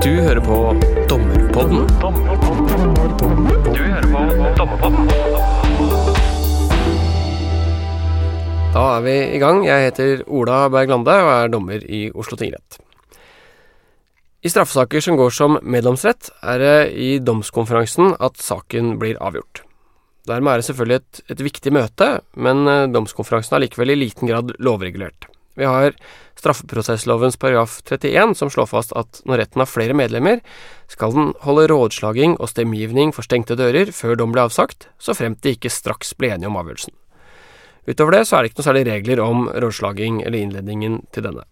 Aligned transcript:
Du 0.00 0.14
hører 0.16 0.40
på 0.40 0.54
Dommerpodden. 1.10 1.82
Du 3.68 3.80
hører 3.84 4.06
på 4.08 4.20
Dommerpodden. 4.56 5.10
Da 8.72 8.84
er 8.96 9.02
vi 9.04 9.16
i 9.36 9.40
gang. 9.42 9.60
Jeg 9.66 9.90
heter 9.90 10.22
Ola 10.24 10.62
Berg 10.72 10.88
Lande 10.94 11.16
og 11.20 11.28
er 11.34 11.52
dommer 11.52 11.84
i 11.84 12.06
Oslo 12.16 12.38
tingrett. 12.40 12.78
I 14.40 14.48
straffesaker 14.48 15.04
som 15.04 15.20
går 15.20 15.36
som 15.36 15.58
meddomsrett, 15.60 16.30
er 16.40 16.64
det 16.64 16.78
i 16.96 17.10
domskonferansen 17.20 18.14
at 18.16 18.40
saken 18.40 18.94
blir 19.02 19.20
avgjort. 19.20 19.66
Dermed 20.30 20.54
er 20.54 20.62
det 20.62 20.68
selvfølgelig 20.70 21.02
et, 21.02 21.20
et 21.36 21.44
viktig 21.44 21.74
møte, 21.76 22.08
men 22.40 22.64
eh, 22.68 22.86
domskonferansen 22.88 23.58
er 23.58 23.66
likevel 23.66 23.92
i 23.92 24.00
liten 24.00 24.32
grad 24.32 24.56
lovregulert. 24.64 25.29
Vi 25.58 25.66
har 25.66 25.96
straffeprosesslovens 26.38 27.36
paragraf 27.40 27.80
31 27.84 28.36
som 28.38 28.50
slår 28.52 28.68
fast 28.70 28.94
at 28.96 29.20
når 29.28 29.42
retten 29.42 29.62
har 29.62 29.68
flere 29.68 29.96
medlemmer, 29.96 30.40
skal 30.90 31.12
den 31.16 31.32
holde 31.44 31.66
rådslaging 31.72 32.38
og 32.38 32.52
stemmegivning 32.52 33.12
for 33.16 33.26
stengte 33.26 33.58
dører 33.58 33.92
før 33.94 34.16
dom 34.20 34.32
blir 34.34 34.46
avsagt, 34.46 34.88
så 35.02 35.16
fremt 35.16 35.42
de 35.44 35.56
ikke 35.56 35.72
straks 35.72 36.14
ble 36.16 36.32
enige 36.34 36.50
om 36.50 36.58
avgjørelsen. 36.60 36.94
Utover 37.88 38.18
det 38.18 38.26
så 38.28 38.36
er 38.36 38.42
det 38.42 38.50
ikke 38.50 38.60
noe 38.60 38.68
særlig 38.68 38.84
regler 38.88 39.22
om 39.24 39.48
rådslaging 39.50 40.20
eller 40.22 40.38
innledningen 40.44 41.00
til 41.14 41.26
denne. 41.26 41.46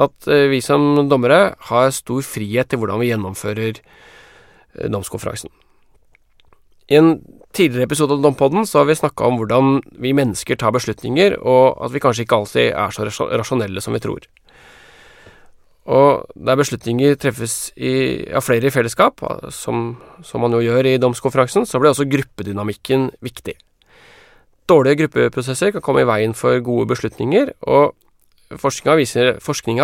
At 0.00 0.28
eh, 0.30 0.48
vi 0.48 0.62
som 0.64 1.08
dommere 1.10 1.56
har 1.68 1.90
stor 1.92 2.22
frihet 2.24 2.70
til 2.70 2.80
hvordan 2.80 3.02
vi 3.02 3.10
gjennomfører 3.10 3.80
eh, 3.80 4.88
domskonferansen. 4.88 5.52
I 6.90 6.98
en 6.98 7.12
tidligere 7.56 7.88
episode 7.88 8.16
av 8.16 8.22
Dompodden 8.24 8.66
så 8.68 8.80
har 8.80 8.88
vi 8.88 8.98
snakka 8.98 9.26
om 9.26 9.40
hvordan 9.40 9.80
vi 10.02 10.14
mennesker 10.16 10.58
tar 10.60 10.74
beslutninger, 10.74 11.38
og 11.40 11.80
at 11.84 11.94
vi 11.94 12.02
kanskje 12.02 12.26
ikke 12.26 12.38
alltid 12.38 12.70
er 12.70 12.94
så 12.94 13.06
rasjonelle 13.30 13.82
som 13.82 13.96
vi 13.96 14.02
tror. 14.02 14.26
Og 15.90 16.26
der 16.36 16.58
beslutninger 16.60 17.16
treffes 17.18 17.72
av 17.74 18.36
av 18.36 18.44
flere 18.46 18.68
i 18.68 18.74
fellesskap, 18.74 19.24
som, 19.50 19.96
som 20.22 20.44
man 20.44 20.54
jo 20.54 20.60
gjør 20.62 20.86
i 20.86 20.98
domskonferansen, 21.02 21.66
så 21.66 21.80
blir 21.80 21.90
også 21.90 22.06
gruppedynamikken 22.10 23.10
viktig. 23.24 23.56
Dårlige 24.70 25.00
gruppeprosesser 25.02 25.72
kan 25.74 25.82
komme 25.82 26.04
i 26.04 26.06
veien 26.06 26.36
for 26.36 26.60
gode 26.62 26.86
beslutninger, 26.92 27.50
og 27.66 27.96
forskninga 28.60 28.94
viser, 29.00 29.32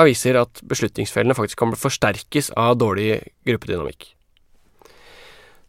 viser 0.07 0.39
at 0.39 0.63
beslutningsfellene 0.63 1.35
faktisk 1.35 1.59
kan 1.65 1.75
forsterkes 1.75 2.53
av 2.55 2.77
dårlig 2.79 3.19
gruppedynamikk. 3.49 4.13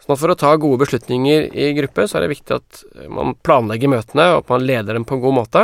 At 0.08 0.20
For 0.22 0.32
å 0.32 0.40
ta 0.40 0.54
gode 0.56 0.80
beslutninger 0.86 1.50
i 1.52 1.72
gruppe, 1.76 2.06
så 2.08 2.18
er 2.18 2.26
det 2.26 2.36
viktig 2.38 2.56
at 2.56 2.84
man 3.12 3.34
planlegger 3.44 3.92
møtene, 3.92 4.30
og 4.34 4.46
at 4.46 4.54
man 4.54 4.64
leder 4.64 4.96
dem 4.96 5.06
på 5.08 5.18
en 5.18 5.24
god 5.26 5.36
måte. 5.36 5.64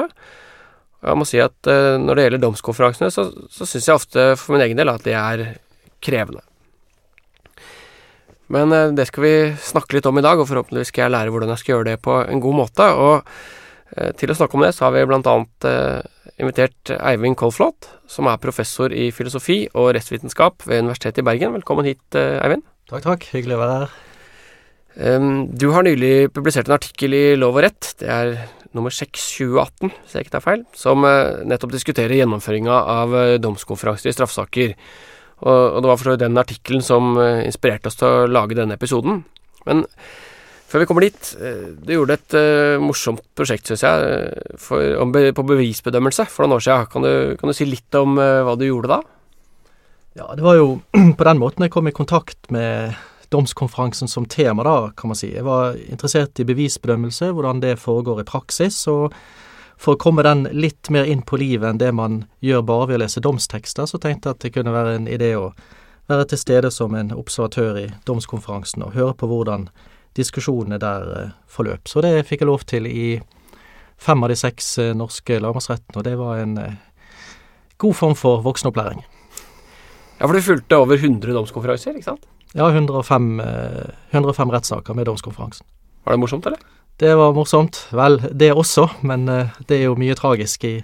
Og 1.03 1.11
jeg 1.11 1.19
må 1.19 1.27
si 1.27 1.39
at 1.43 1.69
uh, 1.71 1.95
når 1.99 2.15
det 2.15 2.25
gjelder 2.25 2.41
domskonferansene, 2.43 3.11
så, 3.11 3.27
så 3.51 3.67
syns 3.67 3.87
jeg 3.87 3.99
ofte 3.99 4.25
for 4.39 4.55
min 4.55 4.65
egen 4.65 4.79
del 4.79 4.91
at 4.91 5.03
de 5.07 5.15
er 5.15 5.45
krevende. 6.03 6.43
Men 8.51 8.75
uh, 8.75 8.91
det 8.95 9.07
skal 9.07 9.25
vi 9.25 9.35
snakke 9.63 9.97
litt 9.97 10.07
om 10.11 10.19
i 10.19 10.25
dag, 10.25 10.39
og 10.39 10.47
forhåpentligvis 10.51 10.91
skal 10.91 11.05
jeg 11.05 11.15
lære 11.15 11.35
hvordan 11.35 11.55
jeg 11.55 11.63
skal 11.63 11.75
gjøre 11.77 11.89
det 11.93 11.97
på 12.03 12.19
en 12.23 12.43
god 12.43 12.59
måte. 12.63 12.87
Og 12.99 13.35
til 14.17 14.31
å 14.31 14.33
snakke 14.33 14.57
om 14.57 14.63
det, 14.65 14.71
så 14.73 14.87
har 14.87 14.93
vi 14.95 15.03
blant 15.05 15.27
annet 15.29 15.65
invitert 16.41 16.89
Eivind 16.95 17.37
Kolflot, 17.37 17.91
som 18.09 18.25
er 18.25 18.39
professor 18.41 18.89
i 18.89 19.11
filosofi 19.13 19.59
og 19.69 19.91
rettsvitenskap 19.93 20.65
ved 20.65 20.81
Universitetet 20.87 21.21
i 21.21 21.27
Bergen. 21.27 21.53
Velkommen 21.59 21.85
hit, 21.91 22.01
Eivind. 22.17 22.65
Takk, 22.89 23.05
takk. 23.05 23.29
Hyggelig 23.35 23.59
å 23.59 23.61
være 23.61 23.77
her. 23.83 23.93
Du 24.93 25.71
har 25.73 25.85
nylig 25.85 26.29
publisert 26.35 26.67
en 26.69 26.75
artikkel 26.75 27.15
i 27.17 27.23
Lov 27.39 27.57
og 27.57 27.65
rett, 27.65 27.95
det 27.97 28.09
er 28.13 28.35
nummer 28.73 28.93
6 28.93 29.23
2018, 29.37 29.93
hvis 29.93 30.15
jeg 30.15 30.25
ikke 30.25 30.35
tar 30.35 30.43
feil, 30.43 30.65
som 30.77 31.05
eh, 31.07 31.41
nettopp 31.49 31.73
diskuterer 31.75 32.17
gjennomføringa 32.17 32.73
av 32.73 33.15
eh, 33.17 33.37
domskonferanser 33.41 34.09
i 34.09 34.15
straffesaker. 34.15 34.75
Og, 35.43 35.79
det 35.83 35.89
var 35.89 35.99
for 35.99 36.19
den 36.19 36.39
artikkelen 36.41 36.83
som 36.85 37.15
eh, 37.21 37.43
inspirerte 37.47 37.91
oss 37.91 37.99
til 37.99 38.09
å 38.09 38.27
lage 38.29 38.57
denne 38.57 38.77
episoden. 38.79 39.21
Men 39.67 39.85
før 40.69 40.81
vi 40.83 40.89
kommer 40.89 41.05
dit, 41.05 41.33
du 41.85 41.91
gjorde 41.93 42.15
et 42.17 42.35
morsomt 42.81 43.21
prosjekt, 43.37 43.69
syns 43.69 43.83
jeg, 43.85 44.55
for, 44.57 44.81
på 45.37 45.45
bevisbedømmelse 45.51 46.25
for 46.33 46.47
noen 46.47 46.57
år 46.57 46.63
siden. 46.65 46.87
Kan 46.89 47.05
du, 47.05 47.11
kan 47.37 47.51
du 47.51 47.53
si 47.53 47.67
litt 47.69 47.99
om 47.99 48.17
hva 48.17 48.55
du 48.57 48.65
gjorde 48.65 48.89
da? 48.95 48.97
Ja, 50.17 50.31
det 50.33 50.41
var 50.41 50.57
jo 50.57 50.79
på 51.19 51.27
den 51.29 51.41
måten 51.41 51.67
jeg 51.67 51.75
kom 51.75 51.87
i 51.89 51.93
kontakt 51.93 52.49
med 52.53 52.97
domskonferansen 53.33 54.11
som 54.11 54.27
tema, 54.29 54.63
da, 54.63 54.91
kan 54.97 55.11
man 55.11 55.19
si. 55.19 55.33
Jeg 55.33 55.45
var 55.47 55.77
interessert 55.89 56.39
i 56.39 56.47
bevisbedømmelse, 56.47 57.31
hvordan 57.33 57.63
det 57.63 57.79
foregår 57.81 58.21
i 58.21 58.29
praksis. 58.29 58.85
og 58.87 59.13
for 59.83 59.97
å 59.97 59.99
komme 59.99 60.23
den 60.23 60.45
litt 60.53 60.87
mer 60.93 61.07
inn 61.09 61.23
på 61.27 61.37
livet 61.41 61.67
enn 61.67 61.79
det 61.81 61.91
man 61.91 62.21
gjør 62.45 62.61
bare 62.63 62.85
ved 62.87 62.99
å 62.99 63.03
lese 63.03 63.23
domstekster, 63.23 63.87
så 63.89 63.99
tenkte 63.99 64.29
jeg 64.29 64.37
at 64.37 64.45
det 64.45 64.53
kunne 64.55 64.71
være 64.71 64.93
en 64.95 65.09
idé 65.11 65.33
å 65.35 65.49
være 66.07 66.27
til 66.31 66.39
stede 66.39 66.71
som 66.71 66.95
en 66.95 67.11
observatør 67.15 67.79
i 67.81 67.87
domskonferansen 68.07 68.85
og 68.85 68.95
høre 68.95 69.15
på 69.19 69.27
hvordan 69.27 69.67
diskusjonene 70.15 70.79
der 70.79 71.07
eh, 71.17 71.31
forløp. 71.49 71.89
Så 71.89 72.03
det 72.05 72.27
fikk 72.29 72.43
jeg 72.43 72.51
lov 72.51 72.65
til 72.69 72.87
i 72.87 73.07
fem 73.97 74.23
av 74.23 74.31
de 74.31 74.37
seks 74.39 74.75
eh, 74.83 74.93
norske 74.97 75.39
lagmannsrettene, 75.41 75.99
og 75.99 76.05
det 76.07 76.17
var 76.19 76.43
en 76.43 76.57
eh, 76.61 76.77
god 77.81 77.97
form 77.97 78.15
for 78.19 78.43
voksenopplæring. 78.45 79.01
Ja, 80.19 80.27
for 80.27 80.37
du 80.37 80.45
fulgte 80.45 80.79
over 80.79 80.99
100 80.99 81.33
domskonferanser, 81.33 81.97
ikke 81.97 82.13
sant? 82.13 82.27
Ja, 82.53 82.69
105, 82.69 83.41
105 84.11 84.49
eh, 84.49 84.53
rettssaker 84.53 84.93
med 84.93 85.05
domskonferansen. 85.09 85.65
Var 86.03 86.13
det 86.13 86.19
morsomt, 86.21 86.45
eller? 86.45 86.59
Det 87.01 87.15
var 87.15 87.33
morsomt. 87.33 87.87
Vel, 87.91 88.19
det 88.31 88.51
også, 88.53 88.87
men 89.01 89.25
eh, 89.29 89.55
det 89.67 89.79
er 89.79 89.87
jo 89.87 89.97
mye 89.97 90.13
tragisk 90.15 90.67
i, 90.69 90.75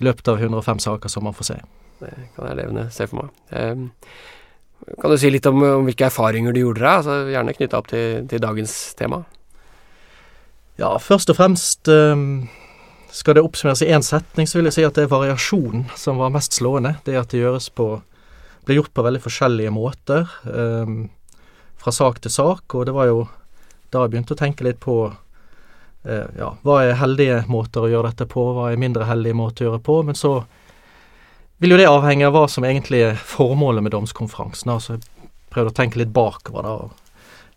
i 0.00 0.06
løpet 0.06 0.28
av 0.32 0.40
105 0.40 0.80
saker 0.86 1.12
som 1.12 1.28
man 1.28 1.36
får 1.36 1.50
se. 1.50 1.58
Det 2.00 2.12
kan 2.36 2.48
jeg 2.48 2.56
levende 2.62 2.86
se 2.94 3.04
for 3.10 3.20
meg. 3.20 3.34
Um, 3.52 3.90
kan 5.02 5.12
du 5.12 5.18
si 5.20 5.28
litt 5.28 5.44
om, 5.50 5.60
om, 5.60 5.84
hvilke 5.84 6.08
erfaringer 6.08 6.56
du 6.56 6.62
gjorde 6.62 6.80
deg, 6.80 6.94
altså 7.02 7.18
gjerne 7.28 7.56
knytta 7.58 7.82
opp 7.82 7.90
til, 7.92 8.24
til, 8.30 8.40
dagens 8.40 8.76
tema? 8.96 9.20
Ja, 10.80 10.94
først 10.96 11.28
og 11.28 11.36
fremst 11.36 11.90
um, 11.92 12.48
skal 13.12 13.36
det 13.36 13.44
oppsummeres 13.44 13.84
i 13.84 13.90
én 13.92 14.06
setning, 14.06 14.48
så 14.48 14.56
vil 14.56 14.70
jeg 14.70 14.78
si 14.78 14.86
at 14.88 14.96
det 14.96 15.04
er 15.04 15.12
variasjonen 15.12 15.90
som 16.00 16.16
var 16.22 16.32
mest 16.32 16.56
slående. 16.56 16.96
Det 17.04 17.20
at 17.20 17.34
det 17.34 17.42
gjøres 17.42 17.68
på 17.68 17.98
ble 18.70 18.78
gjort 18.78 18.94
på 18.94 19.04
veldig 19.04 19.22
forskjellige 19.24 19.74
måter 19.74 20.30
um, 20.46 21.02
fra 21.80 21.92
sak 21.94 22.22
til 22.22 22.32
sak, 22.32 22.64
og 22.74 22.86
det 22.86 22.94
var 22.96 23.10
jo 23.10 23.24
da 23.90 24.04
jeg 24.04 24.12
begynte 24.12 24.36
å 24.36 24.38
tenke 24.38 24.66
litt 24.66 24.78
på 24.82 24.96
uh, 25.10 26.28
ja, 26.38 26.52
hva 26.62 26.80
er 26.84 26.98
heldige 27.00 27.42
måter 27.50 27.84
å 27.84 27.90
gjøre 27.90 28.12
dette 28.12 28.28
på, 28.30 28.46
hva 28.54 28.70
er 28.70 28.80
mindre 28.80 29.08
heldige 29.08 29.38
måter 29.38 29.66
å 29.66 29.70
gjøre 29.70 29.84
på, 29.90 30.00
men 30.06 30.18
så 30.18 30.38
vil 31.60 31.74
jo 31.74 31.80
det 31.80 31.90
avhenge 31.90 32.24
av 32.24 32.32
hva 32.36 32.46
som 32.48 32.64
egentlig 32.64 33.02
er 33.04 33.18
formålet 33.20 33.84
med 33.84 33.92
domskonferansen. 33.92 34.70
Altså 34.72 34.96
jeg 34.96 35.30
prøvde 35.52 35.74
å 35.74 35.76
tenke 35.76 36.00
litt 36.00 36.12
bakover 36.14 36.64
da. 36.64 36.76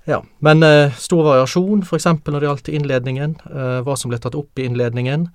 Ja, 0.10 0.20
Men 0.44 0.64
eh, 0.64 0.94
stor 1.00 1.24
variasjon, 1.24 1.84
f.eks. 1.86 2.06
når 2.28 2.40
det 2.40 2.48
gjaldt 2.50 2.70
innledningen, 2.74 3.38
eh, 3.48 3.80
hva 3.86 3.96
som 3.96 4.12
ble 4.12 4.20
tatt 4.20 4.36
opp 4.36 4.60
i 4.60 4.66
innledningen, 4.68 5.30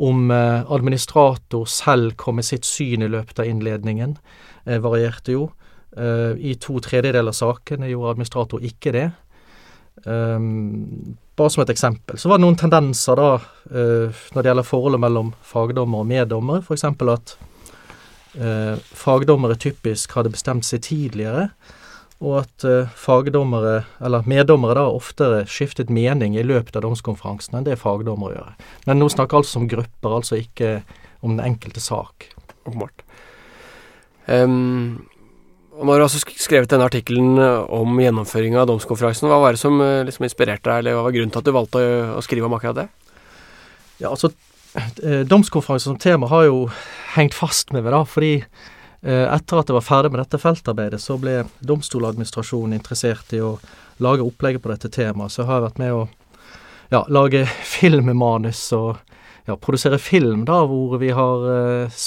om 0.00 0.30
eh, 0.30 0.60
administrator 0.70 1.64
selv 1.66 2.14
kom 2.20 2.36
med 2.38 2.46
sitt 2.46 2.68
syn 2.68 3.02
i 3.02 3.10
løpet 3.10 3.40
av 3.40 3.48
innledningen, 3.48 4.18
Eh, 4.64 4.78
varierte 4.78 5.32
jo. 5.32 5.50
Eh, 5.96 6.36
I 6.38 6.54
to 6.60 6.78
tredjedeler 6.80 7.32
av 7.32 7.36
sakene 7.36 7.88
gjorde 7.90 8.14
administrator 8.14 8.62
ikke 8.64 8.92
det. 8.94 9.10
Um, 10.04 11.16
bare 11.36 11.50
som 11.50 11.62
et 11.64 11.72
eksempel. 11.74 12.16
Så 12.16 12.30
var 12.30 12.38
det 12.38 12.44
noen 12.46 12.56
tendenser 12.56 13.18
da 13.18 13.30
når 13.68 14.36
det 14.36 14.48
gjelder 14.48 14.64
forholdet 14.64 15.02
mellom 15.02 15.32
fagdommer 15.44 16.00
og 16.00 16.08
meddommer. 16.08 16.62
F.eks. 16.62 16.84
at 16.86 17.34
fagdommere 18.96 19.58
typisk 19.60 20.14
hadde 20.16 20.32
bestemt 20.32 20.64
seg 20.64 20.84
tidligere, 20.86 21.50
og 22.20 22.34
at 22.42 22.64
uh, 22.68 22.90
fagdommere, 23.00 23.86
eller 24.04 24.26
meddommere 24.28 24.76
da, 24.76 24.88
oftere 24.92 25.44
skiftet 25.48 25.92
mening 25.92 26.36
i 26.36 26.44
løpet 26.44 26.76
av 26.76 26.84
domskonferansen 26.84 27.56
enn 27.56 27.68
det 27.68 27.78
fagdommere 27.80 28.36
gjør. 28.36 28.58
Men 28.88 29.00
nå 29.00 29.08
snakker 29.12 29.40
altså 29.40 29.62
om 29.62 29.70
grupper, 29.70 30.18
altså 30.18 30.40
ikke 30.40 30.80
om 31.24 31.36
den 31.36 31.46
enkelte 31.46 31.80
sak. 31.80 32.28
Åpenbart. 32.68 33.06
Um, 34.28 35.00
og 35.80 35.86
Når 35.88 35.96
du 35.96 36.04
har 36.04 36.12
skrevet 36.44 36.68
denne 36.68 36.84
artikkelen 36.90 37.38
eh, 37.40 37.62
om 37.72 37.96
gjennomføringa 38.02 38.58
av 38.60 38.66
domskonferansen, 38.68 39.30
hva 39.30 39.38
var 39.40 39.56
det 39.56 39.62
som 39.62 39.78
eh, 39.80 40.02
liksom 40.04 40.26
inspirerte 40.26 40.68
deg, 40.68 40.82
eller 40.82 40.98
hva 40.98 41.06
var 41.06 41.14
grunnen 41.14 41.32
til 41.32 41.40
at 41.40 41.46
du 41.48 41.54
valgte 41.56 41.80
å, 41.80 41.94
å 42.18 42.24
skrive 42.24 42.50
om 42.50 42.56
akkurat 42.58 42.82
det? 42.82 43.14
Ja, 44.02 44.10
altså, 44.10 44.28
eh, 44.76 45.22
Domskonferansen 45.24 45.94
som 45.94 46.02
tema 46.02 46.28
har 46.28 46.44
jo 46.50 46.66
hengt 47.14 47.38
fast 47.38 47.72
med 47.72 47.86
meg, 47.86 47.94
da, 47.96 48.02
fordi 48.04 48.34
eh, 48.42 48.76
etter 49.00 49.56
at 49.56 49.70
jeg 49.70 49.76
var 49.78 49.84
ferdig 49.84 50.10
med 50.12 50.20
dette 50.20 50.36
feltarbeidet, 50.36 50.98
så 51.00 51.14
ble 51.16 51.38
Domstoladministrasjonen 51.64 52.74
interessert 52.76 53.32
i 53.32 53.40
å 53.40 53.54
lage 54.04 54.24
opplegget 54.24 54.60
på 54.60 54.68
dette 54.72 54.90
temaet. 54.92 55.32
Så 55.32 55.40
jeg 55.42 55.48
har 55.48 55.64
vært 55.64 55.80
med 55.80 55.94
å 55.96 56.02
ja, 56.92 57.04
lage 57.08 57.46
filmmanus 57.76 58.62
og 58.76 58.98
ja, 59.48 59.56
produsere 59.56 59.98
film, 59.98 60.44
da, 60.48 60.62
hvor 60.68 60.98
vi 61.00 61.12
har 61.16 61.46
eh, 61.54 62.00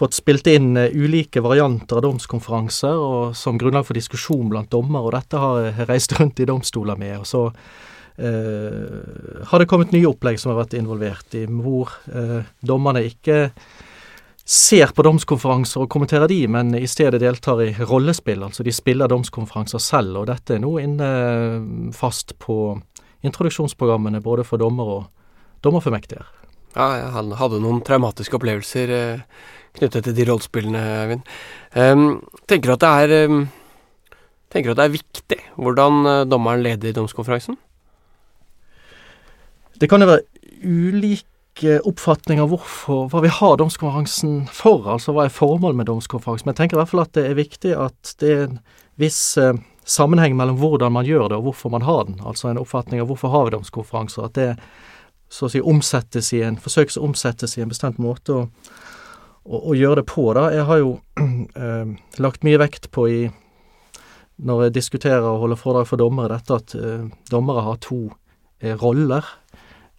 fått 0.00 0.16
spilt 0.16 0.48
inn 0.50 0.72
uh, 0.78 0.88
ulike 0.92 1.42
varianter 1.44 1.98
av 1.98 2.06
domskonferanser 2.06 2.96
og 2.96 3.36
som 3.36 3.58
grunnlag 3.60 3.86
for 3.88 3.98
diskusjon 3.98 4.48
blant 4.52 4.70
dommer, 4.72 5.04
og 5.04 5.14
dette 5.16 5.40
har 5.40 5.62
jeg 5.66 5.88
reist 5.90 6.14
rundt 6.18 6.40
i 6.40 6.48
domstoler 6.48 6.98
med. 7.00 7.18
og 7.20 7.28
så 7.28 7.46
eh, 8.16 9.44
har 9.50 9.60
det 9.60 9.68
kommet 9.68 9.94
nye 9.94 10.08
opplegg 10.08 10.40
som 10.40 10.52
har 10.52 10.62
vært 10.62 10.78
involvert 10.78 11.36
i, 11.36 11.46
hvor 11.46 11.92
eh, 12.12 12.40
dommerne 12.64 13.04
ikke 13.08 13.50
ser 14.50 14.90
på 14.96 15.04
domskonferanser 15.06 15.84
og 15.84 15.90
kommenterer 15.92 16.26
de, 16.30 16.40
men 16.50 16.72
i 16.74 16.88
stedet 16.90 17.20
deltar 17.22 17.60
i 17.62 17.70
rollespill. 17.86 18.42
Altså 18.42 18.66
de 18.66 18.74
spiller 18.74 19.10
domskonferanser 19.10 19.82
selv, 19.82 20.18
og 20.18 20.26
dette 20.30 20.56
er 20.56 20.64
nå 20.64 20.72
inne 20.82 21.10
fast 21.94 22.34
på 22.42 22.74
introduksjonsprogrammene 23.26 24.22
både 24.24 24.46
for 24.48 24.58
dommer 24.58 24.90
og 24.96 25.06
dommerformektiger. 25.62 26.26
Ja, 26.74 26.88
han 27.14 27.30
hadde 27.38 27.62
noen 27.62 27.82
traumatiske 27.86 28.38
opplevelser 28.38 28.92
eh, 28.94 29.22
knyttet 29.78 30.06
til 30.06 30.18
de 30.18 30.26
rollespillene, 30.26 30.82
Eivind. 31.04 31.32
Um, 31.74 32.04
tenker 32.50 32.70
du 32.70 32.74
at 32.74 32.84
det 32.84 32.92
er 33.06 33.30
um, 33.30 33.40
Tenker 34.50 34.72
at 34.72 34.80
det 34.80 34.86
er 34.88 34.94
viktig 34.96 35.36
hvordan 35.62 35.98
uh, 36.08 36.12
dommeren 36.26 36.64
leder 36.64 36.94
domskonferansen? 36.96 37.54
Det 39.78 39.86
kan 39.86 40.02
jo 40.02 40.08
være 40.10 40.24
ulike 40.66 41.29
oppfatninger 41.68 42.42
av 42.42 42.52
hvorfor, 42.52 43.08
hva 43.12 43.20
vi 43.24 43.30
har 43.32 43.56
domskonferansen 43.60 44.46
for, 44.54 44.86
altså 44.88 45.14
hva 45.14 45.26
er 45.26 45.34
formålet 45.34 45.80
med 45.80 45.88
domskonferansen. 45.90 46.46
Men 46.48 46.54
jeg 46.54 46.60
tenker 46.62 46.78
i 46.78 46.80
hvert 46.80 46.92
fall 46.92 47.02
at 47.04 47.16
det 47.16 47.26
er 47.28 47.38
viktig 47.38 47.74
at 47.76 48.14
det 48.22 48.30
er 48.32 48.44
en 48.46 48.60
viss 49.00 49.20
uh, 49.40 49.52
sammenheng 49.88 50.36
mellom 50.38 50.58
hvordan 50.60 50.94
man 50.94 51.08
gjør 51.08 51.28
det 51.30 51.40
og 51.40 51.48
hvorfor 51.48 51.72
man 51.74 51.86
har 51.86 52.06
den. 52.08 52.20
Altså 52.26 52.50
en 52.50 52.60
oppfatning 52.60 53.02
av 53.02 53.10
hvorfor 53.10 53.32
har 53.32 53.48
vi 53.48 53.54
domskonferanser. 53.56 54.28
At 54.28 54.38
det 54.38 54.48
så 55.30 55.46
å 55.46 55.52
si 55.52 55.62
omsettes 55.62 56.32
i 56.34 56.40
en, 56.42 56.58
forsøkes 56.58 56.98
å 56.98 57.04
omsettes 57.06 57.54
i 57.56 57.62
en 57.62 57.70
bestemt 57.70 58.00
måte 58.02 58.34
å, 58.34 58.46
å, 59.44 59.60
å 59.60 59.76
gjøre 59.78 60.00
det 60.00 60.08
på, 60.10 60.24
da. 60.34 60.48
Jeg 60.54 60.66
har 60.70 60.80
jo 60.82 60.96
uh, 60.96 61.92
lagt 62.24 62.46
mye 62.46 62.62
vekt 62.62 62.90
på 62.94 63.06
i 63.10 63.20
når 64.40 64.64
jeg 64.66 64.76
diskuterer 64.78 65.26
og 65.28 65.42
holder 65.42 65.60
foredrag 65.60 65.88
for 65.90 66.00
dommere, 66.00 66.38
dette 66.40 66.56
at 66.56 66.74
uh, 66.80 67.06
dommere 67.30 67.66
har 67.66 67.78
to 67.84 68.06
roller. 68.80 69.24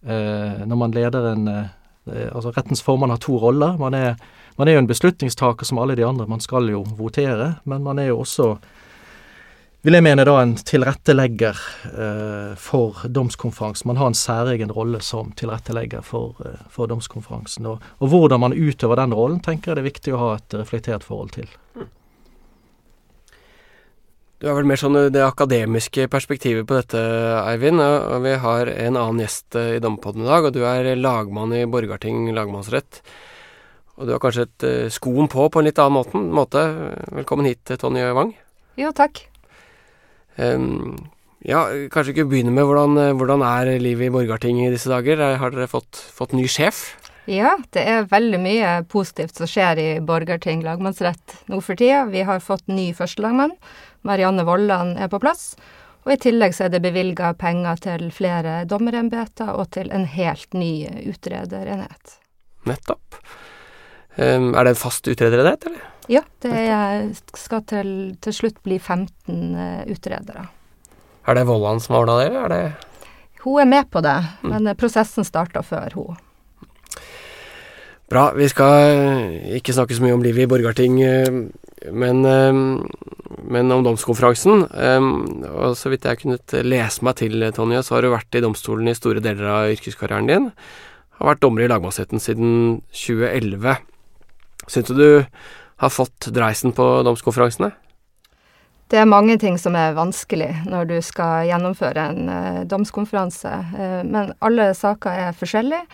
Uh, 0.02 0.64
når 0.66 0.78
man 0.86 0.98
leder 0.98 1.32
en 1.32 1.54
Altså 2.02 2.50
rettens 2.50 2.80
formann 2.82 3.12
har 3.14 3.20
to 3.22 3.36
roller. 3.38 3.76
Man 3.78 3.94
er, 3.94 4.16
man 4.58 4.66
er 4.66 4.74
jo 4.74 4.80
en 4.82 4.88
beslutningstaker 4.90 5.62
som 5.62 5.78
alle 5.78 5.94
de 5.94 6.02
andre, 6.02 6.24
man 6.26 6.40
skal 6.42 6.66
jo 6.66 6.80
votere, 6.98 7.60
men 7.62 7.84
man 7.86 8.00
er 8.02 8.08
jo 8.08 8.16
også 8.24 8.48
vil 9.82 9.94
jeg 9.94 10.06
mene 10.06 10.24
da 10.26 10.34
en 10.38 10.56
tilrettelegger 10.58 11.58
for 12.58 13.04
domskonferansen. 13.06 13.88
Man 13.90 13.98
har 13.98 14.10
en 14.10 14.18
særegen 14.18 14.74
rolle 14.74 14.98
som 15.02 15.32
tilrettelegger 15.38 16.02
for, 16.06 16.38
for 16.70 16.90
domskonferansen. 16.90 17.66
Og, 17.70 17.82
og, 17.98 18.08
hvordan 18.10 18.42
man 18.42 18.54
utøver 18.54 18.98
den 18.98 19.14
rollen, 19.14 19.40
tenker 19.42 19.72
jeg 19.72 19.78
det 19.78 19.82
er 19.82 19.90
viktig 19.90 20.14
å 20.14 20.22
ha 20.24 20.30
et 20.38 20.58
reflektert 20.58 21.06
forhold 21.06 21.34
til. 21.38 21.50
Du 24.42 24.48
har 24.48 24.56
vel 24.58 24.66
mer 24.66 24.80
sånn 24.80 24.96
det 25.14 25.20
akademiske 25.22 26.08
perspektivet 26.10 26.66
på 26.66 26.74
dette, 26.74 26.98
Eivind. 27.46 27.78
Og 27.78 28.24
vi 28.24 28.32
har 28.42 28.66
en 28.72 28.96
annen 28.98 29.22
gjest 29.22 29.54
eh, 29.54 29.76
i 29.76 29.82
Dommepodden 29.82 30.24
i 30.24 30.26
dag, 30.26 30.48
og 30.48 30.56
du 30.56 30.64
er 30.66 30.88
lagmann 30.98 31.54
i 31.54 31.60
Borgarting 31.70 32.24
lagmannsrett. 32.34 32.98
Og 34.00 34.08
du 34.08 34.10
har 34.16 34.18
kanskje 34.18 34.48
et 34.48 34.66
uh, 34.66 34.88
skoen 34.90 35.30
på 35.30 35.46
på 35.46 35.62
en 35.62 35.68
litt 35.68 35.78
annen 35.78 36.26
måte. 36.34 36.64
Velkommen 37.20 37.46
hit, 37.46 37.70
Tonje 37.78 38.08
Wang. 38.18 38.32
Jo, 38.80 38.90
takk. 38.90 39.20
Um, 40.34 40.96
ja, 41.46 41.62
kanskje 41.94 42.16
ikke 42.16 42.26
begynne 42.32 42.50
med 42.56 42.66
hvordan, 42.66 42.98
eh, 42.98 43.12
hvordan 43.14 43.46
er 43.46 43.70
livet 43.78 44.08
i 44.08 44.16
Borgarting 44.16 44.58
i 44.64 44.72
disse 44.74 44.90
dager? 44.90 45.22
Har 45.38 45.54
dere 45.54 45.70
fått, 45.70 46.02
fått 46.18 46.34
ny 46.34 46.48
sjef? 46.50 46.82
Ja, 47.30 47.54
det 47.70 47.86
er 47.86 48.10
veldig 48.10 48.42
mye 48.42 48.74
positivt 48.90 49.38
som 49.38 49.46
skjer 49.46 49.78
i 49.78 49.88
Borgarting 50.02 50.66
lagmannsrett 50.66 51.38
nå 51.46 51.62
for 51.62 51.78
tida. 51.78 52.08
Vi 52.10 52.26
har 52.26 52.42
fått 52.42 52.66
ny 52.66 52.90
førstelagmann. 52.98 53.54
Marianne 54.02 54.44
Vollan 54.46 54.96
er 54.98 55.10
på 55.12 55.20
plass. 55.22 55.52
Og 56.02 56.16
i 56.16 56.18
tillegg 56.18 56.54
så 56.56 56.66
er 56.66 56.72
det 56.74 56.82
bevilga 56.82 57.30
penger 57.38 57.78
til 57.84 58.08
flere 58.14 58.62
dommerembeter 58.66 59.54
og 59.54 59.70
til 59.76 59.92
en 59.94 60.06
helt 60.10 60.50
ny 60.56 60.74
utrederenhet. 61.06 62.16
Nettopp. 62.66 63.20
Um, 64.16 64.50
er 64.52 64.66
det 64.66 64.74
en 64.74 64.80
fast 64.82 65.06
utrederenhet, 65.08 65.68
eller? 65.70 65.84
Ja, 66.10 66.24
det 66.42 66.52
er, 66.52 67.06
skal 67.38 67.62
til, 67.70 67.92
til, 68.20 68.34
slutt 68.34 68.58
bli 68.66 68.80
15 68.80 69.06
uh, 69.54 69.62
eh, 69.62 69.92
utredere. 69.94 70.48
Er 71.22 71.38
det 71.38 71.46
Vollan 71.46 71.80
som 71.80 71.94
har 71.94 72.02
ordna 72.02 72.18
det, 72.18 72.26
eller 72.32 72.42
er 72.42 72.52
det 72.52 73.40
Hun 73.44 73.62
er 73.62 73.70
med 73.70 73.88
på 73.90 74.02
det, 74.02 74.18
mm. 74.42 74.50
men 74.50 74.74
prosessen 74.78 75.26
starta 75.26 75.62
før 75.62 75.94
hun. 75.94 76.18
Bra. 78.10 78.26
Vi 78.36 78.48
skal 78.50 79.54
ikke 79.56 79.72
snakke 79.72 79.96
så 79.96 80.02
mye 80.04 80.18
om 80.18 80.22
livet 80.22 80.44
i 80.44 80.50
Borgarting, 80.50 80.98
men 81.94 82.26
men 83.44 83.72
om 83.74 83.84
domskonferansen. 83.86 84.66
Og 85.50 85.76
så 85.78 85.92
vidt 85.92 86.06
jeg 86.06 86.14
har 86.14 86.20
kunnet 86.20 86.54
lese 86.66 87.04
meg 87.06 87.18
til, 87.20 87.44
Tonje, 87.56 87.82
så 87.82 87.96
har 87.96 88.06
du 88.06 88.12
vært 88.12 88.38
i 88.38 88.42
domstolen 88.44 88.90
i 88.90 88.96
store 88.96 89.22
deler 89.24 89.48
av 89.50 89.72
yrkeskarrieren 89.74 90.30
din. 90.30 90.50
Har 91.18 91.32
vært 91.32 91.42
dommer 91.44 91.64
i 91.64 91.70
lagmannsretten 91.70 92.22
siden 92.22 92.80
2011. 92.90 93.76
Syns 94.70 94.90
du 94.90 94.94
du 94.98 95.08
har 95.82 95.90
fått 95.90 96.30
dreisen 96.34 96.74
på 96.74 96.86
domskonferansene? 97.06 97.72
Det 98.92 99.00
er 99.00 99.08
mange 99.08 99.38
ting 99.40 99.54
som 99.58 99.76
er 99.78 99.94
vanskelig 99.96 100.50
når 100.68 100.90
du 100.90 100.96
skal 101.02 101.46
gjennomføre 101.48 102.02
en 102.12 102.26
uh, 102.28 102.64
domskonferanse, 102.68 103.52
uh, 103.72 104.02
men 104.04 104.34
alle 104.44 104.68
saker 104.76 105.28
er 105.28 105.38
forskjellige. 105.38 105.86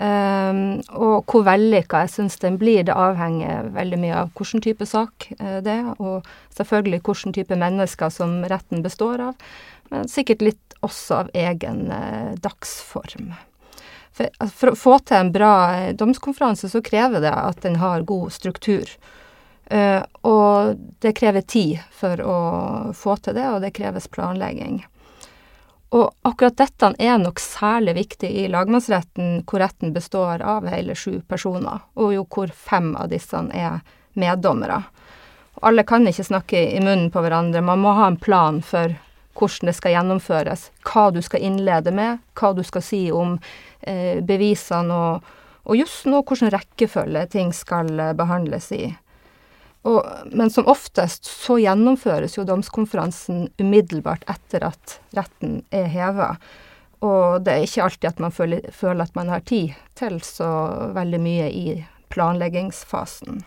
Um, 0.00 0.78
og 0.96 1.28
hvor 1.28 1.42
vellykka 1.44 1.98
jeg 2.06 2.12
syns 2.14 2.38
den 2.40 2.54
blir, 2.56 2.86
det 2.88 2.94
avhenger 2.96 3.66
veldig 3.74 3.98
mye 4.00 4.20
av 4.22 4.30
hvilken 4.32 4.62
type 4.64 4.86
sak 4.88 5.26
uh, 5.34 5.58
det 5.60 5.74
er, 5.74 5.90
og 6.00 6.24
selvfølgelig 6.56 7.02
hvilken 7.04 7.34
type 7.36 7.58
mennesker 7.60 8.14
som 8.14 8.38
retten 8.48 8.80
består 8.80 9.20
av, 9.26 9.50
men 9.92 10.08
sikkert 10.08 10.46
litt 10.46 10.76
også 10.80 11.18
av 11.18 11.32
egen 11.36 11.90
uh, 11.92 12.32
dagsform. 12.40 13.34
For, 14.16 14.32
altså, 14.40 14.54
for, 14.62 14.72
å 14.72 14.80
få 14.86 14.94
til 15.04 15.18
en 15.18 15.34
bra 15.34 15.52
uh, 15.74 15.90
domskonferanse, 16.00 16.72
så 16.72 16.80
krever 16.80 17.20
det 17.26 17.34
at 17.36 17.60
den 17.66 17.76
har 17.84 18.08
god 18.08 18.32
struktur. 18.32 18.96
og 20.26 20.78
det 20.98 21.12
krever 21.14 21.44
tid 21.46 21.78
for 21.94 22.18
å 22.18 22.38
få 22.96 23.14
til 23.22 23.36
det, 23.36 23.44
og 23.46 23.60
det 23.62 23.70
kreves 23.76 24.08
planlegging. 24.10 24.80
Og 25.90 26.12
akkurat 26.22 26.54
dette 26.60 26.92
er 27.02 27.18
nok 27.18 27.40
særlig 27.42 27.96
viktig 27.96 28.30
i 28.44 28.46
lagmannsretten, 28.50 29.40
hvor 29.42 29.62
retten 29.64 29.94
består 29.94 30.42
av 30.46 30.68
hele 30.70 30.94
sju 30.94 31.18
personer, 31.26 31.82
og 31.98 32.14
jo 32.14 32.26
hvor 32.30 32.52
fem 32.54 32.92
av 32.94 33.10
disse 33.10 33.40
er 33.50 33.80
meddommere. 34.14 34.84
Alle 35.66 35.82
kan 35.84 36.06
ikke 36.06 36.28
snakke 36.28 36.62
i 36.76 36.80
munnen 36.80 37.10
på 37.10 37.22
hverandre, 37.24 37.60
man 37.60 37.82
må 37.82 37.96
ha 37.98 38.06
en 38.06 38.20
plan 38.22 38.62
for 38.62 38.94
hvordan 39.40 39.70
det 39.70 39.76
skal 39.76 39.96
gjennomføres, 39.96 40.70
hva 40.86 41.10
du 41.10 41.20
skal 41.24 41.42
innlede 41.46 41.92
med, 41.94 42.22
hva 42.38 42.52
du 42.54 42.62
skal 42.66 42.84
si 42.84 43.02
om 43.10 43.36
eh, 43.82 44.22
bevisene 44.22 44.94
og, 44.94 45.28
og 45.66 45.78
jussen, 45.78 46.14
og 46.14 46.28
hvilken 46.28 46.52
rekkefølge 46.54 47.26
ting 47.34 47.54
skal 47.56 47.90
eh, 47.98 48.16
behandles 48.16 48.70
i. 48.76 48.84
Og, 49.88 50.04
men 50.36 50.50
som 50.52 50.68
oftest 50.68 51.24
så 51.24 51.56
gjennomføres 51.60 52.36
jo 52.36 52.44
domskonferansen 52.44 53.46
umiddelbart 53.60 54.26
etter 54.28 54.66
at 54.68 54.98
retten 55.16 55.62
er 55.72 55.88
heva. 55.88 56.34
Og 57.00 57.40
det 57.46 57.54
er 57.54 57.64
ikke 57.64 57.86
alltid 57.86 58.10
at 58.10 58.20
man 58.20 58.34
føler, 58.34 58.66
føler, 58.76 59.06
at 59.08 59.16
man 59.16 59.32
har 59.32 59.44
tid 59.48 59.72
til 59.96 60.20
så 60.24 60.50
veldig 60.92 61.20
mye 61.24 61.48
i 61.48 61.64
planleggingsfasen. 62.12 63.40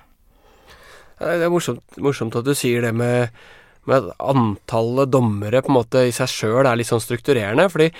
Det 1.21 1.45
er 1.45 1.53
morsomt, 1.53 1.83
morsomt 2.01 2.35
at 2.39 2.47
du 2.47 2.55
sier 2.57 2.81
det 2.81 2.95
med, 2.97 3.29
med 3.89 3.97
at 3.99 4.23
antallet 4.31 5.11
dommere 5.11 5.61
på 5.63 5.71
en 5.71 5.79
måte 5.79 6.05
i 6.07 6.13
seg 6.15 6.31
sjøl 6.31 6.67
er 6.67 6.77
litt 6.79 6.89
sånn 6.89 7.03
strukturerende. 7.03 7.67
fordi 7.71 7.91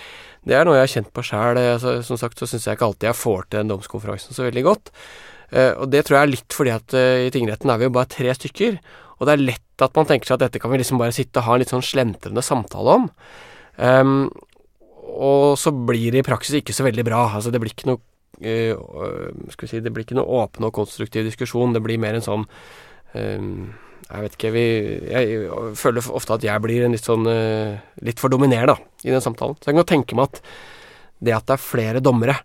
det 0.44 0.58
er 0.58 0.68
noe 0.68 0.76
jeg 0.76 0.86
har 0.88 0.94
kjent 0.98 1.14
på 1.16 1.24
sjæl. 1.24 1.60
Altså, 1.60 1.98
som 2.04 2.20
sagt 2.20 2.40
så 2.40 2.48
syns 2.50 2.68
jeg 2.68 2.78
ikke 2.78 2.90
alltid 2.90 3.10
jeg 3.10 3.20
får 3.20 3.46
til 3.48 3.62
den 3.62 3.72
domskonferansen 3.72 4.36
så 4.36 4.48
veldig 4.48 4.66
godt. 4.68 4.92
Uh, 5.54 5.72
og 5.84 5.92
det 5.94 6.04
tror 6.06 6.18
jeg 6.18 6.28
er 6.28 6.34
litt 6.34 6.56
fordi 6.56 6.74
at 6.74 6.96
uh, 6.98 7.26
i 7.28 7.32
tingretten 7.34 7.70
er 7.70 7.80
vi 7.80 7.88
jo 7.88 7.96
bare 7.96 8.12
tre 8.12 8.34
stykker. 8.36 8.80
Og 9.20 9.28
det 9.28 9.36
er 9.36 9.46
lett 9.52 9.86
at 9.86 9.96
man 9.96 10.08
tenker 10.10 10.28
seg 10.30 10.40
at 10.40 10.48
dette 10.48 10.62
kan 10.62 10.74
vi 10.74 10.80
liksom 10.82 11.00
bare 11.02 11.16
sitte 11.16 11.40
og 11.40 11.48
ha 11.48 11.56
en 11.56 11.64
litt 11.64 11.72
sånn 11.72 11.86
slentrende 11.86 12.44
samtale 12.44 12.98
om. 13.00 13.06
Um, 13.78 14.28
og 15.14 15.54
så 15.60 15.72
blir 15.76 16.14
det 16.14 16.24
i 16.24 16.28
praksis 16.28 16.60
ikke 16.60 16.76
så 16.76 16.88
veldig 16.88 17.06
bra. 17.08 17.28
Altså 17.38 17.54
det 17.54 17.62
blir 17.64 17.72
ikke 17.72 17.92
noe 17.94 18.02
uh, 18.44 19.48
skal 19.54 19.68
vi 19.68 19.72
si, 19.72 19.84
Det 19.86 19.94
blir 19.94 20.08
ikke 20.08 20.18
noe 20.20 20.42
åpen 20.44 20.68
og 20.68 20.76
konstruktiv 20.76 21.28
diskusjon. 21.30 21.76
Det 21.76 21.84
blir 21.86 22.02
mer 22.02 22.18
en 22.18 22.26
sånn 22.26 22.48
um, 23.14 23.72
Jeg 24.14 24.26
vet 24.28 24.38
ikke 24.38 24.54
vi, 24.54 24.64
Jeg 25.10 25.74
føler 25.80 26.10
ofte 26.14 26.38
at 26.38 26.44
jeg 26.46 26.62
blir 26.62 26.86
en 26.86 26.94
litt 26.94 27.08
sånn 27.08 27.26
Litt 28.06 28.22
for 28.22 28.30
dominerende 28.30 28.78
i 29.02 29.10
den 29.10 29.24
samtalen. 29.24 29.58
Så 29.58 29.68
jeg 29.68 29.74
kan 29.74 29.82
godt 29.82 29.90
tenke 29.90 30.18
meg 30.18 30.30
at 30.30 30.42
det 31.24 31.34
at 31.34 31.48
det 31.48 31.56
er 31.56 31.64
flere 31.64 32.04
dommere 32.04 32.36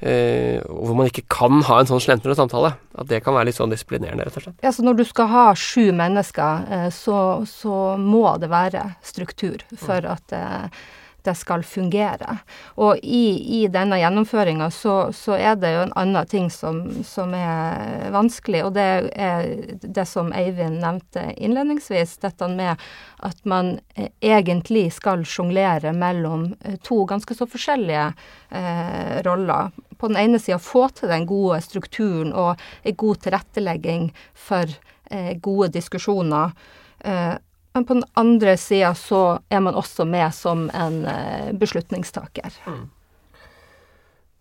Eh, 0.00 0.62
hvor 0.62 0.94
man 0.94 1.08
ikke 1.10 1.24
kan 1.26 1.58
ha 1.66 1.80
en 1.80 1.88
sånn 1.90 2.02
slentrende 2.02 2.36
samtale. 2.38 2.76
At 2.94 3.08
det 3.10 3.18
kan 3.24 3.34
være 3.34 3.48
litt 3.48 3.58
sånn 3.58 3.72
disiplinerende, 3.72 4.28
rett 4.28 4.38
og 4.38 4.44
slett. 4.44 4.60
Ja, 4.62 4.70
så 4.74 4.84
når 4.86 5.00
du 5.00 5.04
skal 5.08 5.30
ha 5.32 5.46
sju 5.58 5.90
mennesker, 5.90 6.68
eh, 6.70 6.88
så, 6.94 7.18
så, 7.50 7.96
må 7.98 8.22
det 8.38 8.52
være 8.52 8.84
struktur 9.02 9.64
for 9.74 10.06
mm. 10.06 10.12
at 10.14 10.36
eh, 10.38 10.84
det 11.28 11.34
skal 11.36 11.64
fungere. 11.66 12.38
Og 12.80 12.98
i, 13.02 13.60
i 13.60 13.62
denne 13.72 14.00
gjennomføringa 14.00 14.70
så, 14.74 14.96
så, 15.14 15.36
er 15.38 15.58
det 15.60 15.74
jo 15.74 15.84
en 15.86 15.96
annen 16.00 16.30
ting 16.30 16.48
som, 16.52 16.80
som, 17.06 17.34
er 17.36 18.08
vanskelig, 18.14 18.64
og 18.66 18.74
det 18.78 18.88
er 19.12 19.50
det 19.82 20.06
som 20.08 20.32
Eivind 20.36 20.80
nevnte 20.82 21.28
innledningsvis, 21.36 22.16
dette 22.24 22.48
med 22.52 22.80
at 23.26 23.44
man 23.48 23.76
egentlig 23.94 24.88
skal 24.96 25.26
sjonglere 25.28 25.92
mellom 25.96 26.52
eh, 26.64 26.78
to 26.84 27.02
ganske 27.08 27.36
så 27.36 27.48
forskjellige 27.50 28.08
eh, 28.54 29.18
roller 29.26 29.72
på 29.98 30.08
den 30.08 30.20
ene 30.20 30.38
sida 30.38 30.58
få 30.62 30.86
til 30.94 31.10
den 31.10 31.26
gode 31.28 31.60
strukturen 31.64 32.32
og 32.32 32.60
en 32.86 32.96
god 32.98 33.24
tilrettelegging 33.24 34.08
for 34.34 34.70
eh, 35.10 35.34
gode 35.42 35.72
diskusjoner. 35.74 36.54
Eh, 37.00 37.34
men 37.78 37.86
på 37.86 37.94
den 37.94 38.06
andre 38.18 38.56
sida 38.58 38.90
så 38.98 39.38
er 39.48 39.62
man 39.62 39.76
også 39.78 40.02
med 40.08 40.34
som 40.34 40.66
en 40.74 41.04
eh, 41.06 41.52
beslutningstaker. 41.54 42.56
Mm. 42.66 42.86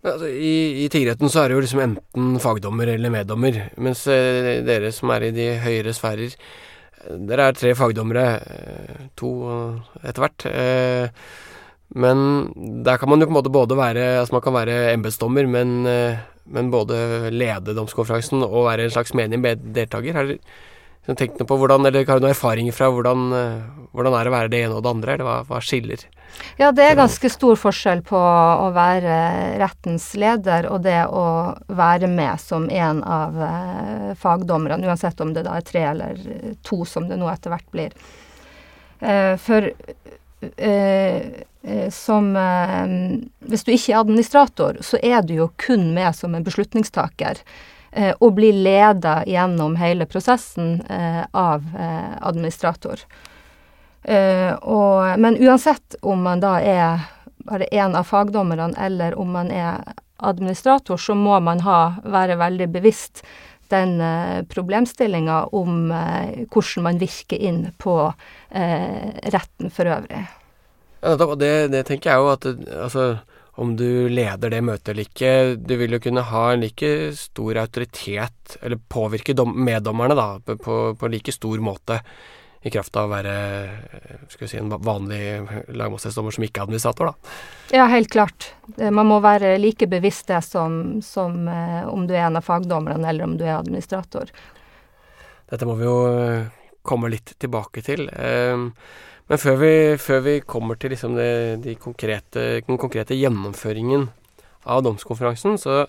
Altså, 0.08 0.30
I 0.30 0.86
i 0.86 0.88
tingretten 0.94 1.30
så 1.30 1.44
er 1.44 1.50
det 1.50 1.58
jo 1.58 1.66
liksom 1.66 1.84
enten 1.84 2.40
fagdommer 2.42 2.90
eller 2.94 3.14
meddommer, 3.14 3.60
mens 3.82 4.06
eh, 4.10 4.62
dere 4.66 4.90
som 4.96 5.12
er 5.14 5.28
i 5.28 5.36
de 5.36 5.52
høyere 5.64 5.94
sfærer 5.96 6.38
Dere 7.08 7.44
er 7.48 7.56
tre 7.56 7.70
fagdommere, 7.78 8.24
eh, 8.52 9.04
to 9.16 9.30
etter 10.02 10.24
hvert. 10.24 10.46
Eh, 10.50 11.28
men 11.96 12.18
der 12.84 12.98
kan 13.00 13.08
man 13.10 13.22
jo 13.22 13.30
på 13.30 13.32
en 13.32 13.38
måte 13.38 13.54
både 13.54 13.78
være 13.80 14.08
Altså 14.20 14.36
man 14.36 14.42
kan 14.44 14.56
være 14.58 14.80
embetsdommer, 14.92 15.48
men, 15.48 15.88
men 16.52 16.72
både 16.74 17.30
lede 17.32 17.76
domskonferansen 17.78 18.44
og 18.44 18.66
være 18.68 18.90
en 18.90 18.96
slags 18.98 19.14
menig 19.16 19.40
deltaker. 19.72 20.18
Har 20.18 20.28
dere 20.28 20.42
tenkt 21.16 21.40
noe 21.40 21.48
på 21.48 21.56
hvordan, 21.62 21.88
eller 21.88 22.04
har 22.04 22.20
du 22.20 22.26
noen 22.26 22.34
erfaringer 22.34 22.76
fra 22.76 22.90
hvordan, 22.92 23.30
hvordan 23.96 24.18
er 24.18 24.28
det 24.28 24.32
å 24.32 24.36
være 24.36 24.52
det 24.52 24.64
ene 24.66 24.76
og 24.76 24.84
det 24.84 24.92
andre, 24.92 25.14
eller 25.14 25.28
hva, 25.30 25.38
hva 25.48 25.62
skiller? 25.64 26.04
Ja, 26.58 26.72
det 26.72 26.84
er 26.84 26.98
ganske 26.98 27.30
stor 27.30 27.58
forskjell 27.60 28.02
på 28.06 28.18
å 28.18 28.70
være 28.76 29.16
rettens 29.62 30.10
leder 30.20 30.68
og 30.72 30.84
det 30.86 31.00
å 31.06 31.54
være 31.70 32.10
med 32.10 32.42
som 32.42 32.68
en 32.74 33.04
av 33.04 33.38
eh, 33.46 34.14
fagdommerne, 34.18 34.88
uansett 34.88 35.22
om 35.24 35.34
det 35.36 35.46
da 35.48 35.58
er 35.58 35.68
tre 35.68 35.84
eller 35.92 36.22
to, 36.66 36.84
som 36.86 37.08
det 37.10 37.20
nå 37.20 37.30
etter 37.32 37.54
hvert 37.54 37.70
blir. 37.74 37.98
Eh, 39.00 39.36
for 39.42 39.70
eh, 40.58 41.22
som 41.92 42.30
Hvis 43.52 43.66
du 43.68 43.72
ikke 43.74 43.92
er 43.92 43.98
administrator, 44.00 44.78
så 44.80 45.00
er 45.04 45.26
du 45.26 45.34
jo 45.36 45.50
kun 45.60 45.90
med 45.94 46.16
som 46.16 46.36
en 46.38 46.46
beslutningstaker. 46.46 47.42
Og 48.20 48.34
blir 48.36 48.54
leda 48.54 49.22
gjennom 49.26 49.78
hele 49.80 50.06
prosessen 50.06 50.82
av 51.32 51.64
administrator. 52.22 53.00
Uh, 54.08 54.54
og, 54.62 55.20
men 55.20 55.40
uansett 55.42 55.98
om 56.06 56.22
man 56.28 56.44
da 56.44 56.58
er 56.62 57.08
bare 57.48 57.68
én 57.72 57.96
av 57.96 58.04
fagdommerne, 58.04 58.76
eller 58.78 59.16
om 59.20 59.32
man 59.32 59.52
er 59.52 59.82
administrator, 60.18 60.98
så 60.98 61.16
må 61.16 61.40
man 61.40 61.62
ha, 61.66 61.98
være 62.04 62.38
veldig 62.40 62.68
bevisst 62.74 63.24
den 63.72 64.02
eh, 64.02 64.44
problemstillinga 64.48 65.44
om 65.56 65.92
eh, 65.92 66.48
hvordan 66.52 66.86
man 66.88 67.00
virker 67.02 67.38
inn 67.38 67.66
på 67.78 67.96
eh, 68.50 69.08
retten 69.34 69.72
for 69.74 69.92
øvrig. 69.92 70.24
Ja, 71.02 71.16
det, 71.36 71.52
det, 71.72 71.84
tenker 71.88 72.12
jeg 72.12 72.24
jo 72.24 72.32
at 72.32 72.48
altså, 72.84 73.04
om 73.58 73.74
du 73.78 74.08
leder 74.10 74.52
det 74.54 74.62
møtet 74.62 74.92
eller 74.94 75.08
ikke, 75.08 75.32
du 75.58 75.74
vil 75.80 75.96
jo 75.98 76.02
kunne 76.04 76.24
ha 76.30 76.44
en 76.54 76.62
like 76.62 76.90
stor 77.18 77.58
autoritet, 77.64 78.58
eller 78.62 78.78
påvirke 78.90 79.34
meddommerne 79.50 80.18
da, 80.18 80.28
på, 80.46 80.76
på 81.00 81.10
like 81.10 81.34
stor 81.34 81.64
måte 81.66 81.98
i 82.62 82.72
kraft 82.74 82.96
av 83.00 83.08
å 83.08 83.12
være 83.12 83.34
skal 84.30 84.44
vi 84.44 84.50
si, 84.52 84.60
en 84.60 84.70
vanlig 84.70 85.22
lagmannsrettsdommer 85.74 86.36
som 86.36 86.46
ikke 86.46 86.62
er 86.62 86.68
administrator, 86.68 87.10
da. 87.10 87.34
Ja, 87.80 87.88
helt 87.92 88.12
klart. 88.14 88.52
Man 88.78 89.10
må 89.10 89.20
være 89.24 89.56
like 89.62 89.90
bevisst 89.90 90.30
det 90.30 90.44
som, 90.46 91.00
som 91.06 91.48
eh, 91.52 91.82
om 91.90 92.08
du 92.08 92.16
er 92.16 92.28
en 92.28 92.40
av 92.40 92.46
fagdommerne 92.46 93.10
eller 93.10 93.26
om 93.28 93.38
du 93.40 93.46
er 93.48 93.58
administrator. 93.58 94.32
Dette 95.48 95.68
må 95.70 95.78
vi 95.80 95.88
jo 95.88 95.98
eh, 96.14 96.50
komme 96.88 97.12
litt 97.14 97.38
tilbake 97.40 97.84
til. 97.86 98.10
Eh, 98.10 98.68
men 99.28 99.42
før 99.42 99.58
vi, 99.60 99.74
før 100.00 100.24
vi 100.24 100.38
kommer 100.48 100.80
til 100.80 100.94
liksom 100.94 101.18
det, 101.18 101.32
de 101.66 101.76
konkrete, 101.80 102.46
den 102.68 102.80
konkrete 102.80 103.18
gjennomføringen 103.18 104.08
av 104.68 104.84
domskonferansen, 104.86 105.58
så 105.60 105.84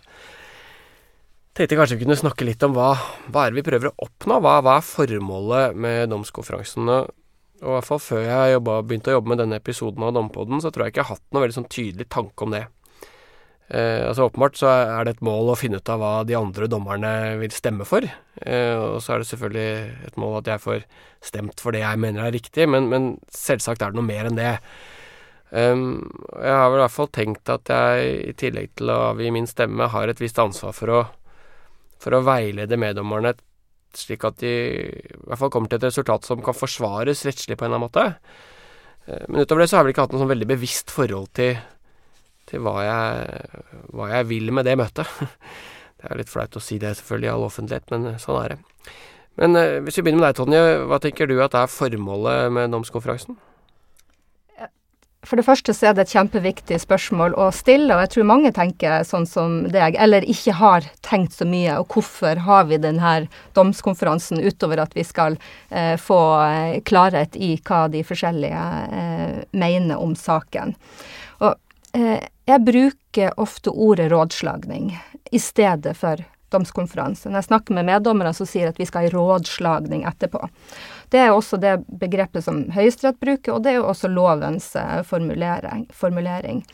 tenkte 1.55 1.75
jeg 1.75 1.81
kanskje 1.81 1.99
vi 1.99 2.05
kunne 2.07 2.19
snakke 2.19 2.47
litt 2.47 2.63
om 2.67 2.75
hva, 2.75 2.93
hva 3.31 3.45
er 3.45 3.53
det 3.55 3.61
vi 3.61 3.67
prøver 3.71 3.91
å 3.91 4.09
oppnå? 4.09 4.41
Hva, 4.43 4.59
hva 4.63 4.79
er 4.79 4.87
formålet 4.87 5.79
med 5.79 6.11
domskonferansen? 6.13 6.91
Og, 6.91 7.15
i 7.59 7.67
hvert 7.67 7.87
fall 7.89 8.03
før 8.03 8.23
jeg 8.23 8.57
jobbet, 8.57 8.89
begynte 8.91 9.11
å 9.11 9.17
jobbe 9.17 9.33
med 9.33 9.41
denne 9.43 9.59
episoden 9.59 10.05
av 10.07 10.13
Dompodden, 10.15 10.63
så 10.63 10.71
tror 10.71 10.87
jeg 10.87 10.95
ikke 10.95 11.03
jeg 11.03 11.09
har 11.09 11.19
hatt 11.19 11.35
noe 11.35 11.43
veldig 11.43 11.57
sånn 11.57 11.73
tydelig 11.75 12.07
tanke 12.15 12.47
om 12.47 12.55
det. 12.55 12.65
Eh, 13.69 14.03
altså 14.09 14.29
Åpenbart 14.29 14.57
så 14.57 14.71
er 14.73 15.05
det 15.05 15.17
et 15.17 15.27
mål 15.27 15.53
å 15.53 15.59
finne 15.59 15.81
ut 15.81 15.93
av 15.93 16.01
hva 16.01 16.13
de 16.29 16.37
andre 16.39 16.69
dommerne 16.71 17.13
vil 17.43 17.53
stemme 17.53 17.87
for. 17.89 18.07
Eh, 18.41 18.75
og 18.77 19.01
så 19.05 19.15
er 19.15 19.23
det 19.23 19.31
selvfølgelig 19.31 20.07
et 20.09 20.21
mål 20.21 20.39
at 20.41 20.53
jeg 20.55 20.65
får 20.65 20.87
stemt 21.29 21.61
for 21.61 21.77
det 21.77 21.83
jeg 21.85 22.01
mener 22.01 22.25
er 22.25 22.37
riktig, 22.37 22.69
men, 22.71 22.89
men 22.93 23.11
selvsagt 23.35 23.83
er 23.83 23.93
det 23.93 24.01
noe 24.01 24.09
mer 24.09 24.31
enn 24.31 24.39
det. 24.39 24.55
Um, 25.49 26.05
jeg 26.37 26.53
har 26.53 26.67
vel 26.69 26.77
i 26.77 26.83
hvert 26.83 26.93
fall 26.93 27.09
tenkt 27.09 27.49
at 27.49 27.71
jeg 27.73 28.09
i 28.29 28.35
tillegg 28.37 28.75
til 28.77 28.91
å 28.93 28.99
avgi 29.15 29.31
min 29.33 29.49
stemme, 29.49 29.87
har 29.89 30.11
et 30.13 30.21
visst 30.21 30.41
ansvar 30.43 30.75
for 30.77 30.93
å 30.93 31.07
for 31.99 32.15
å 32.15 32.23
veilede 32.23 32.79
meddommerne 32.79 33.35
slik 33.97 34.25
at 34.29 34.39
de 34.43 34.53
i 34.53 35.19
hvert 35.25 35.41
fall 35.41 35.51
kommer 35.53 35.71
til 35.71 35.81
et 35.81 35.89
resultat 35.89 36.27
som 36.29 36.43
kan 36.45 36.57
forsvares 36.57 37.25
rettslig 37.27 37.57
på 37.57 37.65
en 37.65 37.73
eller 37.73 37.81
annen 37.81 37.89
måte. 37.89 38.05
Eh, 39.09 39.25
men 39.29 39.43
utover 39.43 39.65
det 39.65 39.71
så 39.71 39.79
har 39.79 39.83
jeg 39.83 39.89
vel 39.89 39.97
ikke 39.97 40.07
hatt 40.07 40.15
noe 40.15 40.23
sånn 40.23 40.35
veldig 40.35 40.51
bevisst 40.51 40.93
forhold 40.95 41.33
til, 41.39 41.59
til 42.49 42.63
hva, 42.65 42.77
jeg, 42.85 43.51
hva, 43.93 44.09
jeg, 44.15 44.29
vil 44.31 44.53
med 44.55 44.69
det 44.69 44.79
møtet. 44.81 45.11
Det 45.99 46.07
er 46.07 46.21
litt 46.21 46.31
flaut 46.31 46.55
å 46.55 46.61
si 46.63 46.77
det 46.79 46.93
selvfølgelig 46.95 47.27
i 47.27 47.31
all 47.33 47.45
offentlighet, 47.49 47.89
men 47.91 48.21
sånn 48.23 48.37
er 48.39 48.53
det. 48.53 48.93
Men 49.43 49.59
eh, 49.59 49.81
hvis 49.83 49.97
vi 49.99 50.05
begynner 50.07 50.23
med 50.23 50.29
deg, 50.29 50.37
Tonje. 50.39 50.61
Hva 50.87 51.01
tenker 51.03 51.27
du 51.27 51.41
at 51.43 51.57
er 51.59 51.73
formålet 51.73 52.53
med 52.55 52.71
domskonferansen? 52.71 53.35
For 55.27 55.37
det 55.37 55.45
første 55.45 55.75
så 55.75 55.91
er 55.91 55.97
det 55.97 56.07
et 56.07 56.13
kjempeviktig 56.15 56.77
spørsmål 56.79 57.35
å 57.37 57.49
stille, 57.53 57.91
og 57.91 58.05
jeg 58.05 58.11
tror 58.15 58.29
mange 58.31 58.53
tenker 58.55 59.03
sånn 59.05 59.27
som 59.27 59.59
deg, 59.69 59.99
eller 59.99 60.25
ikke 60.25 60.55
har 60.57 60.87
tenkt 61.05 61.35
så 61.35 61.45
mye. 61.49 61.75
Og 61.83 61.91
hvorfor 61.93 62.39
har 62.47 62.69
vi 62.71 62.79
denne 62.81 63.15
domskonferansen 63.59 64.41
utover 64.41 64.81
at 64.85 64.95
vi 64.97 65.05
skal 65.05 65.37
eh, 65.69 65.97
få 66.01 66.21
eh, 66.47 66.79
klarhet 66.87 67.37
i 67.37 67.57
hva 67.67 67.87
de 67.93 68.05
forskjellige 68.07 68.65
eh, 69.03 69.41
mener 69.59 70.01
om 70.01 70.15
saken. 70.17 70.77
Eh, 71.97 72.25
jeg 72.49 72.65
bruker 72.65 73.41
ofte 73.41 73.71
ordet 73.71 74.11
rådslagning 74.13 74.91
i 75.31 75.41
stedet 75.41 75.97
for 75.97 76.21
domskonferanse. 76.53 77.29
Når 77.29 77.43
jeg 77.43 77.49
snakker 77.49 77.77
med 77.77 77.89
meddommere, 77.89 78.33
så 78.37 78.47
sier 78.49 78.71
at 78.71 78.79
vi 78.81 78.87
skal 78.89 79.07
ha 79.07 79.13
rådslagning 79.13 80.05
etterpå. 80.09 80.41
Det 81.13 81.21
er 81.21 81.33
også 81.33 81.61
det 81.61 81.79
begrepet 82.01 82.45
som 82.45 82.65
Høyesterett 82.73 83.21
bruker, 83.21 83.55
og 83.55 83.65
det 83.65 83.75
er 83.75 83.81
jo 83.81 83.89
også 83.91 84.11
lovens 84.13 84.71
eh, 84.77 85.03
formulering. 85.09 85.87
formulering. 85.93 86.65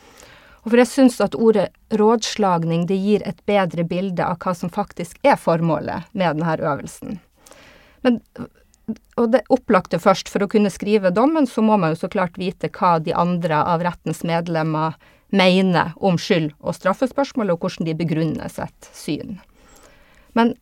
Og 0.63 0.71
for 0.71 0.81
jeg 0.81 0.89
syns 0.89 1.19
at 1.21 1.35
ordet 1.37 1.67
rådslagning 1.93 2.87
det 2.89 2.97
gir 2.97 3.25
et 3.27 3.41
bedre 3.45 3.85
bilde 3.85 4.25
av 4.25 4.39
hva 4.41 4.55
som 4.57 4.71
faktisk 4.73 5.19
er 5.23 5.37
formålet 5.37 6.07
med 6.13 6.39
denne 6.39 6.55
øvelsen. 6.57 7.19
Men, 8.01 8.21
og 9.17 9.31
det 9.33 9.45
opplagte 9.53 9.99
først, 10.01 10.29
for 10.29 10.45
å 10.45 10.49
kunne 10.51 10.71
skrive 10.73 11.13
dommen, 11.15 11.47
så 11.49 11.63
må 11.65 11.77
man 11.81 11.93
jo 11.93 12.03
så 12.03 12.11
klart 12.11 12.37
vite 12.37 12.69
hva 12.69 12.97
de 13.01 13.15
andre 13.17 13.63
av 13.65 13.83
rettens 13.85 14.21
medlemmer 14.27 14.97
mener 15.33 15.95
om 15.97 16.19
skyld- 16.21 16.53
og 16.61 16.77
straffespørsmål, 16.77 17.53
og 17.53 17.65
hvordan 17.65 17.89
de 17.89 17.97
begrunner 17.97 18.51
sitt 18.51 18.91
syn. 18.93 19.39
Men 20.37 20.53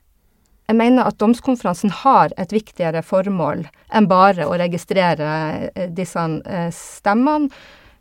jeg 0.69 0.79
mener 0.79 1.09
at 1.09 1.19
domskonferansen 1.19 1.91
har 2.03 2.33
et 2.39 2.53
viktigere 2.55 3.03
formål 3.03 3.65
enn 3.93 4.07
bare 4.07 4.47
å 4.47 4.55
registrere 4.57 5.29
eh, 5.73 5.89
disse 5.91 6.23
eh, 6.47 6.69
stemmene, 6.73 7.51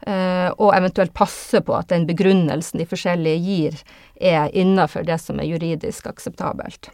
eh, 0.07 0.49
og 0.55 0.71
eventuelt 0.77 1.15
passe 1.17 1.61
på 1.67 1.75
at 1.75 1.91
den 1.91 2.07
begrunnelsen 2.07 2.79
de 2.79 2.87
forskjellige 2.89 3.43
gir, 3.43 3.85
er 4.21 4.55
innenfor 4.55 5.09
det 5.09 5.19
som 5.19 5.43
er 5.43 5.51
juridisk 5.51 6.07
akseptabelt. 6.13 6.93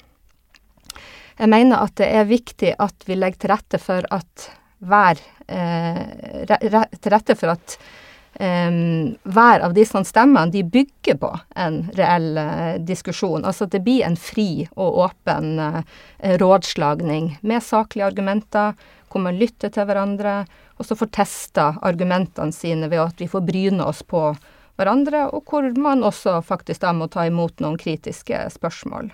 Jeg 1.39 1.51
mener 1.53 1.85
at 1.85 1.95
det 2.01 2.09
er 2.11 2.29
viktig 2.29 2.75
at 2.83 3.07
vi 3.07 3.17
legger 3.19 3.45
til 3.45 3.55
rette 3.55 3.81
for 3.83 4.07
at 4.15 4.51
hver 4.79 5.19
Til 5.49 7.13
rette 7.15 7.35
for 7.39 7.55
at 7.55 7.79
Um, 8.39 9.17
hver 9.27 9.65
av 9.67 9.73
disse 9.75 9.99
stemmene 10.07 10.53
de 10.55 10.61
bygger 10.63 11.17
på 11.19 11.31
en 11.59 11.81
reell 11.99 12.37
uh, 12.39 12.77
diskusjon. 12.79 13.43
Altså 13.43 13.67
at 13.67 13.73
det 13.75 13.81
blir 13.83 14.05
en 14.07 14.15
fri 14.21 14.69
og 14.77 15.01
åpen 15.09 15.59
uh, 15.59 15.81
rådslagning 16.39 17.33
med 17.43 17.65
saklige 17.67 18.07
argumenter, 18.07 18.77
hvor 19.11 19.25
man 19.25 19.41
lytter 19.41 19.73
til 19.75 19.89
hverandre, 19.89 20.45
og 20.79 20.87
så 20.87 20.95
får 21.01 21.11
testa 21.17 21.67
argumentene 21.83 22.55
sine 22.55 22.87
ved 22.93 23.03
at 23.09 23.19
vi 23.19 23.27
får 23.33 23.43
bryne 23.49 23.89
oss 23.91 24.05
på 24.07 24.23
hverandre, 24.79 25.25
og 25.35 25.43
hvor 25.49 25.67
man 25.75 26.07
også 26.07 26.39
faktisk 26.47 26.85
da 26.85 26.95
må 26.95 27.11
ta 27.11 27.27
imot 27.27 27.59
noen 27.65 27.81
kritiske 27.81 28.45
spørsmål. 28.55 29.11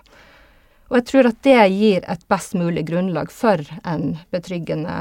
Og 0.91 0.99
jeg 0.99 1.07
tror 1.09 1.29
at 1.31 1.41
det 1.47 1.57
gir 1.73 2.05
et 2.13 2.25
best 2.29 2.55
mulig 2.59 2.85
grunnlag 2.91 3.33
for 3.33 3.63
en 3.89 4.19
betryggende 4.35 4.93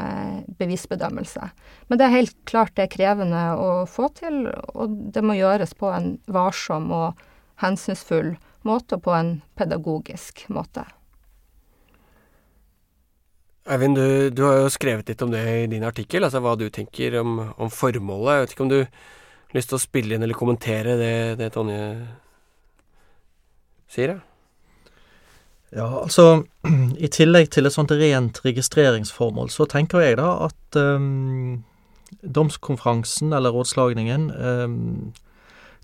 bevisbedømmelse. 0.60 1.50
Men 1.90 2.00
det 2.00 2.08
er 2.08 2.16
helt 2.16 2.38
klart 2.50 2.76
det 2.78 2.88
er 2.88 2.94
krevende 2.94 3.44
å 3.60 3.70
få 3.90 4.08
til, 4.16 4.48
og 4.74 4.96
det 5.14 5.26
må 5.26 5.36
gjøres 5.36 5.76
på 5.76 5.92
en 5.92 6.16
varsom 6.32 6.90
og 6.96 7.22
hensynsfull 7.62 8.34
måte, 8.64 8.96
og 8.96 9.04
på 9.06 9.16
en 9.16 9.34
pedagogisk 9.60 10.46
måte. 10.56 10.88
Eivind, 13.68 13.96
du, 13.96 14.30
du, 14.32 14.44
har 14.44 14.64
jo 14.64 14.72
skrevet 14.72 15.08
litt 15.08 15.22
om 15.24 15.32
det 15.32 15.44
i 15.44 15.70
din 15.72 15.86
artikkel, 15.88 16.24
altså 16.24 16.42
hva 16.44 16.56
du 16.60 16.66
tenker 16.72 17.20
om, 17.22 17.38
om 17.56 17.72
formålet. 17.72 18.34
Jeg 18.34 18.44
vet 18.44 18.56
ikke 18.56 18.66
om 18.66 18.74
du 18.74 18.80
har 18.82 19.56
lyst 19.56 19.72
til 19.72 19.80
å 19.80 19.84
spille 19.84 20.16
inn 20.16 20.24
eller 20.24 20.40
kommentere 20.40 20.98
det, 21.00 21.16
det 21.40 21.54
Tonje 21.56 21.80
sier 23.92 24.16
det? 24.16 24.22
Ja, 25.76 25.88
altså 26.04 26.44
I 27.06 27.10
tillegg 27.10 27.50
til 27.54 27.66
et 27.66 27.74
sånt 27.76 27.92
rent 27.98 28.42
registreringsformål, 28.46 29.50
så 29.50 29.66
tenker 29.70 30.04
jeg 30.04 30.20
da 30.22 30.30
at 30.48 30.78
um, 30.78 31.64
domskonferansen, 32.22 33.34
eller 33.34 33.54
rådslagningen, 33.56 34.30
um, 34.38 35.14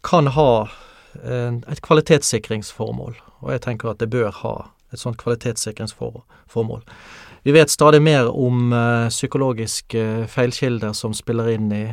kan 0.06 0.30
ha 0.36 0.52
um, 1.24 1.64
et 1.66 1.82
kvalitetssikringsformål. 1.86 3.18
Og 3.42 3.56
jeg 3.56 3.66
tenker 3.66 3.90
at 3.90 4.04
det 4.04 4.12
bør 4.14 4.30
ha 4.44 4.56
et 4.94 5.02
sånt 5.02 5.20
kvalitetssikringsformål. 5.22 6.84
Vi 7.48 7.54
vet 7.56 7.72
stadig 7.72 8.02
mer 8.04 8.30
om 8.30 8.74
uh, 8.74 9.08
psykologiske 9.10 10.28
feilkilder 10.30 10.94
som 10.94 11.16
spiller 11.18 11.54
inn 11.56 11.72
i, 11.74 11.86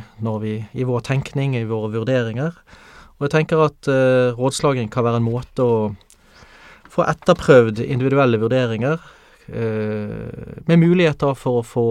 vi, 0.43 0.57
i, 0.73 0.85
vår 0.85 1.05
tenkning, 1.07 1.55
i 1.55 1.65
våre 1.65 1.93
vurderinger. 1.95 2.57
Og 3.17 3.25
jeg 3.25 3.33
tenker 3.33 3.63
at 3.65 3.89
uh, 3.89 4.37
rådslagning 4.37 4.91
kan 4.93 5.07
være 5.07 5.21
en 5.23 5.31
måte 5.31 5.65
å 5.65 5.77
få 6.97 7.05
etterprøvd 7.07 7.83
individuelle 7.85 8.39
vurderinger, 8.41 8.99
eh, 9.47 10.63
med 10.67 10.81
muligheter 10.81 11.35
for 11.37 11.61
å 11.61 11.65
få 11.65 11.87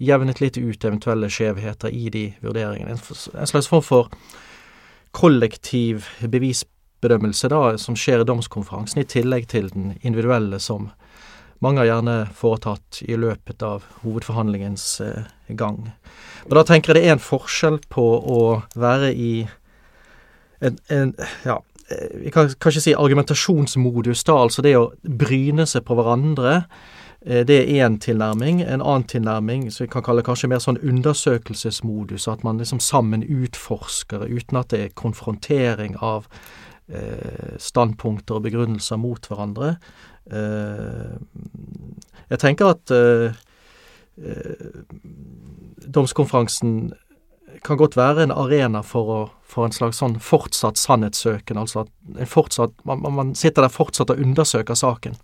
jevnet 0.00 0.40
litt 0.40 0.58
ut 0.58 0.84
eventuelle 0.84 1.28
skjevheter 1.30 1.92
i 1.92 2.08
de 2.12 2.24
vurderingene. 2.40 2.96
En, 2.96 3.46
slags 3.46 3.68
form 3.68 3.84
for 3.84 4.08
kollektiv 5.12 6.06
bevisbedømmelse 6.22 7.50
da, 7.52 7.76
som 7.78 7.98
skjer 7.98 8.22
i 8.22 8.28
domskonferansen, 8.28 9.02
i 9.02 9.08
tillegg 9.08 9.48
til 9.50 9.68
den 9.74 9.94
individuelle 10.00 10.60
som 10.62 10.90
mange 11.60 11.82
har 11.82 11.90
gjerne 11.90 12.16
foretatt 12.32 13.02
i 13.04 13.18
løpet 13.20 13.62
av 13.62 13.84
hovedforhandlingens 14.00 14.84
eh, 15.04 15.28
gang. 15.48 15.90
Men 16.46 16.56
da 16.56 16.64
tenker 16.64 16.94
jeg 16.94 17.02
det 17.02 17.08
er 17.10 17.18
en 17.18 17.24
forskjell 17.24 17.82
på 17.92 18.06
å 18.16 18.40
være 18.80 19.12
i 19.12 19.32
en, 20.64 20.78
en, 20.92 21.12
ja, 21.44 21.58
vi 22.14 22.30
kan 22.30 22.50
kanskje 22.62 22.82
si 22.84 22.94
argumentasjonsmodus, 22.94 24.24
da, 24.28 24.36
altså 24.44 24.62
det 24.62 24.76
å 24.78 24.90
bryne 25.02 25.66
seg 25.66 25.84
på 25.86 25.96
hverandre. 25.98 26.60
Eh, 27.26 27.42
det 27.46 27.58
er 27.58 27.86
én 27.86 27.98
tilnærming. 28.00 28.62
En 28.62 28.82
annen 28.82 29.06
tilnærming 29.10 29.68
som 29.70 29.84
vi 29.84 29.92
kan 29.92 30.04
kalle 30.06 30.24
kanskje 30.26 30.48
mer 30.52 30.62
sånn 30.62 30.80
undersøkelsesmodus, 30.80 32.28
at 32.28 32.44
man 32.46 32.62
liksom 32.62 32.80
sammen 32.80 33.24
utforsker 33.26 34.28
uten 34.28 34.60
at 34.60 34.72
det 34.72 34.84
er 34.84 34.96
konfrontering 34.96 35.98
av 36.00 36.30
eh, 36.88 37.56
standpunkter 37.58 38.38
og 38.38 38.46
begrunnelser 38.48 39.00
mot 39.00 39.28
hverandre. 39.28 39.76
Eh, 40.30 41.14
jeg 42.30 42.42
tenker 42.46 42.74
at 42.76 42.94
eh, 42.94 43.38
eh 44.20 44.66
domskonferansen 45.90 46.92
kan 47.66 47.78
godt 47.80 47.96
være 47.98 48.24
en 48.26 48.34
arena 48.34 48.82
for, 48.86 49.10
å, 49.10 49.20
for 49.48 49.66
en 49.66 49.74
slags 49.74 50.00
sånn 50.02 50.18
fortsatt 50.22 50.80
sannhetssøken. 50.80 51.58
Altså 51.60 51.84
at 51.84 52.30
fortsatt, 52.30 52.74
man, 52.88 53.04
man, 53.16 53.34
sitter 53.38 53.66
der 53.66 53.74
fortsatt 53.74 54.12
og 54.14 54.22
undersøker 54.22 54.78
saken. 54.78 55.18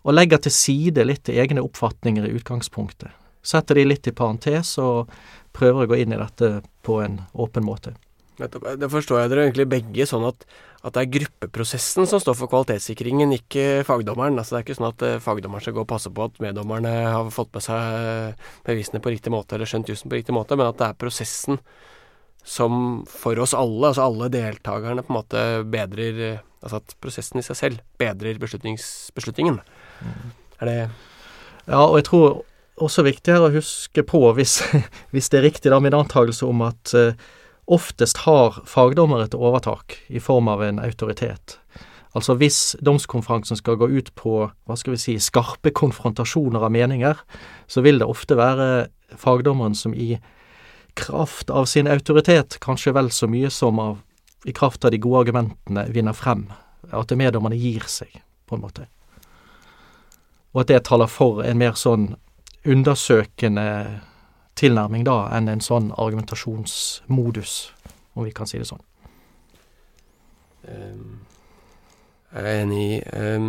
Og 0.00 0.14
legger 0.16 0.40
til 0.40 0.54
side 0.54 1.04
litt 1.04 1.28
egne 1.28 1.62
oppfatninger 1.64 2.26
i 2.26 2.34
utgangspunktet. 2.38 3.12
Setter 3.44 3.76
de 3.76 3.86
litt 3.88 4.08
i 4.08 4.16
parentes 4.16 4.74
og 4.80 5.10
prøver 5.56 5.84
å 5.84 5.90
gå 5.90 6.00
inn 6.00 6.14
i 6.14 6.20
dette 6.20 6.60
på 6.84 7.00
en 7.04 7.20
åpen 7.32 7.64
måte. 7.64 7.94
Det 8.40 8.88
forstår 8.88 9.20
jeg 9.20 9.30
dere 9.32 9.46
egentlig 9.48 9.68
begge 9.68 10.06
sånn 10.08 10.24
at 10.30 10.46
at 10.80 10.96
det 10.96 11.02
er 11.02 11.12
gruppeprosessen 11.18 12.06
som 12.08 12.20
står 12.22 12.36
for 12.38 12.48
kvalitetssikringen, 12.48 13.34
ikke 13.36 13.82
fagdommeren. 13.84 14.38
Altså 14.40 14.56
Det 14.56 14.60
er 14.60 14.64
ikke 14.64 14.78
sånn 14.78 14.88
at 14.88 15.04
uh, 15.04 15.16
fagdommeren 15.20 15.64
skal 15.64 15.76
gå 15.76 15.84
og 15.84 15.90
passe 15.90 16.12
på 16.14 16.24
at 16.24 16.40
meddommerne 16.40 16.92
har 17.04 17.32
fått 17.34 17.52
med 17.52 17.64
seg 17.66 17.96
uh, 18.00 18.52
bevisene 18.64 19.02
på 19.04 19.12
riktig 19.12 19.32
måte 19.34 19.56
eller 19.56 19.68
skjønt 19.68 19.92
jussen 19.92 20.08
på 20.08 20.16
riktig 20.16 20.36
måte, 20.36 20.56
men 20.56 20.70
at 20.70 20.78
det 20.80 20.88
er 20.88 21.00
prosessen 21.00 21.60
som 22.40 23.02
for 23.10 23.36
oss 23.44 23.52
alle, 23.52 23.90
altså 23.90 24.06
alle 24.06 24.30
deltakerne, 24.32 25.04
på 25.04 25.12
en 25.12 25.18
måte 25.20 25.48
bedrer 25.68 26.22
uh, 26.38 26.46
Altså 26.60 26.76
at 26.76 26.92
prosessen 27.00 27.40
i 27.40 27.44
seg 27.44 27.56
selv 27.56 27.78
bedrer 27.96 28.36
beslutningen. 28.36 29.62
Er 30.60 30.68
det 30.68 30.80
Ja, 31.70 31.86
og 31.86 31.94
jeg 31.96 32.04
tror 32.10 32.42
også 32.80 33.04
viktig 33.06 33.32
her 33.32 33.46
å 33.46 33.52
huske 33.54 34.04
på, 34.04 34.20
hvis, 34.36 34.58
hvis 35.12 35.30
det 35.32 35.38
er 35.38 35.46
riktig 35.48 35.72
da, 35.72 35.78
min 35.80 35.96
antakelse 35.96 36.44
om 36.48 36.60
at 36.66 36.92
uh, 36.96 37.14
Oftest 37.70 38.24
har 38.24 38.56
fagdommer 38.66 39.22
et 39.22 39.34
overtak 39.38 39.94
i 40.10 40.18
form 40.22 40.48
av 40.50 40.62
en 40.66 40.80
autoritet. 40.82 41.60
Altså 42.18 42.34
hvis 42.34 42.74
domskonferansen 42.82 43.60
skal 43.60 43.78
gå 43.78 43.86
ut 43.92 44.10
på, 44.18 44.48
hva 44.50 44.76
skal 44.78 44.96
vi 44.96 44.98
si, 44.98 45.14
skarpe 45.22 45.70
konfrontasjoner 45.70 46.66
av 46.66 46.74
meninger, 46.74 47.20
så 47.70 47.84
vil 47.86 48.02
det 48.02 48.08
ofte 48.10 48.34
være 48.38 48.88
fagdommeren 49.14 49.76
som 49.78 49.94
i 49.94 50.16
kraft 50.98 51.50
av 51.54 51.68
sin 51.70 51.86
autoritet, 51.86 52.58
kanskje 52.58 52.96
vel 52.96 53.12
så 53.14 53.30
mye 53.30 53.50
som 53.54 53.78
av, 53.78 54.00
i 54.42 54.54
kraft 54.56 54.84
av 54.84 54.90
de 54.90 54.98
gode 54.98 55.22
argumentene, 55.28 55.86
vinner 55.94 56.16
frem. 56.16 56.48
At 56.90 57.14
meddommerne 57.14 57.58
gir 57.58 57.86
seg, 57.86 58.10
på 58.50 58.58
en 58.58 58.64
måte. 58.64 58.88
Og 60.50 60.64
at 60.64 60.72
det 60.72 60.82
taler 60.88 61.06
for 61.06 61.44
en 61.46 61.60
mer 61.62 61.78
sånn 61.78 62.16
undersøkende 62.66 64.00
tilnærming 64.60 65.06
da 65.08 65.24
enn 65.36 65.48
en 65.50 65.64
sånn 65.64 65.90
argumentasjonsmodus, 65.96 67.56
om 68.14 68.26
vi 68.26 68.34
kan 68.36 68.48
si 68.48 68.60
det 68.60 68.68
sånn. 68.68 68.82
Um, 70.70 71.20
jeg 72.30 72.46
er 72.46 72.62
enig 72.62 72.80
i 72.84 72.96
um, 73.16 73.46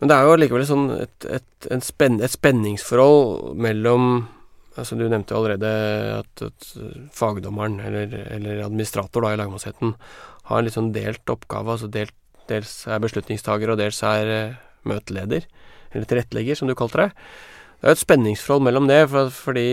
Men 0.00 0.10
det 0.10 0.16
er 0.16 0.26
jo 0.26 0.34
likevel 0.36 0.64
sånn 0.68 0.88
et, 0.98 1.26
et, 1.30 1.68
spenn, 1.86 2.18
et, 2.18 2.32
spenningsforhold 2.34 3.54
mellom 3.56 4.26
altså 4.74 4.98
Du 4.98 5.06
nevnte 5.06 5.36
allerede 5.38 5.70
at, 6.18 6.42
at 6.42 6.68
fagdommeren, 7.14 7.78
eller, 7.78 8.10
eller, 8.34 8.64
administrator 8.66 9.22
da 9.22 9.30
i 9.30 9.38
lagmannsretten, 9.38 9.94
har 10.50 10.58
en 10.58 10.66
litt 10.66 10.74
sånn 10.74 10.90
delt 10.96 11.30
oppgave. 11.30 11.76
altså 11.76 11.86
delt, 11.94 12.16
Dels 12.50 12.72
er 12.90 12.98
beslutningstaker, 13.00 13.70
og 13.70 13.78
dels 13.80 14.02
er 14.04 14.30
uh, 14.34 14.56
møteleder, 14.84 15.46
eller 15.94 16.08
tilrettelegger, 16.10 16.58
som 16.58 16.68
du 16.68 16.74
kalte 16.76 17.04
det. 17.04 17.06
Det 17.84 17.90
er 17.90 17.92
jo 17.92 17.98
et 17.98 18.00
spenningsforhold 18.00 18.62
mellom 18.64 18.86
det, 18.88 19.02
for, 19.12 19.28
fordi 19.28 19.64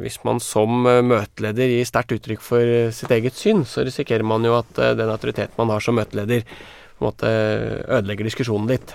hvis 0.00 0.14
man 0.24 0.38
som 0.40 0.86
eh, 0.88 1.02
møteleder 1.04 1.74
gir 1.74 1.84
sterkt 1.84 2.14
uttrykk 2.16 2.40
for 2.40 2.64
eh, 2.64 2.88
sitt 2.96 3.12
eget 3.12 3.36
syn, 3.36 3.66
så 3.68 3.84
risikerer 3.84 4.24
man 4.24 4.40
jo 4.48 4.54
at 4.56 4.80
eh, 4.80 4.94
den 4.96 5.12
autoriteten 5.12 5.58
man 5.60 5.74
har 5.74 5.84
som 5.84 5.98
møteleder, 6.00 6.46
på 6.96 7.04
en 7.04 7.08
måte 7.10 7.28
ødelegger 7.28 8.30
diskusjonen 8.30 8.72
litt. 8.72 8.94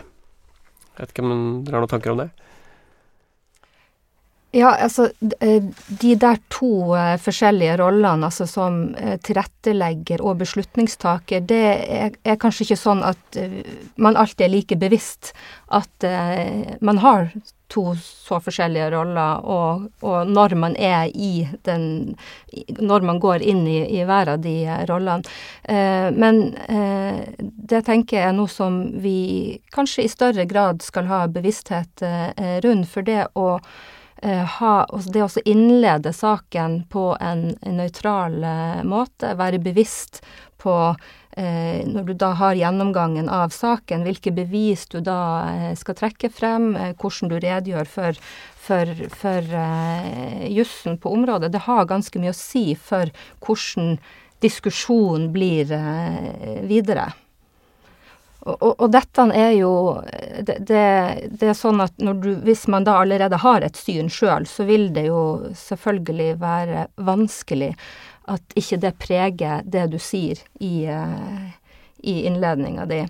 Jeg 0.96 1.04
vet 1.04 1.14
ikke 1.14 1.28
om 1.28 1.38
dere 1.62 1.78
har 1.78 1.86
noen 1.86 1.94
tanker 1.94 2.16
om 2.16 2.24
det? 2.24 2.32
Ja, 4.58 4.72
altså 4.82 5.12
eh, 5.40 5.64
de 5.88 6.16
der 6.18 6.40
to 6.50 6.96
eh, 6.98 7.14
forskjellige 7.22 7.76
rollene, 7.78 8.26
altså 8.26 8.48
som 8.50 8.80
eh, 8.98 9.20
tilrettelegger 9.22 10.24
og 10.26 10.40
beslutningstaker, 10.40 11.44
det 11.46 11.60
er, 11.86 12.40
kanskje 12.42 12.66
ikke 12.66 12.80
sånn 12.82 13.04
at 13.06 13.38
man 14.02 14.18
alltid 14.18 14.48
er 14.48 14.54
like 14.56 14.78
bevisst 14.80 15.34
at 15.74 16.06
man 16.82 17.02
har 17.04 17.28
to 17.70 17.84
så 18.00 18.38
forskjellige 18.40 18.88
roller, 18.94 19.44
og, 19.44 19.88
og 20.02 20.30
når 20.32 20.56
man 20.56 20.78
er 20.80 21.10
i 21.12 21.48
den 21.68 22.16
Når 22.80 23.04
man 23.04 23.20
går 23.20 23.44
inn 23.44 23.66
i, 23.68 23.82
i 24.00 24.06
hver 24.08 24.32
av 24.32 24.40
de 24.42 24.56
rollene. 24.88 25.28
men 26.16 26.40
det 27.42 27.84
tenker 27.86 28.18
jeg 28.18 28.30
er 28.30 28.38
noe 28.38 28.48
som 28.48 28.80
vi 29.04 29.60
kanskje 29.76 30.06
i 30.06 30.14
større 30.14 30.48
grad 30.48 30.82
skal 30.82 31.12
ha 31.12 31.26
bevissthet 31.28 32.06
rundt, 32.64 32.88
for 32.88 33.04
det 33.04 33.28
å 33.36 33.60
ha, 34.26 34.88
det 35.14 35.22
å 35.24 35.30
innlede 35.46 36.14
saken 36.14 36.84
på 36.90 37.12
en, 37.22 37.52
nøytral 37.62 38.42
eh, 38.44 38.84
måte, 38.88 39.36
være 39.38 39.60
bevisst 39.62 40.24
på 40.58 40.74
eh, 41.38 41.86
når 41.86 42.08
du 42.08 42.14
da 42.18 42.32
har 42.40 42.58
gjennomgangen 42.58 43.30
av 43.30 43.54
saken, 43.54 44.06
hvilke 44.08 44.34
bevis 44.34 44.88
du 44.90 45.00
da 45.06 45.20
eh, 45.52 45.74
skal 45.78 46.00
trekke 46.00 46.32
frem, 46.34 46.72
eh, 46.76 46.96
hvordan 46.98 47.32
du 47.32 47.38
redegjør 47.38 47.92
for, 47.94 48.18
for, 48.68 48.94
for 49.14 49.58
eh, 49.62 50.48
jussen 50.50 50.98
på 50.98 51.14
området, 51.14 51.54
det 51.54 51.66
har 51.68 51.90
ganske 51.90 52.22
mye 52.22 52.34
å 52.34 52.38
si 52.38 52.72
for 52.76 53.14
hvordan 53.46 54.00
diskusjonen 54.42 55.32
blir 55.34 55.72
videre. 56.70 57.08
Og, 58.48 58.74
og, 58.80 58.86
dette 58.94 59.26
er 59.36 59.52
jo 59.58 59.72
det, 60.08 60.58
det, 60.70 60.84
det, 61.34 61.50
er 61.50 61.58
sånn 61.58 61.82
at 61.84 61.96
du, 62.00 62.30
hvis 62.46 62.64
man 62.72 62.86
da 62.88 62.96
allerede 63.02 63.40
har 63.44 63.66
et 63.66 63.76
syn 63.76 64.08
sjøl, 64.12 64.48
så 64.48 64.64
vil 64.68 64.90
det 64.96 65.08
jo 65.10 65.22
selvfølgelig 65.58 66.30
være 66.40 66.86
vanskelig 66.96 67.74
at 68.32 68.58
ikke 68.60 68.80
det 68.84 68.94
preger 69.00 69.68
det 69.68 69.88
du 69.92 69.98
sier 70.00 70.40
i, 70.64 70.88
uh, 70.88 71.48
i 72.04 72.22
innledninga 72.28 72.88
di. 72.88 73.02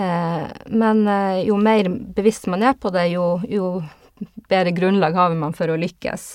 Uh, 0.00 0.48
men 0.72 1.04
uh, 1.08 1.40
jo 1.44 1.58
mer 1.60 1.88
bevisst 1.88 2.48
man 2.52 2.64
er 2.64 2.76
på 2.80 2.92
det, 2.94 3.10
jo, 3.14 3.34
jo 3.48 3.74
bedre 4.48 4.72
grunnlag 4.76 5.16
har 5.16 5.36
man 5.36 5.56
for 5.56 5.72
å 5.72 5.78
lykkes. 5.80 6.34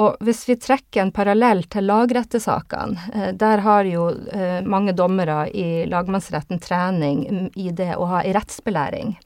Og 0.00 0.16
hvis 0.24 0.46
vi 0.48 0.56
trekker 0.56 1.02
en 1.02 1.12
parallell 1.12 1.64
til 1.72 1.84
lagrettesakene, 1.90 3.10
eh, 3.12 3.30
der 3.36 3.64
har 3.66 3.84
jo 3.88 4.08
eh, 4.32 4.62
mange 4.64 4.94
dommere 4.96 5.44
i 5.50 5.84
lagmannsretten 5.90 6.62
trening 6.62 7.50
i 7.52 7.68
det 7.76 7.92
å 7.96 8.08
ha 8.08 8.22
ei 8.24 8.32
rettsbelæring. 8.36 9.16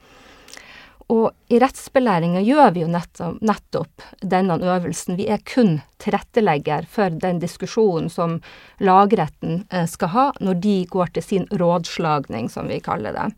Og 1.12 1.30
i 1.54 1.60
rettsbelæringa 1.62 2.40
gjør 2.42 2.72
vi 2.74 2.82
jo 2.82 2.90
nettopp, 2.90 3.38
nettopp 3.46 4.02
denne 4.26 4.56
øvelsen. 4.58 5.14
Vi 5.20 5.28
er 5.30 5.44
kun 5.46 5.78
tilrettelegger 6.02 6.88
for 6.90 7.14
den 7.14 7.38
diskusjonen 7.38 8.10
som 8.10 8.40
lagretten 8.82 9.62
eh, 9.70 9.86
skal 9.86 10.14
ha 10.16 10.26
når 10.42 10.60
de 10.66 10.76
går 10.90 11.14
til 11.14 11.26
sin 11.28 11.48
rådslagning, 11.54 12.50
som 12.50 12.66
vi 12.66 12.82
kaller 12.82 13.14
det. 13.14 13.30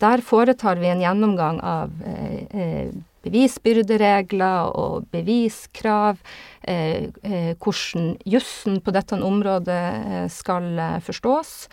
Der 0.00 0.24
foretar 0.24 0.80
vi 0.80 0.88
en 0.88 1.04
gjennomgang 1.04 1.60
av 1.60 1.92
eh, 2.08 2.88
bevisbyrderegler 3.22 4.76
og 4.78 5.08
beviskrav, 5.14 6.20
eh, 6.62 7.10
eh, 7.22 7.52
hvordan 7.56 8.16
jussen 8.24 8.80
på 8.82 8.94
dette 8.94 9.18
området 9.18 10.30
skal 10.32 10.72
forstås. 11.02 11.68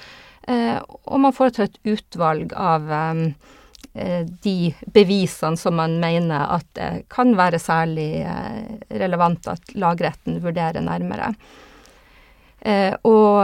Eh, 0.47 0.77
og 1.05 1.19
man 1.21 1.35
foretar 1.35 1.69
et 1.69 1.79
utvalg 1.89 2.53
av 2.53 2.91
Eh, 3.93 4.25
de 4.41 4.75
bevisene 4.93 5.57
som 5.57 5.75
man 5.75 5.97
mener 5.99 6.51
at 6.53 6.81
kan 7.09 7.33
være 7.37 7.59
særlig 7.61 8.21
eh, 8.21 8.77
relevant 9.01 9.49
at 9.49 9.73
lagretten 9.73 10.37
vurderer 10.43 10.83
nærmere. 10.85 11.33
Eh, 12.61 12.95
og 13.07 13.43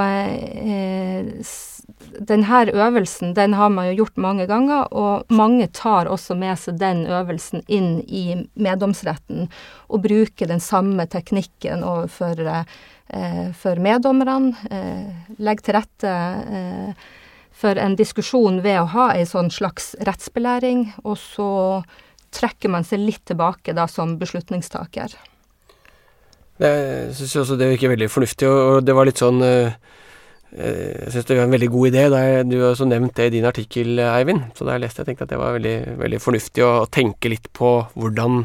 denne 2.16 2.62
øvelsen 2.72 3.34
den 3.36 3.56
har 3.56 3.70
man 3.72 3.90
jo 3.90 4.02
gjort 4.02 4.18
mange 4.18 4.48
ganger, 4.50 4.88
og 4.92 5.32
mange 5.32 5.68
tar 5.68 6.10
også 6.12 6.36
med 6.40 6.60
seg 6.60 6.80
den 6.82 7.06
øvelsen 7.08 7.64
inn 7.68 8.02
i 8.08 8.48
meddomsretten 8.56 9.48
og 9.90 10.04
bruker 10.04 10.52
den 10.52 10.64
samme 10.64 11.08
teknikken 11.08 11.84
overfor 11.84 12.42
for 13.54 13.78
meddommerne. 13.78 14.56
legger 15.38 15.64
til 15.64 15.76
rette 15.78 16.14
for 17.56 17.80
en 17.80 17.96
diskusjon 17.96 18.60
ved 18.66 18.82
å 18.82 18.90
ha 18.96 19.06
ei 19.16 19.24
sånn 19.28 19.52
slags 19.54 19.94
rettsbelæring, 20.04 20.90
og 21.04 21.16
så 21.22 21.50
trekker 22.36 22.72
man 22.72 22.84
seg 22.88 23.06
litt 23.06 23.24
tilbake 23.30 23.76
da 23.76 23.88
som 23.88 24.18
beslutningstaker. 24.20 25.16
Jeg 26.62 27.12
syns 27.18 27.36
også 27.42 27.58
det 27.60 27.74
virker 27.74 27.92
veldig 27.92 28.08
fornuftig, 28.12 28.48
og 28.48 28.86
det 28.88 28.96
var 28.96 29.10
litt 29.10 29.20
sånn 29.20 29.42
eh, 29.44 29.76
eh, 30.56 30.94
Jeg 31.04 31.12
syns 31.16 31.28
det 31.28 31.38
var 31.40 31.50
en 31.50 31.58
veldig 31.58 31.72
god 31.74 31.92
idé. 31.92 32.06
Du 32.48 32.56
har 32.62 32.72
også 32.72 32.88
nevnt 32.88 33.18
det 33.20 33.28
i 33.30 33.36
din 33.38 33.50
artikkel, 33.50 34.00
Eivind. 34.06 34.48
Så 34.56 34.68
da 34.68 34.78
jeg 34.78 34.86
leste 34.86 35.04
jeg 35.04 35.12
tenkte 35.12 35.28
at 35.28 35.36
det 35.36 35.42
var 35.42 35.58
veldig, 35.58 35.78
veldig 36.00 36.24
fornuftig 36.24 36.66
å 36.66 36.74
tenke 36.88 37.34
litt 37.34 37.52
på 37.56 37.78
hvordan 37.94 38.44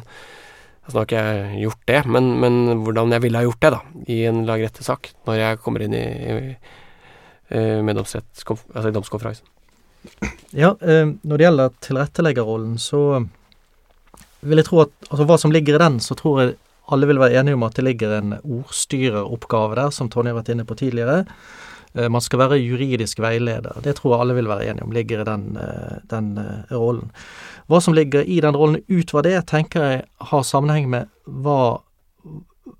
Altså 0.81 0.97
nå 0.97 1.01
har 1.03 1.07
ikke 1.07 1.21
jeg 1.23 1.59
gjort 1.61 1.83
det, 1.87 1.99
men, 2.11 2.29
men 2.43 2.55
hvordan 2.83 3.13
jeg 3.15 3.23
ville 3.23 3.39
ha 3.39 3.45
gjort 3.45 3.61
det, 3.63 3.69
da, 3.71 3.79
i 4.11 4.17
en 4.27 4.39
lagrettesak, 4.49 5.11
når 5.29 5.37
jeg 5.39 5.59
kommer 5.63 5.85
inn 5.85 5.93
i, 5.95 6.01
i 6.01 6.39
Eh, 7.51 7.83
med 7.83 7.99
altså 7.99 8.21
i 8.89 8.93
domskonferansen. 8.95 9.47
Ja, 10.55 10.71
når 10.81 11.37
det 11.37 11.45
gjelder 11.45 11.73
tilretteleggerrollen, 11.83 12.77
så 12.79 13.25
vil 14.41 14.63
jeg 14.63 14.69
tro 14.69 14.85
at 14.85 14.93
altså 15.11 15.27
hva 15.27 15.39
som 15.43 15.53
ligger 15.53 15.75
i 15.75 15.81
den, 15.83 15.99
så 16.01 16.15
tror 16.15 16.39
jeg 16.41 16.53
alle 16.91 17.09
vil 17.11 17.21
være 17.21 17.41
enige 17.41 17.59
om 17.59 17.67
at 17.67 17.77
det 17.79 17.85
ligger 17.87 18.17
en 18.19 18.37
ordstyreroppgave 18.41 19.79
der, 19.79 19.91
som 19.95 20.11
Tonje 20.11 20.33
har 20.33 20.41
vært 20.41 20.53
inne 20.55 20.67
på 20.69 20.77
tidligere. 20.79 21.25
Eh, 21.95 22.09
man 22.13 22.25
skal 22.25 22.43
være 22.45 22.61
juridisk 22.61 23.23
veileder. 23.23 23.81
Det 23.85 23.97
tror 23.99 24.15
jeg 24.15 24.25
alle 24.25 24.39
vil 24.39 24.51
være 24.51 24.71
enige 24.71 24.87
om 24.87 24.95
ligger 24.95 25.23
i 25.23 25.29
den, 25.29 25.47
den 26.11 26.33
rollen. 26.71 27.11
Hva 27.71 27.81
som 27.81 27.95
ligger 27.95 28.27
i 28.27 28.41
den 28.43 28.57
rollen 28.57 28.83
utover 28.91 29.27
det, 29.27 29.37
tenker 29.51 29.87
jeg 29.87 30.05
har 30.33 30.47
sammenheng 30.47 30.91
med 30.91 31.11
hva, 31.27 31.81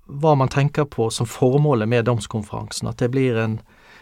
hva 0.05 0.35
man 0.35 0.51
tenker 0.51 0.89
på 0.89 1.09
som 1.09 1.29
formålet 1.29 1.89
med 1.89 2.05
domskonferansen. 2.05 2.91
At 2.91 2.99
det 2.99 3.11
blir 3.15 3.39
en 3.39 3.61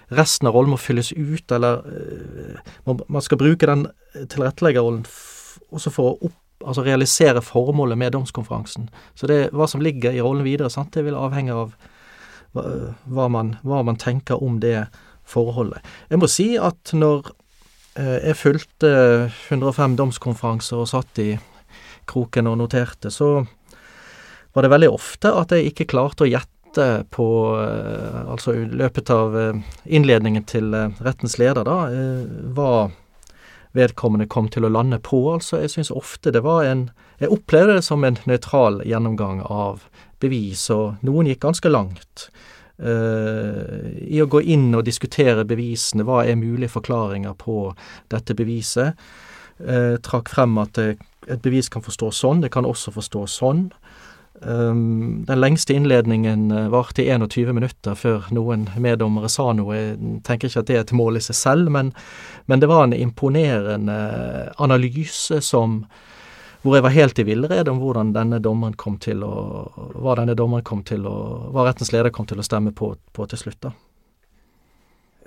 resten 0.09 0.49
av 0.49 0.55
rollen 0.57 0.73
må 0.73 0.79
fylles 0.81 1.11
ut, 1.13 1.51
eller 1.53 1.83
man 2.85 3.21
skal 3.21 3.37
bruke 3.37 3.67
den 3.69 3.83
tilretteleggerrollen 4.17 5.03
også 5.69 5.91
for 5.93 6.09
å 6.09 6.29
opp, 6.29 6.37
altså 6.65 6.83
realisere 6.83 7.43
formålet 7.45 7.97
med 7.97 8.13
domskonferansen. 8.15 8.89
Så 9.15 9.29
det, 9.31 9.49
hva 9.55 9.67
som 9.69 9.83
ligger 9.83 10.15
i 10.15 10.23
rollen 10.23 10.43
videre, 10.47 10.71
sant, 10.73 10.93
det 10.95 11.05
vil 11.07 11.17
avhenge 11.17 11.55
av 11.55 11.75
hva, 12.53 13.27
man, 13.29 13.53
hva, 13.61 13.83
man, 13.85 13.99
tenker 14.01 14.41
om 14.43 14.57
det 14.59 14.87
forholdet. 15.29 15.85
Jeg 16.09 16.19
må 16.19 16.27
si 16.31 16.47
at 16.57 16.93
når 16.97 17.29
uh, 17.29 18.17
jeg 18.17 18.39
fulgte 18.39 18.91
105 19.51 19.99
domskonferanser 19.99 20.81
og 20.81 20.89
satt 20.89 21.21
i 21.21 21.29
kroken 22.09 22.49
og 22.49 22.57
noterte, 22.63 23.11
så 23.13 23.43
var 24.53 24.65
det 24.65 24.73
veldig 24.73 24.89
ofte 24.91 25.31
at 25.35 25.53
jeg 25.53 25.71
ikke 25.71 25.91
klarte 25.93 26.25
å 26.25 26.29
gjette 26.29 26.55
på 27.09 27.25
eh, 27.57 28.17
Altså 28.29 28.53
i 28.53 28.65
løpet 28.77 29.09
av 29.09 29.37
eh, 29.37 29.61
innledningen 29.97 30.43
til 30.49 30.73
eh, 30.77 30.91
rettens 31.01 31.39
leder, 31.41 31.65
da, 31.65 31.77
hva 32.53 32.89
vedkommende 33.79 34.27
kom 34.29 34.49
til 34.51 34.67
å 34.67 34.73
lande 34.73 34.99
på. 35.03 35.23
Altså, 35.33 35.61
jeg 35.63 35.73
syns 35.73 35.93
ofte 35.95 36.33
det 36.35 36.43
var 36.45 36.67
en 36.67 36.89
Jeg 37.19 37.33
opplevde 37.35 37.73
det 37.75 37.83
som 37.83 38.03
en 38.07 38.15
nøytral 38.29 38.77
gjennomgang 38.87 39.41
av 39.43 39.81
bevis, 40.23 40.69
og 40.71 41.01
noen 41.03 41.27
gikk 41.27 41.41
ganske 41.43 41.67
langt. 41.67 42.29
Uh, 42.79 43.91
I 44.07 44.21
å 44.23 44.29
gå 44.31 44.39
inn 44.39 44.69
og 44.71 44.85
diskutere 44.87 45.43
bevisene, 45.43 46.05
hva 46.07 46.21
er 46.23 46.39
mulige 46.39 46.71
forklaringer 46.77 47.35
på 47.35 47.73
dette 48.07 48.35
beviset. 48.39 48.95
Uh, 49.59 49.99
trakk 49.99 50.31
frem 50.31 50.55
at 50.63 50.79
det, 50.79 50.93
et 51.27 51.43
bevis 51.43 51.67
kan 51.67 51.83
forstås 51.83 52.23
sånn, 52.23 52.39
det 52.39 52.53
kan 52.55 52.67
også 52.67 52.95
forstås 52.95 53.35
sånn. 53.41 53.67
Um, 54.41 55.25
den 55.27 55.39
lengste 55.41 55.73
innledningen 55.75 56.51
uh, 56.51 56.69
varte 56.71 57.03
i 57.03 57.09
21 57.11 57.53
minutter 57.53 57.95
før 57.99 58.29
noen 58.31 58.67
meddommere 58.79 59.27
sa 59.31 59.49
noe. 59.53 59.75
Jeg 59.75 60.21
tenker 60.27 60.47
ikke 60.47 60.63
at 60.63 60.69
det 60.69 60.77
er 60.77 60.85
et 60.85 60.95
mål 60.95 61.19
i 61.19 61.23
seg 61.23 61.35
selv, 61.35 61.71
men, 61.75 61.91
men 62.47 62.63
det 62.63 62.69
var 62.71 62.85
en 62.85 62.95
imponerende 62.95 63.97
analyse 64.57 65.41
som 65.43 65.83
hvor 66.61 66.75
jeg 66.75 66.83
var 66.83 66.95
helt 66.95 67.19
i 67.19 67.23
villrede 67.23 67.71
om 67.71 67.79
hvordan 67.79 68.11
denne 68.15 68.41
dommeren 68.43 68.75
kom 68.79 68.97
til 68.99 69.23
å 69.23 69.35
hva 69.95 70.17
denne 70.19 70.35
dommeren 70.35 70.65
kom 70.67 70.83
til 70.87 71.07
å 71.07 71.15
hva 71.55 71.69
rettens 71.69 71.93
leder 71.95 72.11
kom 72.11 72.27
til 72.27 72.39
å 72.39 72.47
stemme 72.47 72.75
på, 72.75 72.91
på 73.15 73.27
til 73.31 73.43
slutt. 73.43 73.61
da. 73.63 73.75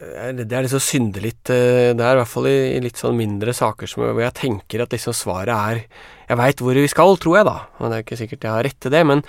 Det 0.03 0.51
er 0.51 0.65
liksom 0.65 0.83
synde 0.83 1.21
litt 1.23 1.51
eh, 1.53 1.93
Det 1.95 2.03
er 2.03 2.17
i 2.17 2.19
hvert 2.19 2.31
fall 2.31 2.49
i, 2.51 2.81
litt 2.83 2.99
sånn 2.99 3.15
mindre 3.15 3.55
saker 3.55 3.87
som, 3.87 4.03
hvor 4.09 4.23
jeg 4.25 4.35
tenker 4.35 4.83
at 4.83 4.95
liksom 4.95 5.15
svaret 5.15 5.53
er 5.55 5.83
Jeg 6.27 6.39
veit 6.41 6.63
hvor 6.65 6.79
vi 6.79 6.91
skal, 6.91 7.15
tror 7.23 7.39
jeg, 7.39 7.47
da. 7.47 7.57
Og 7.79 7.87
det 7.87 7.99
er 7.99 8.07
ikke 8.07 8.19
sikkert 8.19 8.47
jeg 8.49 8.57
har 8.57 8.67
rett 8.67 8.79
til 8.83 8.95
det, 8.95 9.03
men 9.07 9.23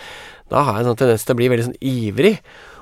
da 0.50 0.64
har 0.64 0.78
jeg 0.78 0.86
en 0.86 0.92
sånn 0.92 1.02
tendens 1.04 1.26
til 1.28 1.36
å 1.36 1.40
bli 1.40 1.50
veldig 1.52 1.66
sånn 1.68 1.82
ivrig. 1.90 2.34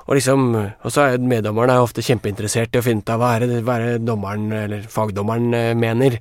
Og 0.06 0.16
liksom, 0.18 0.48
og 0.56 0.94
så 0.94 1.04
er 1.06 1.26
meddommeren 1.26 1.72
er 1.74 1.82
ofte 1.82 2.04
kjempeinteressert 2.04 2.74
i 2.74 2.80
å 2.80 2.84
finne 2.86 3.04
ut 3.04 3.12
av 3.14 3.22
hva 3.22 3.32
er 3.36 3.46
det, 3.46 3.60
hva 3.66 3.78
er 3.78 3.84
det 3.86 4.06
dommeren, 4.06 4.48
eller 4.62 4.86
fagdommeren, 4.90 5.50
eh, 5.58 5.74
mener. 5.78 6.18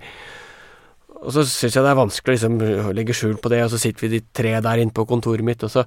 Og 1.21 1.29
så 1.35 1.45
syns 1.45 1.77
jeg 1.77 1.85
det 1.85 1.93
er 1.93 2.01
vanskelig 2.01 2.33
å 2.33 2.37
liksom 2.37 2.93
legge 2.97 3.15
skjul 3.17 3.37
på 3.41 3.53
det, 3.53 3.63
og 3.65 3.73
så 3.73 3.81
sitter 3.81 4.07
vi 4.07 4.13
de 4.15 4.25
tre 4.33 4.57
der 4.63 4.81
inne 4.81 4.95
på 4.95 5.05
kontoret 5.09 5.45
mitt, 5.45 5.65
og 5.65 5.73
så, 5.73 5.85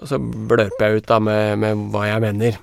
og 0.00 0.10
så 0.10 0.18
blørper 0.18 0.88
jeg 0.88 1.02
ut 1.02 1.10
da 1.10 1.20
med, 1.22 1.58
med 1.62 1.90
hva 1.94 2.08
jeg 2.10 2.24
mener. 2.26 2.62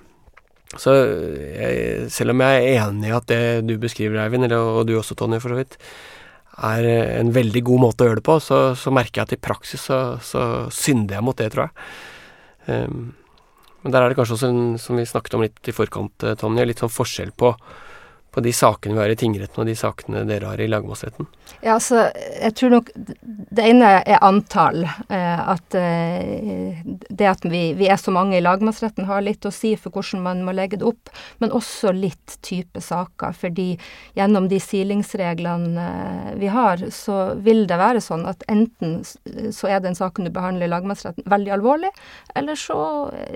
Så 0.80 0.94
jeg, 0.96 2.08
selv 2.14 2.32
om 2.32 2.44
jeg 2.46 2.62
er 2.62 2.86
enig 2.86 3.10
i 3.10 3.16
at 3.16 3.28
det 3.28 3.44
du 3.68 3.76
beskriver, 3.82 4.22
Eivind, 4.24 4.48
og 4.56 4.86
du 4.88 4.96
også, 4.96 5.18
Tonje, 5.20 5.42
for 5.44 5.52
så 5.52 5.60
vidt, 5.60 5.78
er 6.62 6.88
en 7.20 7.32
veldig 7.36 7.64
god 7.68 7.84
måte 7.88 8.06
å 8.06 8.10
gjøre 8.10 8.22
det 8.22 8.28
på, 8.28 8.38
så, 8.44 8.60
så 8.78 8.94
merker 8.94 9.22
jeg 9.22 9.30
at 9.30 9.36
i 9.36 9.42
praksis 9.42 9.88
så, 9.90 10.02
så, 10.24 10.68
synder 10.72 11.18
jeg 11.18 11.26
mot 11.28 11.38
det, 11.40 11.50
tror 11.54 11.68
jeg. 11.68 11.88
Um, 12.68 13.12
men 13.82 13.96
der 13.96 14.04
er 14.04 14.12
det 14.12 14.20
kanskje 14.20 14.38
også, 14.38 14.52
en, 14.52 14.76
som 14.80 15.00
vi 15.00 15.08
snakket 15.10 15.36
om 15.36 15.44
litt 15.44 15.72
i 15.72 15.76
forkant, 15.76 16.28
Tonje, 16.40 16.68
litt 16.70 16.84
sånn 16.84 16.94
forskjell 16.94 17.34
på 17.34 17.56
på 18.32 18.40
de 18.40 18.54
sakene 18.56 18.96
vi 18.96 19.02
har 19.04 19.12
i 19.12 19.20
tingretten 19.20 19.60
og 19.60 19.68
de 19.68 19.76
sakene 19.76 20.24
dere 20.28 20.48
har 20.48 20.62
i 20.64 20.70
lagmannsretten? 20.72 21.28
Ja, 21.60 21.76
altså, 21.76 22.06
jeg 22.16 22.56
tror 22.56 22.72
nok 22.78 22.92
det 22.96 23.66
ene 23.68 23.90
er 24.00 24.22
antall. 24.24 24.86
Eh, 25.12 25.42
at 25.52 25.76
eh, 25.76 26.80
det 27.10 27.28
at 27.28 27.44
vi, 27.44 27.64
vi, 27.76 27.90
er 27.92 28.00
så 28.00 28.14
mange 28.16 28.38
i 28.38 28.44
lagmannsretten 28.44 29.10
har 29.10 29.24
litt 29.26 29.46
å 29.46 29.52
si 29.52 29.74
for 29.76 29.92
hvordan 29.92 30.24
man 30.24 30.46
må 30.48 30.56
legge 30.56 30.80
det 30.80 30.88
opp, 30.88 31.12
men 31.44 31.52
også 31.52 31.92
litt 31.96 32.38
type 32.46 32.82
saker. 32.82 33.36
Fordi 33.36 33.68
gjennom 34.18 34.48
de 34.52 34.62
silingsreglene 34.64 35.90
eh, 35.90 36.32
vi 36.40 36.54
har, 36.56 36.86
så 36.96 37.36
vil 37.44 37.66
det 37.68 37.82
være 37.82 38.02
sånn 38.04 38.24
at 38.32 38.48
enten 38.52 39.02
så 39.04 39.70
er 39.70 39.84
den 39.84 39.98
saken 39.98 40.30
du 40.30 40.32
behandler 40.34 40.70
i 40.70 40.72
lagmannsretten 40.72 41.28
veldig 41.30 41.56
alvorlig, 41.58 41.92
eller 42.40 42.56
så, 42.56 42.80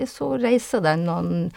så 0.08 0.32
reiser 0.40 0.80
den 0.84 1.04
noen 1.06 1.48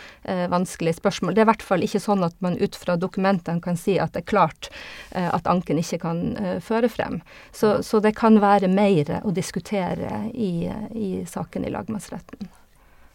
vanskelige 0.52 1.00
spørsmål. 1.00 1.34
Det 1.34 1.42
er 1.42 1.48
i 1.48 1.50
hvert 1.50 1.66
fall 1.66 1.84
ikke 1.86 2.02
sånn 2.04 2.26
at 2.26 2.36
man 2.44 2.58
ut 2.60 2.76
fra 2.78 2.98
dokumentet 3.00 3.29
argumentene 3.30 3.62
kan 3.62 3.78
si 3.78 3.98
at 4.00 4.14
det 4.14 4.24
er 4.24 4.30
klart 4.30 4.70
eh, 5.12 5.30
at 5.30 5.48
anken 5.48 5.80
ikke 5.80 6.00
kan 6.02 6.38
eh, 6.38 6.60
føre 6.60 6.90
frem. 6.90 7.22
Så, 7.52 7.82
så, 7.84 8.00
det 8.00 8.16
kan 8.18 8.40
være 8.42 8.68
mer 8.68 9.22
å 9.24 9.32
diskutere 9.32 10.30
i, 10.34 10.70
i 10.96 11.26
saken 11.26 11.66
i 11.66 11.74
lagmannsretten. 11.74 12.50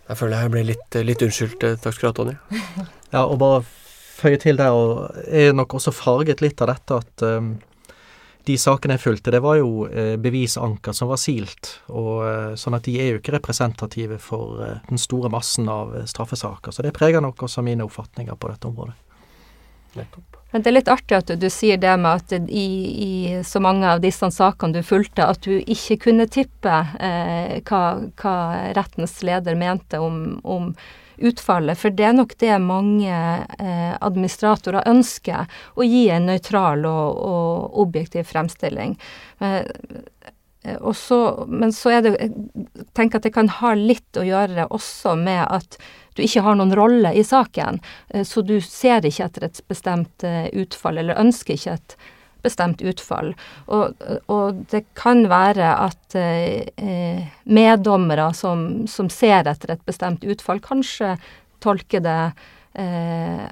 Jeg 0.09 0.20
føler 0.20 0.44
jeg 0.44 0.53
ble 0.53 0.64
litt, 0.68 0.98
litt 1.05 1.22
unnskyldt. 1.24 1.64
Eh, 1.64 1.79
takk 1.81 1.94
skal 1.96 2.12
du 2.12 2.12
ha, 2.12 2.16
Tonje. 2.18 2.38
ja, 3.14 3.24
og 3.24 3.38
bare 3.40 3.62
føye 4.14 4.40
til 4.40 4.59
der, 4.61 4.72
og 4.72 5.14
er 5.27 5.55
nok 5.55 5.74
også 5.74 5.92
farget 5.92 6.44
litt 6.44 6.61
av 6.62 6.70
dette 6.70 6.98
at 7.03 7.24
um, 7.27 7.57
de 8.46 8.55
sakene 8.61 8.94
jeg 8.94 9.03
fulgte, 9.03 9.33
det 9.35 9.40
var 9.42 9.57
jo 9.59 9.88
uh, 9.88 10.14
bevisanker 10.20 10.94
som 10.94 11.11
var 11.11 11.18
silt, 11.18 11.81
og 11.90 12.12
uh, 12.22 12.53
sånn 12.61 12.77
at 12.79 12.87
de 12.87 12.94
er 13.00 13.11
jo 13.11 13.18
ikke 13.18 13.35
representative 13.35 14.20
for 14.22 14.61
uh, 14.61 14.77
den 14.87 15.00
store 15.00 15.33
massen 15.33 15.68
av 15.72 15.96
straffesaker. 16.09 16.72
Så 16.72 16.85
det 16.87 16.94
preger 16.94 17.24
nok 17.24 17.42
også 17.48 17.64
mine 17.66 17.85
oppfatninger 17.88 18.38
på 18.38 18.53
dette 18.53 18.70
området. 18.70 18.94
Nettopp. 19.98 20.35
Men 20.54 20.62
det 20.62 20.70
er 20.70 20.76
litt 20.76 20.90
artig 20.92 21.16
at 21.16 21.26
du, 21.26 21.35
du 21.35 21.48
sier 21.50 21.80
det 21.83 21.92
med 21.98 22.20
at 22.20 22.33
i, 22.46 22.66
i, 23.04 23.12
så 23.42 23.59
mange 23.59 23.88
av 23.90 24.02
disse 24.04 24.28
sakene 24.30 24.76
du 24.76 24.87
fulgte, 24.87 25.26
at 25.26 25.42
du 25.42 25.57
ikke 25.59 25.96
kunne 26.04 26.28
tippe 26.30 26.74
eh, 27.02 27.57
hva, 27.66 27.80
hva, 28.20 28.35
rettens 28.76 29.16
leder 29.26 29.59
mente 29.59 29.98
om, 29.98 30.38
om, 30.44 30.68
utfallet. 31.14 31.78
For 31.78 31.94
det 31.94 32.07
er 32.07 32.14
nok 32.14 32.37
det 32.38 32.54
mange 32.62 33.11
eh, 33.11 33.92
administratorer 33.98 34.87
ønsker, 34.90 35.50
å 35.74 35.87
gi 35.87 36.09
en 36.11 36.30
nøytral 36.30 36.87
og, 36.87 37.18
og 37.35 37.83
objektiv 37.85 38.30
fremstilling. 38.30 38.94
Eh, 39.42 39.62
så, 40.94 41.18
men 41.50 41.74
så 41.76 41.90
er 41.92 42.07
det 42.07 42.12
Jeg 42.16 43.11
at 43.12 43.26
det 43.26 43.35
kan 43.35 43.50
ha 43.59 43.74
litt 43.76 44.16
å 44.16 44.24
gjøre 44.24 44.70
også 44.72 45.12
med 45.20 45.42
at 45.44 45.76
du 46.14 46.24
ikke 46.24 46.44
har 46.46 46.59
noen 46.59 46.74
rolle 46.77 47.14
i 47.14 47.24
saken, 47.27 47.81
eh, 48.11 48.24
så 48.27 48.42
du 48.46 48.59
ser 48.64 49.07
ikke 49.07 49.29
etter 49.29 49.48
et 49.48 49.62
bestemt 49.70 50.27
eh, 50.27 50.48
utfall, 50.55 51.00
eller 51.03 51.20
ønsker 51.20 51.59
ikke 51.59 51.79
et 51.79 51.96
bestemt 52.44 52.83
utfall. 52.85 53.33
Og, 53.72 53.94
og 54.33 54.64
det 54.72 54.85
kan 54.98 55.24
være 55.31 55.70
at 55.87 56.16
eh, 56.18 57.24
meddommere 57.44 58.31
som, 58.37 58.85
som, 58.90 59.11
ser 59.12 59.48
etter 59.50 59.74
et 59.74 59.87
bestemt 59.88 60.24
utfall, 60.29 60.61
kanskje 60.64 61.14
tolker 61.64 62.05
det 62.05 62.20
eh, 62.81 63.46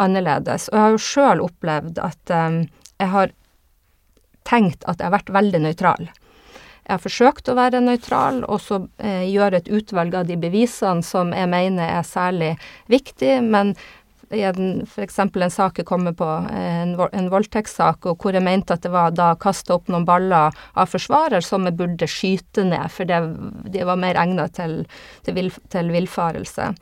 annerledes. 0.00 0.70
Og 0.70 0.78
jeg 0.78 0.86
har 0.86 0.96
jo 0.96 1.04
sjøl 1.10 1.44
opplevd 1.44 2.00
at 2.02 2.34
eh, 2.36 2.62
jeg 3.00 3.14
har 3.16 3.36
tenkt 4.48 4.84
at 4.88 4.98
jeg 4.98 5.10
har 5.10 5.18
vært 5.18 5.34
veldig 5.34 5.62
nøytral. 5.66 6.08
Jeg 6.90 6.96
har 6.96 7.02
forsøkt 7.04 7.46
å 7.46 7.54
være 7.54 7.78
nøytral, 7.84 8.40
og 8.50 8.58
så 8.64 8.80
eh, 8.98 9.22
gjøre 9.30 9.60
et 9.60 9.68
utvalg 9.70 10.16
av 10.18 10.24
de 10.26 10.34
bevisene 10.42 11.06
som 11.06 11.30
jeg 11.30 11.46
mener 11.46 11.86
er 11.86 12.02
særlig 12.02 12.56
viktig, 12.90 13.36
men 13.46 13.76
i 14.34 14.42
f.eks. 14.42 15.20
en 15.22 15.54
sak 15.54 15.78
jeg 15.78 15.86
kommer 15.86 16.16
på, 16.18 16.26
en, 16.26 16.96
en 16.98 17.30
voldtektssak, 17.30 18.10
og 18.10 18.18
hvor 18.18 18.34
jeg 18.34 18.42
mente 18.42 18.74
at 18.74 18.82
det 18.82 18.90
var 18.90 19.14
da 19.14 19.28
kasta 19.38 19.76
opp 19.76 19.86
noen 19.86 20.06
baller 20.06 20.50
av 20.74 20.90
forsvarer 20.90 21.46
som 21.46 21.70
jeg 21.70 21.78
burde 21.78 22.10
skyte 22.10 22.66
ned, 22.66 22.90
for 22.90 23.06
det, 23.06 23.22
de 23.70 23.86
var 23.86 24.02
mer 24.02 24.18
egnet 24.18 24.58
til, 24.58 24.80
til, 25.22 25.38
vil, 25.38 25.54
til 25.70 25.94
villfarelse. 25.94 26.72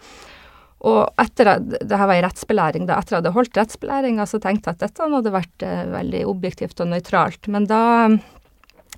Og 0.89 1.21
etter 1.21 1.53
at, 1.57 1.69
det 1.85 2.01
her 2.01 2.09
var 2.09 2.17
i 2.17 2.25
rettsbelæring, 2.25 2.89
da, 2.89 2.97
etter 2.97 3.13
at 3.13 3.17
jeg 3.17 3.23
hadde 3.27 3.37
holdt 3.37 3.61
rettsbelæringa, 3.61 4.29
så 4.31 4.41
tenkte 4.41 4.71
jeg 4.73 4.79
at 4.79 4.85
dette 4.87 5.13
hadde 5.13 5.37
vært 5.37 5.69
eh, 5.69 5.87
veldig 5.93 6.25
objektivt 6.33 6.85
og 6.85 6.93
nøytralt. 6.93 7.49
Men 7.53 7.69
da 7.69 7.83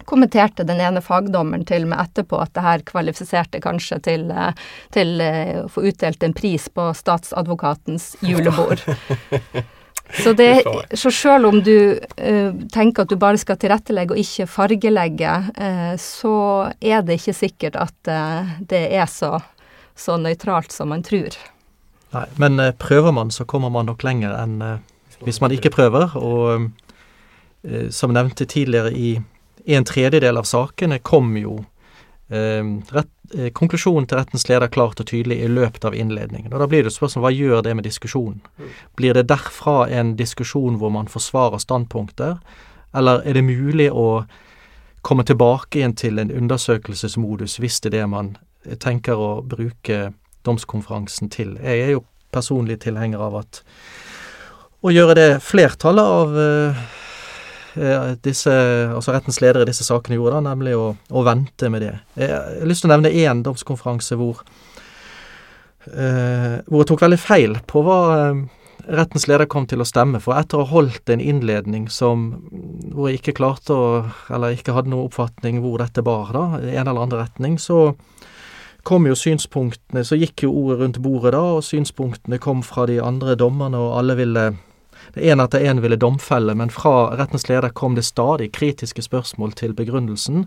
kommenterte 0.05 0.65
den 0.65 0.81
ene 0.81 1.03
fagdommeren 1.05 1.67
til 1.69 1.87
meg 1.91 2.05
etterpå 2.07 2.41
at 2.43 2.55
det 2.57 2.65
her 2.65 2.85
kvalifiserte 2.87 3.61
kanskje 3.63 4.01
til, 4.07 4.31
eh, 4.31 4.55
til 4.95 5.21
eh, 5.25 5.61
å 5.65 5.69
få 5.71 5.85
utdelt 5.91 6.23
en 6.27 6.37
pris 6.37 6.69
på 6.73 6.91
statsadvokatens 6.97 8.15
julebord. 8.27 8.83
Så, 10.11 10.33
det, 10.33 10.65
så 10.91 11.11
selv 11.11 11.47
om 11.47 11.61
du 11.63 11.95
uh, 11.95 12.55
tenker 12.75 13.05
at 13.05 13.13
du 13.13 13.15
bare 13.21 13.39
skal 13.39 13.59
tilrettelegge 13.63 14.17
og 14.17 14.19
ikke 14.19 14.49
fargelegge, 14.51 15.35
uh, 15.55 15.95
så 16.03 16.33
er 16.83 17.05
det 17.07 17.21
ikke 17.21 17.37
sikkert 17.37 17.79
at 17.79 18.11
uh, 18.11 18.51
det 18.59 18.89
er 18.91 19.07
så, 19.07 19.37
så 19.95 20.19
nøytralt 20.19 20.75
som 20.75 20.91
man 20.91 21.05
tror. 21.07 21.37
Nei, 22.11 22.27
men 22.43 22.59
prøver 22.83 23.15
man, 23.15 23.31
så 23.31 23.47
kommer 23.47 23.71
man 23.71 23.87
nok 23.87 24.03
lenger 24.03 24.35
enn 24.41 24.59
hvis 25.23 25.39
man 25.39 25.55
ikke 25.55 25.71
prøver. 25.71 26.17
Og 26.19 26.73
som 27.95 28.11
nevnte 28.11 28.49
tidligere 28.51 28.91
i 28.91 29.13
en 29.67 29.85
tredjedel 29.85 30.37
av 30.37 30.49
sakene 30.49 30.99
kom 30.99 31.37
jo 31.37 31.59
eh, 32.31 32.65
rett, 32.95 33.11
eh, 33.37 33.51
konklusjonen 33.53 34.09
til 34.09 34.21
rettens 34.21 34.47
leder 34.49 34.71
klart 34.73 35.01
og 35.01 35.09
tydelig 35.11 35.41
i 35.43 35.49
løpet 35.51 35.85
av 35.85 35.95
innledningen. 35.95 36.53
Og 36.53 36.61
Da 36.61 36.67
blir 36.67 36.85
det 36.85 36.93
spørsmål 36.95 37.27
hva 37.27 37.33
gjør 37.35 37.63
det 37.63 37.77
med 37.77 37.85
diskusjonen? 37.85 38.41
Blir 38.97 39.15
det 39.15 39.29
derfra 39.29 39.89
en 39.89 40.17
diskusjon 40.17 40.79
hvor 40.79 40.91
man 40.91 41.09
forsvarer 41.09 41.59
standpunkter, 41.59 42.39
eller 42.95 43.23
er 43.25 43.33
det 43.35 43.45
mulig 43.45 43.91
å 43.93 44.27
komme 45.03 45.25
tilbake 45.25 45.79
igjen 45.79 45.97
til 45.97 46.19
en 46.19 46.31
undersøkelsesmodus 46.31 47.57
hvis 47.63 47.81
det 47.81 47.95
er 47.95 48.01
det 48.01 48.09
man 48.11 48.37
tenker 48.81 49.17
å 49.17 49.41
bruke 49.43 50.13
domskonferansen 50.45 51.31
til? 51.31 51.57
Jeg 51.63 51.87
er 51.87 51.91
jo 51.95 52.05
personlig 52.33 52.81
tilhenger 52.81 53.23
av 53.23 53.37
at 53.45 53.63
å 54.83 54.93
gjøre 54.93 55.15
det 55.15 55.31
flertallet 55.45 56.05
av 56.05 56.37
Eh, 56.41 56.77
disse, 58.25 58.53
altså 58.91 59.15
rettens 59.15 59.41
ledere 59.43 59.67
i 59.67 59.71
disse 59.71 59.87
sakene 59.87 60.19
gjorde, 60.19 60.39
da, 60.39 60.51
nemlig 60.51 60.77
å, 60.79 60.87
å, 61.11 61.25
vente 61.27 61.71
med 61.73 61.85
det. 61.85 61.93
Jeg 62.19 62.31
har 62.35 62.69
lyst 62.69 62.85
til 62.85 62.91
å 62.91 62.95
nevne 62.95 63.13
én 63.15 63.43
domskonferanse 63.47 64.19
hvor, 64.19 64.41
eh, 65.91 66.57
hvor 66.67 66.83
jeg 66.83 66.91
tok 66.91 67.05
veldig 67.07 67.21
feil 67.21 67.59
på 67.71 67.85
hva 67.87 68.01
eh, 68.17 68.41
rettens 68.91 69.29
leder 69.31 69.49
kom 69.51 69.69
til 69.71 69.83
å 69.83 69.89
stemme. 69.89 70.21
For 70.23 70.39
etter 70.39 70.59
å 70.61 70.65
ha 70.65 70.75
holdt 70.75 71.13
en 71.13 71.23
innledning 71.23 71.89
som, 71.93 72.31
hvor 72.95 73.11
jeg 73.11 73.21
ikke 73.21 73.39
klarte 73.39 73.77
å, 73.77 73.87
eller 74.33 74.57
ikke 74.57 74.75
hadde 74.77 74.93
noen 74.93 75.11
oppfatning 75.11 75.61
hvor 75.65 75.81
dette 75.83 76.05
bar, 76.07 76.33
da, 76.37 76.47
i 76.63 76.75
en 76.75 76.87
eller 76.87 77.07
annen 77.07 77.21
retning, 77.21 77.59
så 77.61 77.91
kom 78.87 79.05
jo 79.07 79.17
synspunktene, 79.19 80.03
så 80.07 80.17
gikk 80.17 80.47
jo 80.47 80.55
ordet 80.57 80.81
rundt 80.81 80.99
bordet 81.05 81.35
da, 81.37 81.43
og 81.59 81.65
synspunktene 81.67 82.41
kom 82.41 82.65
fra 82.65 82.87
de 82.89 82.97
andre 83.05 83.37
dommerne, 83.39 83.79
og 83.79 83.99
alle 83.99 84.17
ville 84.19 84.47
det 85.15 85.27
ene 85.27 85.47
etter 85.47 85.65
én 85.67 85.81
ville 85.83 85.99
domfelle, 86.01 86.55
men 86.55 86.71
fra 86.71 87.11
rettens 87.19 87.49
leder 87.49 87.73
kom 87.75 87.97
det 87.99 88.07
stadig 88.07 88.53
kritiske 88.55 89.03
spørsmål 89.03 89.53
til 89.59 89.75
begrunnelsen. 89.75 90.47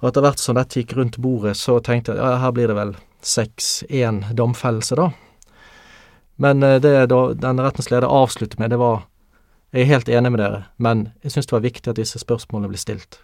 Og 0.00 0.08
etter 0.10 0.24
hvert 0.24 0.40
som 0.40 0.56
dette 0.56 0.80
gikk 0.80 0.96
rundt 0.96 1.18
bordet, 1.20 1.56
så 1.60 1.78
tenkte 1.80 2.14
jeg 2.14 2.20
ja, 2.20 2.38
her 2.40 2.54
blir 2.56 2.68
det 2.70 2.76
vel 2.76 2.96
seks-én 3.24 4.22
domfellelse, 4.36 4.96
da. 4.96 5.10
Men 6.36 6.62
eh, 6.62 6.80
det 6.80 7.08
da 7.12 7.20
den 7.34 7.60
rettens 7.60 7.90
leder 7.90 8.08
avsluttet 8.08 8.58
med, 8.58 8.70
det 8.70 8.80
var 8.80 9.06
Jeg 9.74 9.82
er 9.82 9.86
helt 9.90 10.08
enig 10.08 10.30
med 10.32 10.40
dere, 10.40 10.60
men 10.78 11.08
jeg 11.22 11.32
syns 11.34 11.48
det 11.50 11.52
var 11.52 11.64
viktig 11.64 11.90
at 11.90 11.98
disse 11.98 12.18
spørsmålene 12.22 12.70
ble 12.70 12.78
stilt. 12.80 13.18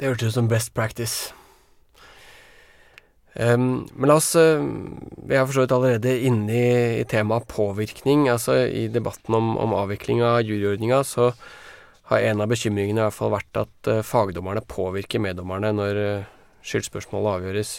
Det 0.00 0.08
hørtes 0.08 0.32
ut 0.32 0.34
som 0.34 0.48
best 0.48 0.72
practice. 0.74 1.34
Um, 3.36 3.84
men 3.92 4.08
la 4.08 4.14
oss 4.16 4.30
uh, 4.38 4.62
Vi 5.28 5.36
er 5.36 5.42
for 5.44 5.52
så 5.52 5.64
vidt 5.66 5.74
allerede 5.76 6.14
inne 6.24 6.54
i, 6.56 6.70
i 7.02 7.04
temaet 7.08 7.48
påvirkning. 7.50 8.30
Altså 8.32 8.62
I 8.64 8.86
debatten 8.92 9.36
om, 9.36 9.54
om 9.60 9.74
avvikling 9.76 10.22
av 10.24 10.40
juryordninga 10.46 11.02
så 11.04 11.32
har 12.08 12.22
en 12.22 12.40
av 12.40 12.48
bekymringene 12.48 13.02
i 13.02 13.04
hvert 13.04 13.16
fall 13.18 13.34
vært 13.34 13.60
at 13.66 13.90
uh, 13.92 14.00
fagdommerne 14.06 14.64
påvirker 14.70 15.20
meddommerne 15.20 15.74
når 15.76 16.00
uh, 16.00 16.28
skyldspørsmålet 16.66 17.32
avgjøres. 17.34 17.76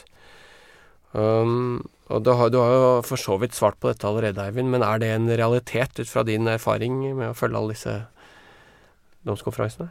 Um, 1.17 1.85
og 2.11 2.23
du 2.23 2.31
har, 2.37 2.51
du 2.51 2.59
har, 2.61 2.73
jo 2.75 2.89
for 3.07 3.19
så 3.19 3.37
vidt 3.41 3.55
svart 3.57 3.79
på 3.81 3.89
dette 3.89 4.07
allerede, 4.07 4.43
Eivind, 4.43 4.69
men 4.71 4.85
er 4.85 5.01
det 5.01 5.09
en 5.11 5.27
realitet 5.31 5.97
ut 5.99 6.09
fra 6.11 6.23
din 6.27 6.47
erfaring 6.51 6.99
med 7.17 7.31
å 7.31 7.37
følge 7.37 7.59
alle 7.59 7.75
disse 7.75 7.95
domskonferansene? 9.27 9.89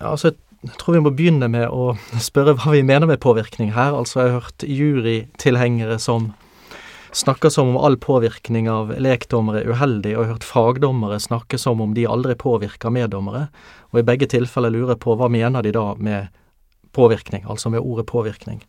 Ja, 0.00 0.14
altså 0.14 0.32
jeg 0.32 0.49
tror 0.80 0.98
vi 0.98 1.02
må 1.04 1.12
begynne 1.16 1.48
med 1.48 1.68
å 1.72 1.94
spørre 2.20 2.56
hva 2.58 2.74
vi 2.74 2.84
mener 2.84 3.08
med 3.08 3.22
påvirkning 3.22 3.72
her. 3.76 3.94
Altså, 3.96 4.20
jeg 4.20 4.32
har 4.32 4.42
hørt 4.42 4.64
jurytilhengere 4.66 5.96
som 6.02 6.32
snakker 7.16 7.50
som 7.50 7.72
om 7.72 7.78
all 7.80 7.96
påvirkning 7.98 8.68
av 8.70 8.92
lekdommere 9.02 9.64
er 9.64 9.72
uheldig, 9.72 10.12
og 10.14 10.20
jeg 10.20 10.28
har 10.28 10.34
hørt 10.36 10.46
fagdommere 10.46 11.18
snakke 11.22 11.58
som 11.58 11.80
om 11.82 11.94
de 11.96 12.06
aldri 12.06 12.36
påvirker 12.38 12.92
meddommere. 12.94 13.48
Og 13.90 14.02
i 14.02 14.06
begge 14.06 14.28
tilfeller 14.30 14.72
lurer 14.74 14.94
jeg 14.94 15.02
på 15.02 15.16
hva 15.18 15.30
mener 15.32 15.64
de 15.64 15.72
da 15.74 15.86
med 15.98 16.28
påvirkning, 16.94 17.46
altså 17.48 17.72
med 17.72 17.82
ordet 17.82 18.06
påvirkning. 18.10 18.60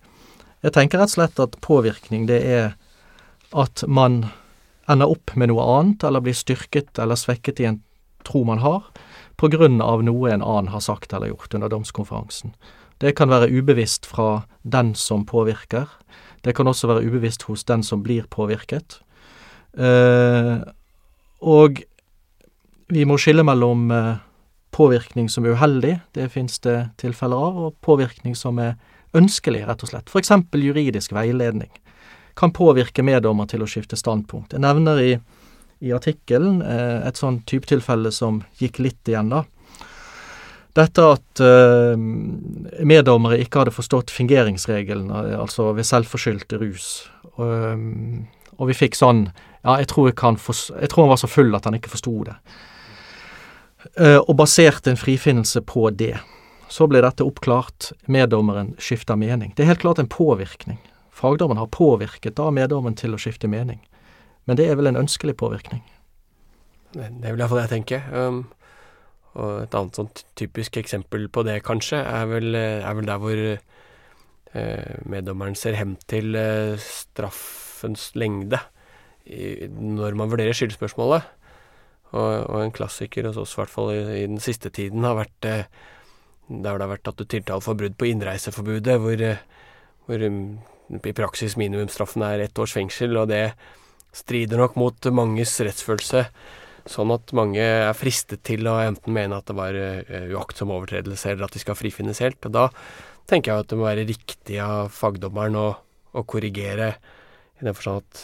Jeg 0.61 0.75
tenker 0.77 1.01
rett 1.01 1.11
og 1.11 1.17
slett 1.17 1.39
at 1.41 1.59
påvirkning, 1.61 2.27
det 2.29 2.41
er 2.45 2.73
at 3.57 3.83
man 3.87 4.23
ender 4.89 5.11
opp 5.11 5.33
med 5.35 5.51
noe 5.51 5.65
annet, 5.77 6.05
eller 6.07 6.23
blir 6.23 6.37
styrket 6.37 6.99
eller 7.01 7.19
svekket 7.19 7.61
i 7.61 7.67
en 7.69 7.81
tro 8.25 8.43
man 8.47 8.61
har, 8.61 8.85
av 9.81 10.03
noe 10.03 10.31
en 10.31 10.41
annen 10.41 10.71
har 10.71 10.79
sagt 10.79 11.13
eller 11.13 11.31
gjort 11.31 11.53
under 11.53 11.69
domskonferansen. 11.69 12.53
Det 13.01 13.15
kan 13.17 13.29
være 13.29 13.49
ubevisst 13.49 14.05
fra 14.05 14.43
den 14.61 14.93
som 14.95 15.25
påvirker. 15.25 15.87
Det 16.45 16.53
kan 16.55 16.67
også 16.67 16.87
være 16.87 17.05
ubevisst 17.05 17.47
hos 17.49 17.63
den 17.63 17.83
som 17.83 18.03
blir 18.03 18.27
påvirket. 18.29 18.99
Eh, 19.73 20.61
og 21.41 21.81
vi 22.91 23.05
må 23.05 23.17
skille 23.17 23.43
mellom 23.43 23.91
eh, 23.91 24.21
påvirkning 24.71 25.29
som 25.29 25.45
er 25.45 25.55
uheldig, 25.55 25.99
det 26.13 26.31
finnes 26.31 26.59
det 26.59 26.77
tilfeller 27.01 27.37
av, 27.49 27.57
og 27.57 27.77
påvirkning 27.81 28.35
som 28.35 28.59
er 28.59 28.75
ønskelig, 29.17 29.65
rett 29.67 29.83
og 29.83 29.91
slett. 29.91 30.13
Eksempel 30.15 30.63
juridisk 30.63 31.15
veiledning 31.15 31.71
kan 32.37 32.53
påvirke 32.55 33.03
meddommer 33.03 33.49
til 33.49 33.63
å 33.63 33.69
skifte 33.69 33.99
standpunkt. 33.99 34.53
Jeg 34.53 34.63
nevner 34.63 35.01
i 35.03 35.11
i 35.81 35.93
artikkelen, 35.95 36.61
eh, 36.61 37.07
et 37.07 37.17
sånn 37.17 37.41
typetilfelle 37.49 38.11
som 38.13 38.43
gikk 38.61 38.79
litt 38.79 39.09
igjen, 39.09 39.33
da. 39.33 39.43
Dette 40.77 41.03
at 41.03 41.41
uh, 41.43 41.99
meddommere 41.99 43.41
ikke 43.43 43.59
hadde 43.59 43.73
forstått 43.75 44.13
fingeringsregelen, 44.13 45.09
altså 45.11 45.73
ved 45.75 45.83
selvforskyldt 45.83 46.55
rus. 46.61 46.85
Og, 47.33 47.81
og, 48.55 48.63
vi 48.69 48.77
fikk 48.77 48.95
sånn 48.95 49.25
Ja, 49.65 49.75
jeg 49.81 49.89
tror, 49.91 50.07
jeg, 50.09 50.15
tror, 50.15 51.03
han 51.03 51.11
var 51.11 51.19
så 51.19 51.29
full 51.29 51.51
at 51.57 51.67
han 51.67 51.75
ikke 51.75 51.91
forsto 51.91 52.13
det. 52.29 52.37
Uh, 53.99 54.21
og 54.23 54.37
baserte 54.39 54.93
en 54.93 55.01
frifinnelse 55.01 55.59
på 55.67 55.89
det. 55.91 56.15
Så 56.71 56.87
ble 56.87 57.03
dette 57.03 57.27
oppklart. 57.27 57.91
Meddommeren 58.07 58.71
skifta 58.79 59.19
mening. 59.19 59.51
Det 59.57 59.65
er 59.65 59.73
helt 59.73 59.83
klart 59.83 59.99
en 59.99 60.09
påvirkning. 60.09 60.79
Fagdommeren 61.11 61.59
har 61.59 61.69
påvirket 61.69 62.39
da 62.39 62.47
meddommeren 62.55 62.95
til 62.95 63.11
å 63.13 63.19
skifte 63.19 63.51
mening. 63.51 63.83
Men 64.49 64.57
det 64.57 64.67
er 64.67 64.77
vel 64.79 64.89
en 64.89 65.01
ønskelig 65.03 65.35
påvirkning? 65.37 65.83
Det, 66.93 67.05
er 67.05 67.31
vel 67.31 67.43
iallfall 67.43 67.61
jeg 67.63 67.71
tenker. 67.71 68.07
Um, 68.11 68.41
og 69.39 69.63
et 69.63 69.75
annet 69.77 69.95
sånt 69.95 70.23
typisk 70.39 70.79
eksempel 70.81 71.29
på 71.31 71.43
det, 71.47 71.61
kanskje, 71.63 72.01
er 72.03 72.27
vel, 72.27 72.55
er 72.57 72.95
vel 72.97 73.07
der 73.07 73.21
hvor 73.21 73.43
uh, 73.53 74.95
meddommeren 75.07 75.55
ser 75.55 75.77
hen 75.79 75.95
til 76.11 76.35
uh, 76.35 76.75
straffens 76.81 78.09
lengde 78.19 78.59
i, 79.23 79.69
når 79.71 80.17
man 80.19 80.33
vurderer 80.33 80.57
skyldspørsmålet. 80.57 81.29
Og, 82.11 82.31
og, 82.43 82.57
en 82.59 82.75
klassiker 82.75 83.29
hos 83.29 83.39
oss, 83.39 83.53
i 83.55 83.61
hvert 83.61 83.71
fall 83.71 83.93
i, 83.93 84.01
i, 84.19 84.27
den 84.27 84.41
siste 84.43 84.69
tiden, 84.73 85.05
har 85.07 85.15
vært 85.21 85.47
uh, 85.47 85.63
der 86.51 86.75
det 86.75 86.83
har 86.83 86.91
vært 86.91 87.05
tatt 87.07 87.21
ut 87.21 87.29
tiltale 87.31 87.63
for 87.63 87.79
brudd 87.79 87.95
på 87.95 88.09
innreiseforbudet, 88.09 88.97
hvor, 88.99 89.21
hvor 90.09 90.25
um, 90.27 90.41
i 90.91 91.13
praksis 91.15 91.55
minimumsstraffen 91.55 92.25
er 92.27 92.43
ett 92.43 92.59
års 92.59 92.75
fengsel, 92.75 93.15
og 93.15 93.29
det 93.31 93.53
strider 94.15 94.61
nok 94.61 94.75
mot 94.79 95.07
manges 95.15 95.53
rettsfølelse. 95.63 96.25
Sånn 96.89 97.13
at 97.13 97.31
mange 97.37 97.61
er 97.61 97.93
fristet 97.97 98.41
til 98.47 98.67
å 98.67 98.79
enten 98.81 99.13
mene 99.13 99.37
at 99.37 99.47
det 99.47 99.55
var 99.57 99.77
uh, 99.77 100.27
uaktsom 100.33 100.73
overtredelse, 100.73 101.31
eller 101.31 101.47
at 101.47 101.55
de 101.55 101.61
skal 101.61 101.77
frifinnes 101.77 102.21
helt. 102.23 102.41
Og 102.49 102.55
da 102.55 102.67
tenker 103.29 103.53
jeg 103.53 103.65
at 103.65 103.71
det 103.71 103.79
må 103.79 103.87
være 103.87 104.07
riktig 104.09 104.57
av 104.63 104.91
fagdommeren 104.95 105.59
å, 105.59 105.67
å 106.17 106.25
korrigere, 106.27 106.95
i 107.61 107.67
den 107.67 107.77
forstand 107.77 108.01
at 108.01 108.23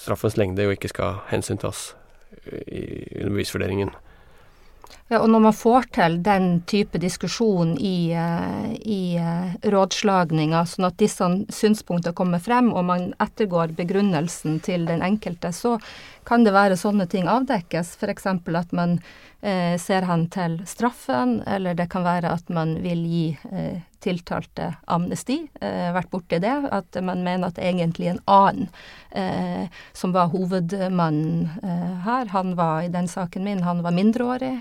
straffens 0.00 0.38
lengde 0.40 0.64
jo 0.64 0.72
ikke 0.72 0.90
skal 0.90 1.20
hensyntas 1.28 1.90
i 2.48 3.26
bevisvurderingen. 3.26 3.92
Ja, 5.10 5.18
og 5.24 5.32
når 5.32 5.40
man 5.42 5.54
får 5.58 5.88
til 5.96 6.20
den 6.22 6.44
type 6.70 6.98
diskusjon 7.02 7.72
i, 7.82 8.12
eh, 8.14 8.68
i 8.78 9.16
eh, 9.18 9.56
rådslagninga, 9.74 10.60
sånn 10.70 10.86
at 10.86 11.00
disse 11.02 11.26
synspunktene 11.50 12.14
kommer 12.14 12.38
frem, 12.38 12.68
og 12.70 12.86
man 12.86 13.08
ettergår 13.18 13.74
begrunnelsen 13.74 14.60
til 14.62 14.86
den 14.86 15.02
enkelte, 15.02 15.50
så 15.50 15.80
kan 16.22 16.46
det 16.46 16.52
være 16.54 16.78
sånne 16.78 17.08
ting 17.10 17.26
avdekkes. 17.26 17.96
F.eks. 17.98 18.28
at 18.30 18.70
man 18.70 19.00
eh, 19.42 19.74
ser 19.82 20.06
hen 20.06 20.28
til 20.30 20.60
straffen, 20.70 21.40
eller 21.42 21.74
det 21.74 21.88
kan 21.90 22.06
være 22.06 22.30
at 22.30 22.54
man 22.54 22.76
vil 22.84 23.02
gi 23.02 23.24
eh, 23.50 23.82
tiltalte 23.98 24.70
amnesti. 24.86 25.40
Eh, 25.60 25.90
vært 25.96 26.12
borti 26.14 26.38
det. 26.38 26.54
At 26.70 26.94
man 27.02 27.26
mener 27.26 27.50
at 27.50 27.58
egentlig 27.58 28.12
en 28.12 28.22
annen 28.30 28.70
eh, 29.10 29.66
som 29.90 30.14
var 30.14 30.30
hovedmannen 30.30 31.50
eh, 31.66 32.00
her, 32.06 32.30
han 32.30 32.54
var 32.54 32.86
i 32.86 32.94
den 32.94 33.10
saken 33.10 33.42
min, 33.50 33.66
han 33.66 33.82
var 33.82 33.98
mindreårig 33.98 34.54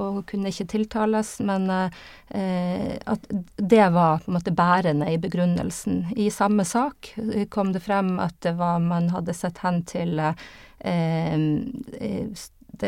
og 0.00 0.24
kunne 0.30 0.50
ikke 0.50 0.68
tiltales. 0.74 1.36
Men 1.44 1.68
eh, 1.70 2.96
at 2.98 3.28
det 3.56 3.86
var 3.94 4.24
på 4.24 4.30
en 4.30 4.38
måte 4.38 4.54
bærende 4.54 5.12
i 5.12 5.20
begrunnelsen. 5.20 6.04
I 6.16 6.30
samme 6.34 6.66
sak 6.68 7.14
kom 7.54 7.72
det 7.74 7.84
frem 7.84 8.18
at 8.22 8.36
det 8.46 8.56
var, 8.60 8.82
man 8.82 9.10
hadde 9.14 9.36
sett 9.36 9.62
hen 9.64 9.82
til 9.88 10.18
eh, 10.20 11.38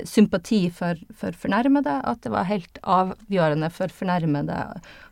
sympati 0.04 0.70
for, 0.70 0.98
for, 1.14 1.32
fornærmede, 1.32 2.00
at 2.04 2.22
det 2.24 2.32
var 2.32 2.48
helt 2.48 2.78
avgjørende 2.82 3.70
for 3.70 3.92
fornærmede 3.92 4.56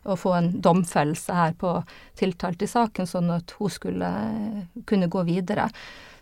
å 0.03 0.17
få 0.19 0.35
en 0.37 0.49
domfellelse 0.61 1.35
her 1.35 1.55
på 1.59 1.77
tiltalt 2.19 2.61
i 2.61 2.69
saken, 2.69 3.07
sånn 3.07 3.31
at 3.33 3.55
hun 3.59 3.71
skulle 3.71 4.11
kunne 4.89 5.09
gå 5.11 5.23
videre. 5.27 5.69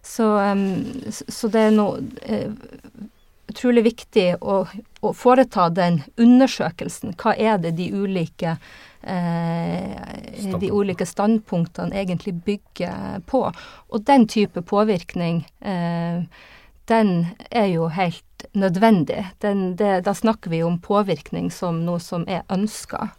Så, 0.03 0.27
så 1.09 1.47
det 1.47 1.67
er 1.69 1.75
noe 1.75 2.01
eh, 2.27 2.51
utrolig 3.47 3.83
viktig 3.83 4.27
å, 4.41 4.63
å, 5.01 5.11
foreta 5.17 5.67
den 5.73 6.01
undersøkelsen. 6.17 7.15
Hva 7.19 7.35
er 7.35 7.59
det 7.61 7.75
de 7.77 7.89
ulike 7.93 8.55
eh, 9.01 10.57
de 10.59 10.71
ulike 10.71 11.05
standpunktene 11.07 11.95
egentlig 11.99 12.35
bygger 12.45 13.23
på? 13.29 13.45
Og 13.89 14.05
den 14.07 14.27
type 14.31 14.63
påvirkning 14.65 15.43
eh, 15.59 16.23
den 16.91 17.11
er 17.49 17.69
jo 17.71 17.87
helt 17.93 18.47
nødvendig. 18.51 19.21
Den, 19.43 19.75
det, 19.79 20.01
da 20.07 20.13
snakker 20.15 20.51
vi 20.51 20.63
om 20.63 20.79
påvirkning 20.83 21.51
som 21.51 21.83
noe 21.85 22.01
som 22.03 22.25
er 22.27 22.43
ønska, 22.51 23.09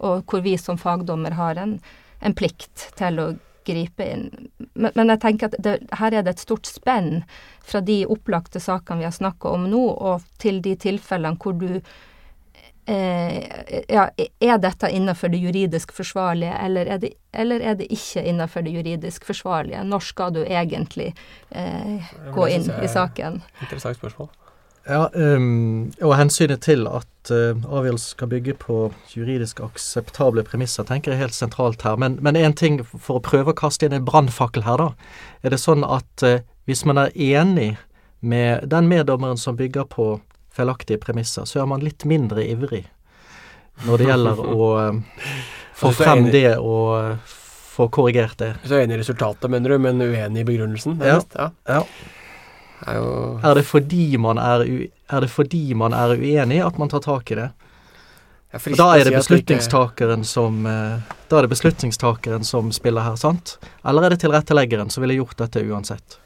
og 0.00 0.24
hvor 0.28 0.44
vi 0.44 0.56
som 0.56 0.80
fagdommer 0.80 1.36
har 1.36 1.60
en, 1.60 1.76
en 2.20 2.36
plikt 2.36 2.88
til 2.96 3.20
å 3.20 3.30
gripe 3.70 4.06
inn. 4.06 4.28
Men, 4.74 4.92
men 4.94 5.14
jeg 5.14 5.22
tenker 5.24 5.50
at 5.50 5.56
det, 5.62 5.78
her 6.00 6.14
er 6.14 6.26
det 6.26 6.36
et 6.36 6.44
stort 6.44 6.68
spenn 6.68 7.22
fra 7.64 7.82
de 7.84 8.02
opplagte 8.10 8.62
sakene 8.62 9.02
vi 9.02 9.08
har 9.08 9.16
snakka 9.16 9.56
om 9.56 9.66
nå, 9.70 9.82
og 9.94 10.26
til 10.42 10.62
de 10.64 10.76
tilfellene 10.80 11.38
hvor 11.40 11.56
du 11.60 11.80
eh, 12.90 13.84
ja, 13.88 14.08
er 14.40 14.60
dette 14.62 14.90
innenfor 14.90 15.32
det 15.32 15.42
juridisk 15.44 15.94
forsvarlige, 15.96 16.56
eller 16.64 16.90
er 16.96 17.02
det, 17.02 17.12
eller 17.32 17.62
er 17.62 17.78
det 17.78 17.90
ikke 17.92 18.24
innenfor 18.26 18.66
det 18.66 18.74
juridisk 18.74 19.28
forsvarlige? 19.28 19.84
Når 19.84 20.06
skal 20.10 20.34
du 20.34 20.42
egentlig 20.44 21.12
eh, 21.50 22.12
gå 22.34 22.50
inn 22.50 22.70
i 22.80 22.90
saken? 22.90 23.42
Interessant 23.62 24.00
spørsmål. 24.00 24.32
Ja, 24.88 25.10
um, 25.12 25.90
og 26.00 26.14
hensynet 26.16 26.62
til 26.64 26.86
at 26.88 27.30
uh, 27.30 27.52
avgjørelsen 27.68 28.14
skal 28.14 28.30
bygge 28.30 28.54
på 28.62 28.78
juridisk 29.12 29.60
akseptable 29.64 30.44
premisser, 30.46 30.86
tenker 30.88 31.12
jeg 31.12 31.18
er 31.18 31.26
helt 31.26 31.36
sentralt 31.36 31.84
her. 31.84 31.98
Men 32.00 32.38
én 32.38 32.56
ting 32.56 32.80
for 32.94 33.18
å 33.18 33.24
prøve 33.24 33.52
å 33.52 33.58
kaste 33.58 33.86
inn 33.86 33.96
en 33.96 34.06
brannfakkel 34.06 34.64
her, 34.64 34.80
da. 34.80 35.12
Er 35.44 35.54
det 35.54 35.60
sånn 35.60 35.84
at 35.84 36.24
uh, 36.26 36.40
hvis 36.70 36.86
man 36.88 37.02
er 37.02 37.12
enig 37.14 37.74
med 38.20 38.68
den 38.72 38.88
meddommeren 38.88 39.40
som 39.40 39.58
bygger 39.58 39.88
på 39.92 40.14
feilaktige 40.54 41.00
premisser, 41.02 41.46
så 41.48 41.62
er 41.62 41.68
man 41.70 41.84
litt 41.84 42.04
mindre 42.08 42.42
ivrig 42.44 42.86
når 43.86 44.00
det 44.00 44.08
gjelder 44.10 44.40
å 44.56 44.70
uh, 44.76 45.34
få 45.76 45.92
frem 45.96 46.30
det 46.32 46.56
og 46.58 47.20
få 47.70 47.88
korrigert 47.92 48.40
det. 48.40 48.54
Så 48.64 48.76
er 48.76 48.86
enig 48.86 48.98
i 48.98 49.02
resultatet, 49.04 49.46
mener 49.52 49.72
du, 49.72 49.78
men 49.80 50.00
uenig 50.02 50.42
i 50.42 50.48
begrunnelsen? 50.48 50.98
Ja. 51.04 51.20
ja. 51.36 51.50
ja. 51.68 51.84
Er, 52.86 52.96
jo... 52.96 53.08
er, 53.44 53.54
det 53.58 53.64
fordi 53.68 54.16
man 54.16 54.38
er, 54.40 54.64
er 55.10 55.24
det 55.24 55.30
fordi 55.30 55.74
man 55.74 55.92
er 55.96 56.16
uenig 56.16 56.62
at 56.64 56.78
man 56.80 56.88
tar 56.88 57.04
tak 57.04 57.30
i 57.30 57.38
det? 57.40 57.50
Da 58.50 58.86
er 58.98 59.06
det 59.06 59.14
beslutningstakeren 59.14 60.24
som 60.26 60.64
uh, 60.66 60.98
Da 61.30 61.38
er 61.38 61.46
det 61.46 61.52
beslutningstakeren 61.52 62.42
som 62.44 62.72
spiller 62.74 63.06
her, 63.06 63.18
sant? 63.20 63.58
Eller 63.86 64.08
er 64.08 64.14
det 64.14 64.24
tilretteleggeren 64.24 64.90
som 64.90 65.04
ville 65.04 65.20
gjort 65.20 65.38
dette 65.38 65.62
uansett? 65.62 66.18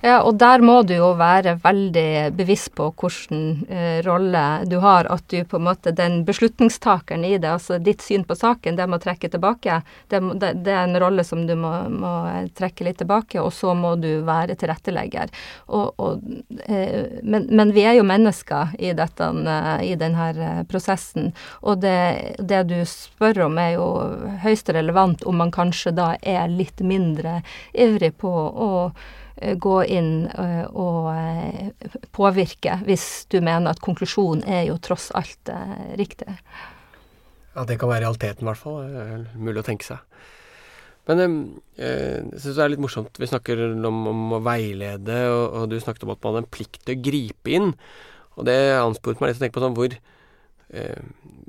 Ja, 0.00 0.22
og 0.24 0.38
der 0.40 0.62
må 0.64 0.78
du 0.88 0.94
jo 0.96 1.10
være 1.18 1.58
veldig 1.60 2.32
bevisst 2.32 2.72
på 2.78 2.86
hvilken 2.96 3.66
eh, 3.68 3.98
rolle 4.06 4.44
du 4.64 4.78
har. 4.80 5.04
At 5.12 5.26
du 5.28 5.44
på 5.44 5.58
en 5.58 5.66
måte 5.66 5.92
Den 5.92 6.22
beslutningstakeren 6.24 7.24
i 7.24 7.36
det, 7.36 7.50
altså 7.50 7.76
ditt 7.78 8.00
syn 8.00 8.24
på 8.24 8.36
saken, 8.38 8.78
det 8.78 8.86
må 8.88 8.96
trekke 9.00 9.28
tilbake. 9.28 9.82
Det, 10.08 10.22
det, 10.40 10.54
det 10.64 10.72
er 10.72 10.86
en 10.86 11.00
rolle 11.02 11.24
som 11.26 11.44
du 11.46 11.52
må, 11.58 11.72
må, 11.92 12.14
trekke 12.56 12.88
litt 12.88 13.00
tilbake, 13.02 13.42
og 13.42 13.52
så 13.52 13.74
må 13.76 13.92
du 14.00 14.22
være 14.24 14.56
tilrettelegger. 14.60 15.34
Og, 15.68 15.92
og, 16.00 16.24
eh, 16.64 17.20
men, 17.20 17.50
men, 17.52 17.74
vi 17.76 17.84
er 17.84 18.00
jo 18.00 18.08
mennesker 18.08 18.72
i, 18.80 18.94
dette, 18.96 19.28
eh, 19.28 19.70
i 19.92 19.94
denne 20.00 20.32
eh, 20.32 20.64
prosessen, 20.70 21.34
og 21.60 21.84
det, 21.84 22.40
det 22.40 22.64
du 22.72 22.78
spør 22.88 23.44
om 23.50 23.60
er 23.60 23.76
jo 23.76 23.88
høyst 24.46 24.72
relevant 24.72 25.28
om 25.28 25.42
man 25.44 25.52
kanskje 25.52 25.92
da 25.92 26.14
er 26.24 26.48
litt 26.48 26.80
mindre 26.80 27.42
ivrig 27.76 28.14
på 28.20 28.30
å 28.32 28.70
Eh, 28.94 29.19
gå 29.40 29.76
inn 29.88 30.26
eh, 30.28 30.66
og 30.68 31.08
eh, 31.14 31.96
påvirke, 32.12 32.76
hvis 32.84 33.06
du 33.32 33.38
mener 33.40 33.72
at 33.72 33.80
konklusjonen 33.80 34.44
er 34.44 34.66
jo 34.68 34.76
tross 34.82 35.08
alt 35.16 35.52
riktig. 35.98 36.28
Ja, 37.54 37.64
det 37.66 37.80
kan 37.80 37.90
være 37.90 38.04
realiteten, 38.04 38.44
i 38.44 38.50
hvert 38.50 38.60
fall. 38.60 39.24
Mulig 39.34 39.62
å 39.62 39.66
tenke 39.66 39.88
seg. 39.88 40.04
Men 41.08 41.22
jeg 41.74 42.38
syns 42.38 42.54
det 42.54 42.62
er 42.62 42.70
litt 42.70 42.82
morsomt. 42.84 43.16
Vi 43.18 43.26
snakker 43.26 43.58
om, 43.88 43.98
om 44.12 44.36
å 44.36 44.42
veilede, 44.44 45.16
og, 45.32 45.44
og, 45.48 45.64
du 45.72 45.80
snakket 45.82 46.04
om 46.06 46.12
at 46.14 46.22
man 46.22 46.36
har 46.36 46.44
en 46.44 46.52
plikt 46.52 46.84
til 46.84 46.94
å 46.94 47.02
gripe 47.08 47.54
inn. 47.56 47.72
Og 48.38 48.46
det 48.46 48.58
ansporet 48.76 49.18
meg 49.18 49.32
litt 49.32 49.40
til 49.40 49.42
å 49.42 49.48
tenke 49.48 49.58
på 49.58 49.64
sånn 49.64 49.78
hvor 49.78 49.96
eh, 49.96 51.00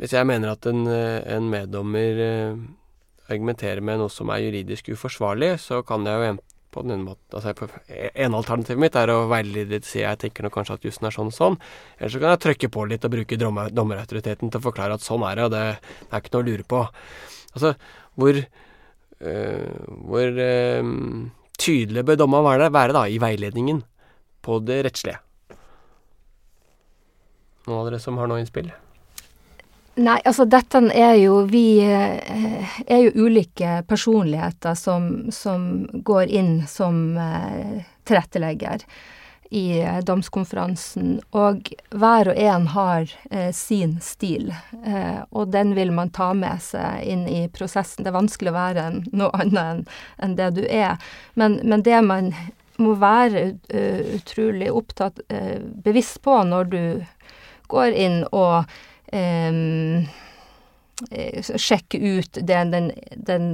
Hvis 0.01 0.15
jeg 0.15 0.27
mener 0.27 0.55
at 0.55 0.65
en, 0.71 0.87
en 0.89 1.51
meddommer 1.51 2.23
eh, 2.25 2.63
argumenterer 3.29 3.83
med 3.85 4.01
noe 4.01 4.11
som 4.11 4.31
er 4.33 4.47
juridisk 4.47 4.89
uforsvarlig, 4.95 5.53
så 5.61 5.83
kan 5.85 6.07
jeg 6.07 6.17
jo 6.17 6.39
på 6.71 6.83
den 6.87 7.03
måten 7.03 7.35
altså, 7.35 7.53
En 8.15 8.35
alternativet 8.37 8.79
mitt 8.79 8.95
er 8.99 9.11
å 9.11 9.25
veilede 9.31 9.75
litt, 9.75 9.87
si 9.87 10.01
jeg 10.01 10.19
tenker 10.21 10.45
nok 10.45 10.55
kanskje 10.55 10.77
at 10.79 10.87
jussen 10.87 11.07
er 11.07 11.15
sånn 11.15 11.31
og 11.31 11.35
sånn. 11.35 11.57
Eller 11.97 12.13
så 12.13 12.21
kan 12.21 12.33
jeg 12.33 12.43
trykke 12.45 12.71
på 12.73 12.85
litt 12.89 13.07
og 13.07 13.13
bruke 13.15 13.39
dommerautoriteten 13.41 14.51
til 14.51 14.61
å 14.61 14.65
forklare 14.69 14.97
at 14.97 15.05
sånn 15.05 15.25
er 15.27 15.39
det, 15.39 15.47
og 15.47 15.53
det, 15.55 15.63
det 16.05 16.15
er 16.15 16.23
ikke 16.23 16.35
noe 16.37 16.45
å 16.45 16.49
lure 16.49 16.67
på. 16.75 16.83
Altså, 17.51 17.73
hvor 18.19 18.39
øh, 18.41 19.81
Hvor 20.11 20.43
øh, 20.45 20.93
tydelig 21.61 22.05
bør 22.07 22.21
dommeren 22.23 22.47
være, 22.47 22.71
være 22.73 22.95
da, 22.97 23.03
i 23.07 23.19
veiledningen 23.21 23.83
på 24.41 24.61
det 24.65 24.79
rettslige? 24.87 25.19
Noen 27.67 27.83
av 27.83 27.91
dere 27.91 27.99
som 28.01 28.17
har 28.17 28.31
noe 28.31 28.41
innspill? 28.41 28.71
Nei, 29.95 30.19
altså 30.23 30.45
dette 30.47 30.79
er 30.95 31.17
jo 31.19 31.41
Vi 31.51 31.81
eh, 31.83 32.75
er 32.87 33.01
jo 33.03 33.25
ulike 33.27 33.81
personligheter 33.89 34.75
som, 34.79 35.31
som 35.35 35.87
går 36.07 36.31
inn 36.31 36.53
som 36.67 37.17
eh, 37.19 37.81
tilrettelegger 38.07 38.85
i 39.51 39.81
eh, 39.81 39.99
domskonferansen. 39.99 41.17
Og 41.35 41.73
hver 41.91 42.31
og 42.31 42.37
en 42.39 42.67
har 42.71 43.11
eh, 43.29 43.51
sin 43.51 43.97
stil, 44.01 44.53
eh, 44.85 45.19
og 45.29 45.51
den 45.51 45.75
vil 45.75 45.91
man 45.91 46.13
ta 46.15 46.31
med 46.33 46.63
seg 46.63 47.03
inn 47.03 47.25
i 47.27 47.43
prosessen. 47.51 48.05
Det 48.05 48.13
er 48.13 48.15
vanskelig 48.15 48.53
å 48.53 48.55
være 48.55 48.85
noe 49.11 49.31
annet 49.35 49.59
enn 49.59 49.83
en 50.23 50.37
det 50.39 50.49
du 50.55 50.63
er. 50.69 50.95
Men, 51.35 51.59
men 51.67 51.83
det 51.83 51.99
man 52.07 52.31
må 52.81 52.95
være 52.97 53.51
utrolig 54.15 54.71
opptatt, 54.73 55.19
bevisst 55.83 56.21
på 56.25 56.33
når 56.47 56.69
du 56.71 56.79
går 57.69 57.93
inn 57.93 58.23
og 58.31 58.71
sjekke 61.57 61.97
ut 61.97 62.37
den, 62.41 62.71
den, 62.71 62.91
den, 63.15 63.45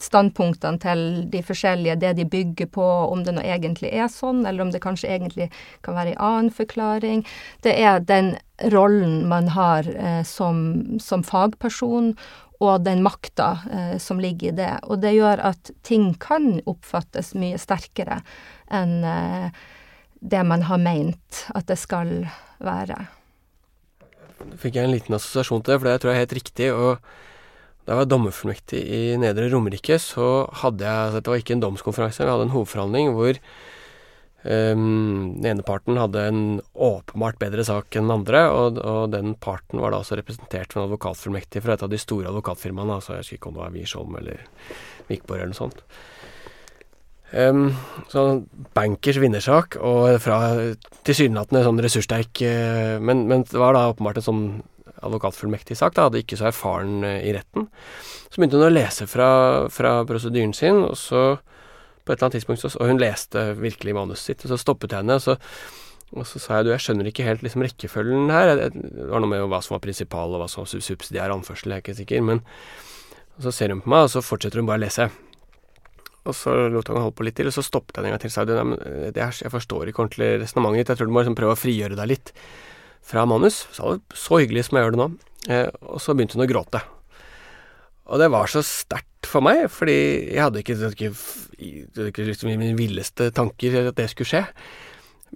standpunktene 0.00 0.78
til 0.80 1.00
de 1.30 1.42
forskjellige, 1.42 1.98
det 1.98 2.12
de 2.18 2.26
bygger 2.28 2.68
på, 2.72 2.84
om 2.84 3.24
det 3.26 3.34
nå 3.34 3.42
egentlig 3.42 3.90
er 3.90 4.08
sånn, 4.12 4.44
eller 4.46 4.62
om 4.64 4.72
det 4.72 4.82
kanskje 4.84 5.10
egentlig 5.16 5.48
kan 5.86 5.98
være 5.98 6.14
en 6.14 6.26
annen 6.28 6.52
forklaring. 6.54 7.24
Det 7.66 7.74
er 7.74 8.04
den 8.06 8.36
rollen 8.72 9.26
man 9.30 9.50
har 9.56 9.88
eh, 9.90 10.22
som, 10.26 10.98
som, 11.02 11.24
fagperson, 11.26 12.14
og 12.58 12.82
den 12.82 13.04
makta 13.04 13.50
eh, 13.70 13.96
som 14.02 14.22
ligger 14.22 14.52
i 14.52 14.56
det. 14.58 14.72
Og 14.90 15.02
det 15.02 15.14
gjør 15.14 15.42
at 15.50 15.70
ting 15.86 16.12
kan 16.18 16.58
oppfattes 16.66 17.34
mye 17.38 17.58
sterkere 17.58 18.22
enn 18.74 19.02
eh, 19.06 19.50
det 20.18 20.42
man 20.42 20.64
har 20.66 20.82
meint 20.82 21.44
at 21.54 21.68
det 21.70 21.78
skal 21.78 22.26
være 22.58 23.04
fikk 24.60 24.78
jeg 24.78 24.88
en 24.88 24.94
liten 24.94 25.16
assosiasjon 25.18 25.64
til 25.64 25.74
det, 25.74 25.80
for 25.80 25.88
det 25.90 25.96
tror 26.02 26.12
jeg 26.12 26.18
er 26.18 26.24
helt 26.26 26.38
riktig. 26.38 26.70
og 26.74 27.02
da 27.88 27.94
jeg 27.94 28.02
var 28.02 28.08
dommerfullmektig 28.12 28.80
i 28.84 29.02
Nedre 29.16 29.46
Romerike, 29.48 29.96
så 29.96 30.44
hadde 30.60 30.84
jeg 30.84 31.04
altså 31.06 31.20
Det 31.22 31.30
var 31.32 31.38
ikke 31.40 31.54
en 31.56 31.62
domskonferanse, 31.62 32.20
vi 32.20 32.34
hadde 32.34 32.44
en 32.44 32.52
hovedforhandling 32.52 33.14
hvor 33.16 33.38
um, 34.44 35.38
den 35.38 35.48
ene 35.54 35.64
parten 35.64 35.96
hadde 35.96 36.26
en 36.28 36.42
åpenbart 36.74 37.40
bedre 37.40 37.64
sak 37.64 37.96
enn 37.96 38.04
den 38.04 38.18
andre, 38.18 38.42
og, 38.52 38.82
og 38.84 39.08
den 39.14 39.32
parten 39.40 39.80
var 39.80 39.96
da 39.96 40.02
også 40.02 40.20
representert 40.20 40.76
ved 40.76 40.82
en 40.82 40.90
advokatfullmektig 40.90 41.64
fra 41.64 41.78
et 41.78 41.86
av 41.86 41.88
de 41.88 42.02
store 42.02 42.28
advokatfirmaene. 42.28 42.98
altså 43.00 43.16
Jeg 43.16 43.24
husker 43.24 43.40
ikke 43.40 43.48
om 43.48 43.56
det 43.56 43.64
var 43.64 43.74
Wiersholm 43.78 44.20
eller 44.20 44.44
Vikborg 45.08 45.40
eller 45.40 45.56
noe 45.56 45.62
sånt. 45.62 45.80
Um, 47.28 47.74
sånn 48.08 48.46
bankers 48.76 49.18
vinnersak, 49.20 49.76
og 49.84 50.14
fra 50.24 50.38
tilsynelatende 51.04 51.60
sånn 51.66 51.80
ressurssterk 51.84 52.40
uh, 52.40 52.96
men, 53.04 53.26
men, 53.28 53.44
det 53.44 53.60
var 53.60 53.76
da 53.76 53.90
åpenbart 53.90 54.22
en 54.22 54.24
sånn 54.24 54.46
advokatfullmektig 55.04 55.76
sak. 55.76 55.92
Da 55.96 56.06
hadde 56.06 56.22
ikke 56.22 56.38
så 56.40 56.48
erfaren 56.48 57.02
uh, 57.04 57.18
i 57.20 57.34
retten. 57.36 57.68
Så 58.28 58.40
begynte 58.40 58.56
hun 58.56 58.70
å 58.70 58.72
lese 58.72 59.08
fra, 59.10 59.28
fra 59.72 59.98
prosedyren 60.08 60.56
sin, 60.56 60.80
og 60.86 60.96
så 60.96 61.26
på 62.08 62.14
et 62.14 62.16
eller 62.16 62.30
annet 62.30 62.38
tidspunkt 62.38 62.64
Og 62.80 62.88
hun 62.88 63.02
leste 63.02 63.44
virkelig 63.60 63.92
manuset 63.92 64.30
sitt, 64.30 64.46
og 64.46 64.54
så 64.54 64.62
stoppet 64.62 64.96
jeg 64.96 65.04
henne. 65.04 65.20
og 65.20 65.26
så 65.26 65.36
og 66.16 66.24
så 66.24 66.40
sa 66.40 66.58
jeg 66.58 66.64
du, 66.64 66.70
jeg 66.72 66.80
skjønner 66.80 67.08
ikke 67.10 67.24
helt 67.26 67.42
liksom 67.44 67.62
rekkefølgen 67.66 68.30
her. 68.32 68.54
Det 68.56 69.08
var 69.10 69.20
noe 69.20 69.28
med 69.28 69.44
hva 69.52 69.60
som 69.60 69.74
var 69.74 69.82
prinsipal 69.84 70.32
og 70.32 70.40
hva 70.40 70.46
som 70.48 70.62
var 70.64 70.70
subsidiær 70.72 71.34
anførsel, 71.34 71.74
jeg 71.74 71.82
er 71.82 71.84
ikke 71.84 71.98
sikker. 71.98 72.22
Men 72.24 72.40
så 73.44 73.52
ser 73.52 73.74
hun 73.74 73.82
på 73.84 73.92
meg, 73.92 74.06
og 74.06 74.14
så 74.14 74.24
fortsetter 74.24 74.62
hun 74.62 74.70
bare 74.70 74.80
å 74.80 74.86
lese. 74.86 75.10
Og 76.28 76.36
så 76.36 76.54
lot 76.68 76.90
han 76.92 77.00
holde 77.00 77.16
på 77.16 77.24
litt 77.24 77.38
til, 77.38 77.48
og 77.48 77.56
så 77.56 77.64
stoppet 77.64 77.96
jeg 77.96 78.04
en 78.04 78.14
gang 78.14 78.22
til 78.22 78.32
sa 78.34 78.44
du, 78.44 78.54
jeg 79.16 79.52
forstår 79.54 79.88
ikke 79.88 80.04
ordentlig 80.04 80.34
resonnementet 80.42 80.82
ditt, 80.82 80.92
jeg 80.92 81.00
tror 81.00 81.08
du 81.08 81.14
må 81.16 81.22
liksom 81.24 81.38
prøve 81.38 81.54
å 81.56 81.60
frigjøre 81.60 81.96
deg 81.96 82.10
litt 82.12 82.32
fra 83.08 83.24
manus. 83.28 83.62
Så, 83.72 83.96
så 84.12 84.42
hyggelig 84.42 84.68
som 84.68 84.78
jeg 84.78 84.86
gjør 84.86 84.96
det 84.96 85.00
nå. 85.00 85.08
Eh, 85.48 85.68
og 85.88 86.02
så 86.04 86.14
begynte 86.16 86.36
hun 86.36 86.44
å 86.44 86.50
gråte. 86.50 86.82
Og 88.08 88.20
det 88.20 88.30
var 88.32 88.50
så 88.50 88.62
sterkt 88.64 89.28
for 89.28 89.44
meg, 89.44 89.66
fordi 89.72 89.96
jeg 90.32 90.40
hadde 90.40 90.62
ikke, 90.62 90.76
det 90.80 90.92
ikke, 90.96 91.10
ikke 92.08 92.28
liksom 92.30 92.52
mine 92.52 92.76
villeste 92.78 93.30
tanker 93.36 93.90
at 93.90 93.98
det 93.98 94.08
skulle 94.12 94.30
skje. 94.30 94.44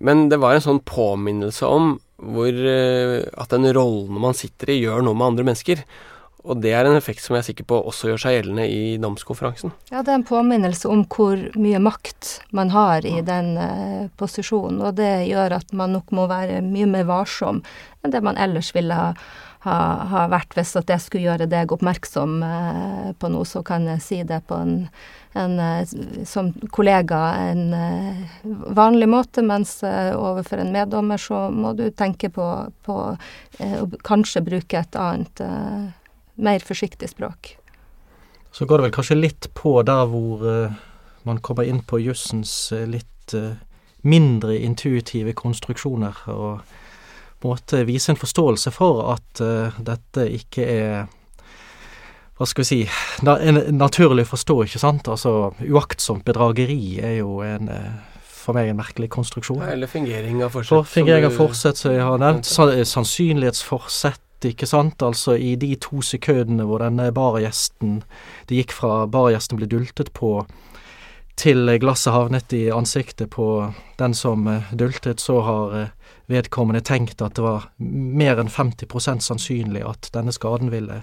Men 0.00 0.26
det 0.32 0.40
var 0.40 0.56
en 0.56 0.64
sånn 0.64 0.80
påminnelse 0.88 1.68
om 1.68 1.94
hvor, 2.22 2.48
eh, 2.48 3.20
at 3.32 3.52
den 3.52 3.68
rollen 3.76 4.20
man 4.22 4.36
sitter 4.36 4.72
i, 4.72 4.80
gjør 4.84 5.04
noe 5.04 5.16
med 5.18 5.32
andre 5.32 5.48
mennesker. 5.50 5.82
Og 6.42 6.58
det 6.58 6.72
er 6.74 6.86
en 6.86 6.98
effekt 6.98 7.22
som 7.22 7.36
jeg 7.36 7.44
er 7.44 7.48
sikker 7.52 7.66
på 7.70 7.78
også 7.86 8.10
gjør 8.10 8.22
seg 8.24 8.36
gjeldende 8.36 8.64
i 8.66 8.96
namskonferansen. 9.02 9.70
Ja, 9.92 10.02
det 10.02 10.10
er 10.10 10.18
en 10.18 10.26
påminnelse 10.26 10.90
om 10.90 11.04
hvor 11.06 11.38
mye 11.54 11.78
makt 11.82 12.34
man 12.56 12.72
har 12.74 13.06
i 13.06 13.20
den 13.26 13.54
uh, 13.60 14.10
posisjonen. 14.18 14.82
Og 14.82 14.98
det 14.98 15.28
gjør 15.28 15.58
at 15.60 15.72
man 15.76 15.94
nok 15.94 16.10
må 16.14 16.26
være 16.30 16.60
mye 16.66 16.90
mer 16.90 17.06
varsom 17.10 17.62
enn 18.02 18.14
det 18.14 18.24
man 18.26 18.40
ellers 18.42 18.72
ville 18.74 18.96
ha, 18.96 19.12
ha, 19.62 19.78
ha 20.10 20.24
vært 20.32 20.58
hvis 20.58 20.74
at 20.80 20.90
jeg 20.90 21.04
skulle 21.04 21.28
gjøre 21.28 21.46
deg 21.46 21.76
oppmerksom 21.78 22.36
uh, 22.42 23.08
på 23.22 23.30
noe. 23.30 23.46
Så 23.46 23.62
kan 23.66 23.86
jeg 23.86 24.02
si 24.02 24.20
det 24.26 24.42
på 24.50 24.58
en, 24.58 24.76
en 25.38 25.56
uh, 25.62 25.96
som 26.26 26.50
kollega 26.74 27.22
en 27.52 27.64
vanlig 28.74 29.12
måte, 29.14 29.46
mens 29.46 29.78
overfor 29.86 30.58
en 30.58 30.74
meddommer 30.74 31.22
så 31.22 31.46
må 31.54 31.70
du 31.78 31.86
tenke 31.94 32.34
på, 32.34 32.50
på 32.82 33.00
å 33.14 33.90
kanskje 34.02 34.42
bruke 34.42 34.82
et 34.82 34.98
annet 34.98 35.46
mer 36.44 36.64
forsiktig 36.64 37.10
språk. 37.12 37.56
Så 38.52 38.66
går 38.68 38.78
det 38.78 38.88
vel 38.88 38.94
kanskje 38.94 39.18
litt 39.18 39.48
på 39.56 39.78
der 39.86 40.04
hvor 40.10 40.44
uh, 40.44 40.80
man 41.28 41.40
kommer 41.40 41.68
inn 41.68 41.80
på 41.88 42.02
jussens 42.02 42.52
uh, 42.74 42.84
litt 42.88 43.36
uh, 43.38 43.54
mindre 44.02 44.58
intuitive 44.58 45.32
konstruksjoner, 45.38 46.24
og 46.34 46.60
på 47.42 47.48
en 47.48 47.54
måte 47.54 47.82
vise 47.88 48.12
en 48.12 48.18
forståelse 48.18 48.70
for 48.74 49.04
at 49.14 49.40
dette 49.82 50.24
ikke 50.30 50.64
er 50.66 51.04
hva 52.38 52.46
skal 52.46 52.62
vi 52.62 52.66
si 52.66 52.78
na 53.26 53.36
en 53.38 53.58
naturlig 53.78 54.24
forstå, 54.26 54.56
ikke 54.66 54.82
sant? 54.82 55.10
Altså 55.10 55.52
uaktsomt 55.62 56.24
bedrageri 56.26 56.98
er 57.02 57.16
jo 57.20 57.40
en 57.46 57.70
for 58.42 58.58
meg 58.58 58.72
en 58.72 58.78
merkelig 58.78 59.10
konstruksjon. 59.14 59.62
eller 59.62 59.86
fingering 59.86 60.42
av 60.42 60.50
forsett. 60.50 60.74
For 60.74 60.82
fingering 60.88 61.26
av 61.28 61.36
forsett, 61.38 61.78
som 61.78 61.94
jeg 61.94 62.02
har 62.02 62.18
nevnt. 62.18 62.46
Sannsynlighetsforsett 62.46 64.22
ikke 64.44 64.66
sant? 64.66 65.02
Altså 65.02 65.36
i 65.36 65.54
de 65.56 65.74
to 65.80 66.02
sekundene 66.04 66.66
hvor 66.68 66.82
denne 66.82 67.10
bargjesten 67.14 68.02
Det 68.48 68.58
gikk 68.58 68.74
fra 68.76 69.06
bargjesten 69.06 69.60
ble 69.60 69.70
dultet 69.70 70.12
på 70.16 70.40
til 71.42 71.70
glasset 71.80 72.12
havnet 72.12 72.52
i 72.52 72.66
ansiktet 72.70 73.30
på 73.32 73.46
den 73.98 74.14
som 74.14 74.46
eh, 74.48 74.68
dultet, 74.76 75.20
så 75.20 75.40
har 75.40 75.76
eh, 75.78 75.88
vedkommende 76.32 76.82
tenkt 76.84 77.22
at 77.22 77.36
det 77.36 77.44
var 77.44 77.68
mer 77.78 78.40
enn 78.42 78.50
50% 78.50 79.24
sannsynlig 79.24 79.84
at 79.86 80.10
denne 80.14 80.34
skaden 80.34 80.72
ville 80.72 81.02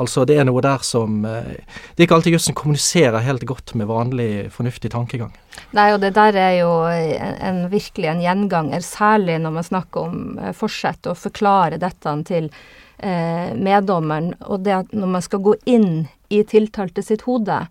Altså, 0.00 0.24
det 0.26 0.36
er 0.40 0.46
noe 0.48 0.62
der 0.64 0.82
som 0.86 1.22
eh, 1.28 1.54
Det 1.94 2.02
er 2.02 2.06
ikke 2.08 2.18
alltid 2.18 2.36
jussen 2.36 2.56
kommuniserer 2.58 3.22
helt 3.24 3.44
godt 3.46 3.74
med 3.78 3.88
vanlig 3.88 4.28
fornuftig 4.54 4.90
tankegang. 4.92 5.32
Nei, 5.76 5.88
og 5.94 6.00
det 6.02 6.14
der 6.16 6.36
er 6.38 6.54
jo 6.58 6.70
en, 6.90 7.36
en 7.48 7.60
virkelig 7.72 8.10
en 8.10 8.22
gjenganger, 8.24 8.82
særlig 8.84 9.38
når 9.42 9.54
man 9.58 9.68
snakker 9.68 10.08
om 10.08 10.40
forsett, 10.56 11.06
å 11.06 11.14
forklare 11.18 11.78
dette 11.82 12.14
til 12.26 12.50
eh, 12.98 13.54
meddommeren, 13.54 14.32
og 14.48 14.64
det 14.66 14.78
at 14.82 14.94
når 14.96 15.12
man 15.16 15.24
skal 15.24 15.44
gå 15.44 15.54
inn 15.70 16.06
i 16.34 16.42
tiltalte 16.48 17.04
sitt 17.04 17.24
hode, 17.28 17.62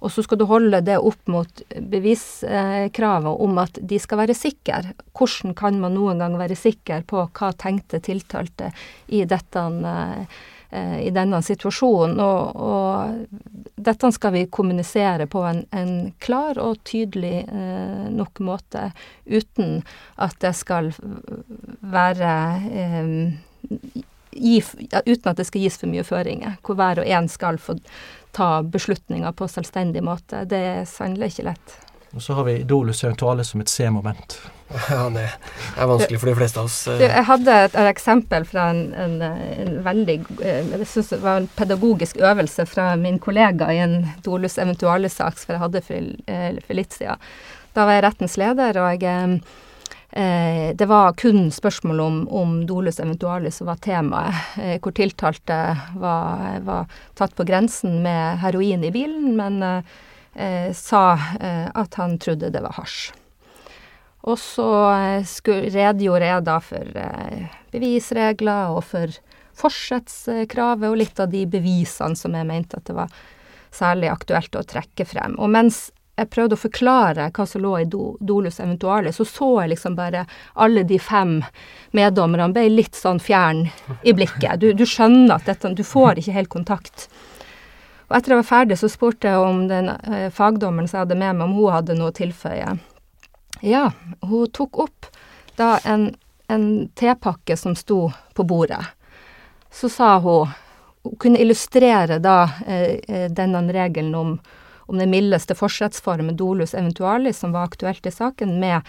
og 0.00 0.12
så 0.12 0.22
skal 0.22 0.38
du 0.38 0.46
holde 0.48 0.80
det 0.84 0.98
opp 0.98 1.30
mot 1.32 1.62
beviskravet 1.92 3.40
om 3.46 3.62
at 3.62 3.78
de 3.80 3.98
skal 4.00 4.20
være 4.22 4.36
sikre. 4.36 4.82
Hvordan 5.16 5.56
kan 5.56 5.80
man 5.80 5.96
noen 5.96 6.20
gang 6.22 6.36
være 6.38 6.58
sikker 6.58 7.06
på 7.08 7.24
hva 7.26 7.52
tenkte 7.56 8.02
tiltalte 8.04 8.70
i, 9.06 9.24
dette, 9.28 9.62
eh, 10.70 10.98
i 11.00 11.12
denne 11.16 11.40
situasjonen? 11.42 12.20
Og, 12.20 12.60
og, 12.68 13.62
dette 13.76 14.10
skal 14.12 14.34
vi 14.34 14.46
kommunisere 14.50 15.28
på 15.30 15.44
en, 15.48 15.62
en 15.70 15.94
klar 16.20 16.60
og 16.60 16.82
tydelig 16.88 17.46
eh, 17.46 18.04
nok 18.12 18.42
måte, 18.44 18.90
uten 19.24 19.80
at 20.20 20.36
det 20.44 20.52
skal 20.58 20.92
være 21.80 22.34
eh, 22.68 24.04
gi, 24.36 24.60
uten 25.06 25.30
at 25.30 25.40
det 25.40 25.46
skal 25.48 25.64
gis 25.64 25.78
for 25.80 25.90
mye 25.90 26.04
føringer, 26.06 26.58
hvor 26.64 26.78
hver 26.78 27.02
og 27.02 27.08
en 27.08 27.28
skal 27.32 27.60
få 27.62 27.78
ta 28.36 28.50
beslutninger 28.62 29.32
på 29.32 29.48
selvstendig 29.48 30.04
måte. 30.04 30.44
Det 30.48 30.62
er 30.74 30.84
sannelig 30.88 31.32
ikke 31.34 31.50
lett. 31.50 31.78
Og 32.16 32.22
så 32.22 32.36
har 32.36 32.46
vi 32.46 32.60
dolus 32.64 33.02
eventuale 33.04 33.44
som 33.44 33.60
et 33.60 33.72
C-moment. 33.72 34.38
Ja, 34.90 35.04
det 35.14 35.28
er 35.78 35.86
vanskelig 35.86 36.18
for 36.18 36.26
de 36.26 36.32
fleste 36.34 36.58
av 36.58 36.66
oss. 36.66 36.78
Eh. 36.90 37.02
Jeg 37.04 37.22
hadde 37.28 37.52
et, 37.68 37.76
et 37.78 37.90
eksempel 37.90 38.42
fra 38.48 38.64
en, 38.72 38.80
en, 38.98 39.12
en 39.22 39.76
veldig 39.84 40.16
eh, 40.40 40.72
Jeg 40.72 40.88
syns 40.90 41.12
det 41.12 41.20
var 41.22 41.38
en 41.38 41.46
pedagogisk 41.54 42.18
øvelse 42.18 42.66
fra 42.66 42.88
min 42.98 43.20
kollega 43.22 43.68
i 43.70 43.78
en 43.84 43.94
dolus 44.26 44.58
eventuale-sak 44.58 45.38
som 45.38 45.54
jeg 45.54 45.62
hadde 45.62 45.84
for, 45.86 46.08
eh, 46.26 46.58
for 46.66 46.80
litt 46.80 46.98
siden. 46.98 47.22
Da 47.78 47.86
var 47.86 48.00
jeg 48.00 48.06
rettens 48.08 48.34
leder, 48.42 48.80
og 48.82 49.06
jeg 49.06 49.38
det 50.16 50.86
var 50.88 51.12
kun 51.20 51.50
spørsmål 51.52 52.00
om, 52.00 52.14
om 52.32 52.52
dolus 52.66 53.00
eventualis 53.02 53.58
som 53.60 53.68
var 53.68 53.80
temaet, 53.84 54.38
eh, 54.56 54.78
hvor 54.80 54.94
tiltalte 54.96 55.58
var, 56.00 56.60
var, 56.64 56.88
tatt 57.18 57.36
på 57.36 57.44
grensen 57.44 57.98
med 58.06 58.40
heroin 58.40 58.84
i 58.86 58.92
bilen, 58.94 59.34
men 59.36 59.60
eh, 60.36 60.72
sa 60.72 61.04
eh, 61.40 61.68
at 61.68 62.00
han 62.00 62.18
trodde 62.22 62.50
det 62.50 62.64
var 62.64 62.76
hasj. 62.78 63.12
Og 64.26 64.38
så 64.42 64.68
eh, 64.90 65.36
redegjorde 65.70 66.30
jeg 66.30 66.46
da 66.46 66.58
for 66.64 67.00
eh, 67.02 67.56
bevisregler 67.74 68.74
og 68.74 68.82
for 68.88 69.18
forsettskravet 69.56 70.90
og 70.90 70.98
litt 71.00 71.20
av 71.22 71.30
de 71.32 71.44
bevisene 71.48 72.18
som 72.18 72.34
jeg 72.36 72.48
mente 72.48 72.76
at 72.76 72.88
det 72.88 72.96
var 72.96 73.12
særlig 73.74 74.10
aktuelt 74.10 74.58
å 74.58 74.64
trekke 74.66 75.06
frem. 75.08 75.36
Og 75.38 75.52
mens 75.52 75.86
jeg 76.16 76.30
prøvde 76.32 76.56
å 76.56 76.60
forklare 76.60 77.28
hva 77.36 77.44
som 77.48 77.60
lå 77.60 77.74
i 77.82 77.86
do, 77.92 78.14
dolus 78.20 78.60
eventuale, 78.60 79.12
så 79.12 79.24
så 79.28 79.50
jeg 79.60 79.74
liksom 79.74 79.96
bare 79.98 80.24
alle 80.54 80.84
de 80.88 80.98
fem 80.98 81.38
meddommerne 81.96 82.48
ble 82.56 82.68
litt 82.72 82.96
sånn 82.96 83.20
fjern 83.20 83.66
i 84.02 84.14
blikket. 84.16 84.60
Du, 84.62 84.70
du 84.72 84.86
skjønner 84.88 85.36
at 85.36 85.48
dette 85.50 85.74
Du 85.76 85.84
får 85.84 86.20
ikke 86.20 86.36
helt 86.38 86.52
kontakt. 86.52 87.08
Og 88.08 88.16
etter 88.16 88.32
jeg 88.32 88.40
var 88.40 88.48
ferdig, 88.48 88.78
så 88.78 88.88
spurte 88.88 89.28
jeg 89.28 89.42
om 89.42 89.64
den 89.68 89.90
eh, 89.90 90.28
fagdommeren 90.32 90.88
som 90.88 91.00
jeg 91.00 91.06
hadde 91.06 91.18
med 91.18 91.36
meg, 91.36 91.48
om 91.48 91.56
hun 91.58 91.74
hadde 91.74 91.96
noe 91.98 92.12
å 92.12 92.16
tilføye. 92.16 92.76
Ja, 93.66 93.90
hun 94.22 94.52
tok 94.54 94.78
opp 94.86 95.08
da 95.56 95.76
en, 95.84 96.12
en 96.52 96.66
tepakke 96.94 97.56
som 97.58 97.74
sto 97.76 98.06
på 98.36 98.46
bordet. 98.46 98.84
Så 99.72 99.90
sa 99.92 100.16
hun 100.18 100.54
Hun 101.06 101.16
kunne 101.22 101.38
illustrere 101.38 102.16
da 102.18 102.50
eh, 102.66 102.98
eh 103.08 103.30
denne 103.30 103.60
regelen 103.72 104.14
om, 104.14 104.38
om 104.86 104.98
den 104.98 105.10
mildeste 105.10 105.56
forsettsformen, 105.58 106.36
dolus 106.36 106.74
eventualis, 106.74 107.38
som 107.42 107.54
var 107.54 107.68
aktuelt 107.68 108.06
i 108.06 108.14
saken, 108.14 108.58
med 108.62 108.86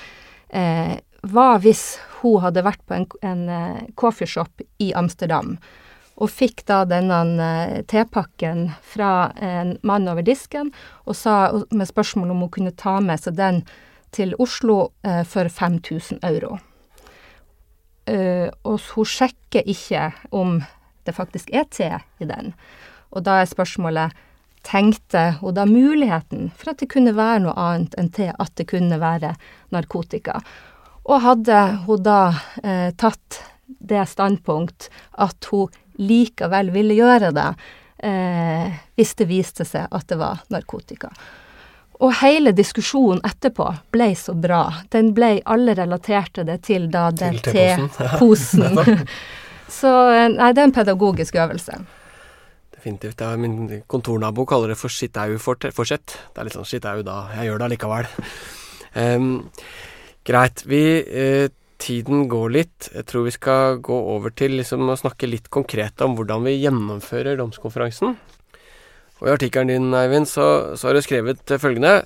eh, 0.50 0.98
hva 1.26 1.58
hvis 1.62 1.98
hun 2.22 2.42
hadde 2.44 2.64
vært 2.66 2.84
på 2.88 2.98
en, 2.98 3.08
en 3.26 3.44
uh, 3.50 3.82
coffeeshop 4.00 4.64
i 4.84 4.92
Amsterdam 4.98 5.58
og 6.18 6.32
fikk 6.34 6.64
da 6.70 6.82
denne 6.90 7.18
uh, 7.38 7.82
tepakken 7.90 8.72
fra 8.82 9.30
en 9.44 9.76
mann 9.86 10.08
over 10.10 10.26
disken, 10.26 10.72
og 11.06 11.18
sa 11.18 11.52
med 11.70 11.90
spørsmål 11.90 12.34
om 12.34 12.46
hun 12.46 12.54
kunne 12.54 12.74
ta 12.74 12.98
med 13.04 13.22
seg 13.22 13.38
den 13.38 13.62
til 14.16 14.34
Oslo 14.42 14.80
uh, 15.06 15.22
for 15.28 15.50
5000 15.50 16.24
euro. 16.24 16.58
og 18.08 18.80
hun 18.96 19.06
sjekker 19.06 19.68
ikke 19.68 20.14
om 20.32 20.62
det 21.04 21.12
faktisk 21.12 21.50
er 21.52 21.66
te 21.68 21.90
i 22.24 22.28
den. 22.30 22.54
Og 23.12 23.26
da 23.26 23.42
er 23.42 23.50
spørsmålet 23.52 24.16
tenkte 24.68 25.38
hun 25.42 25.56
da 25.56 25.66
muligheten 25.66 26.52
for 26.58 26.74
at 26.74 26.82
det 26.84 26.90
kunne 26.92 27.16
være 27.16 27.46
noe 27.46 27.56
annet 27.56 27.96
enn 28.00 28.10
til 28.12 28.34
at 28.36 28.52
det 28.60 28.68
kunne 28.68 29.00
være 29.00 29.36
narkotika. 29.72 30.42
Og 31.08 31.24
hadde 31.24 31.60
hun 31.88 32.04
da 32.04 32.22
eh, 32.64 32.92
tatt 33.00 33.42
det 33.66 34.04
standpunkt 34.12 34.90
at 35.24 35.52
hun 35.52 35.72
likevel 35.98 36.72
ville 36.76 36.98
gjøre 36.98 37.32
det, 37.36 37.50
eh, 38.04 38.76
hvis 39.00 39.16
det 39.18 39.30
viste 39.32 39.66
seg 39.66 39.88
at 39.88 40.08
det 40.12 40.20
var 40.20 40.44
narkotika. 40.54 41.14
Og 42.04 42.14
hele 42.20 42.52
diskusjonen 42.54 43.24
etterpå 43.26 43.72
ble 43.96 44.12
så 44.20 44.36
bra. 44.38 44.68
Den 44.94 45.16
ble 45.18 45.40
Alle 45.50 45.74
relaterte 45.80 46.44
det 46.46 46.60
til 46.68 46.92
da 46.94 47.08
den 47.10 47.40
teposen. 47.42 48.78
så 49.80 49.94
eh, 50.12 50.28
nei, 50.36 50.52
det 50.52 50.62
er 50.62 50.70
en 50.70 50.76
pedagogisk 50.76 51.40
øvelse. 51.40 51.80
Definitivt. 52.78 53.22
Ja, 53.22 53.34
min 53.42 53.84
kontornabo 53.90 54.46
kaller 54.48 54.74
det 54.74 54.80
for 54.80 54.94
shit-au-forsett. 54.94 56.18
Det 56.34 56.42
er 56.42 56.48
litt 56.48 56.58
sånn 56.58 56.68
shit-au 56.70 57.02
da, 57.06 57.24
jeg 57.36 57.50
gjør 57.50 57.62
det 57.62 57.70
allikevel. 57.72 58.10
Um, 58.98 59.32
Greit. 60.28 60.66
Vi 60.70 60.84
uh, 61.02 61.48
Tiden 61.78 62.26
går 62.30 62.50
litt. 62.56 62.88
Jeg 62.90 63.06
tror 63.06 63.28
vi 63.28 63.34
skal 63.36 63.78
gå 63.86 63.98
over 64.16 64.34
til 64.34 64.56
liksom, 64.58 64.88
å 64.90 64.98
snakke 64.98 65.30
litt 65.30 65.52
konkret 65.54 66.02
om 66.02 66.16
hvordan 66.18 66.42
vi 66.48 66.56
gjennomfører 66.58 67.38
domskonferansen. 67.38 68.16
Og 69.22 69.30
I 69.30 69.34
artikkelen 69.36 69.70
din, 69.70 69.94
Eivind, 69.98 70.30
så, 70.30 70.76
så 70.78 70.90
har 70.90 70.98
du 70.98 71.06
skrevet 71.06 71.58
følgende 71.62 72.00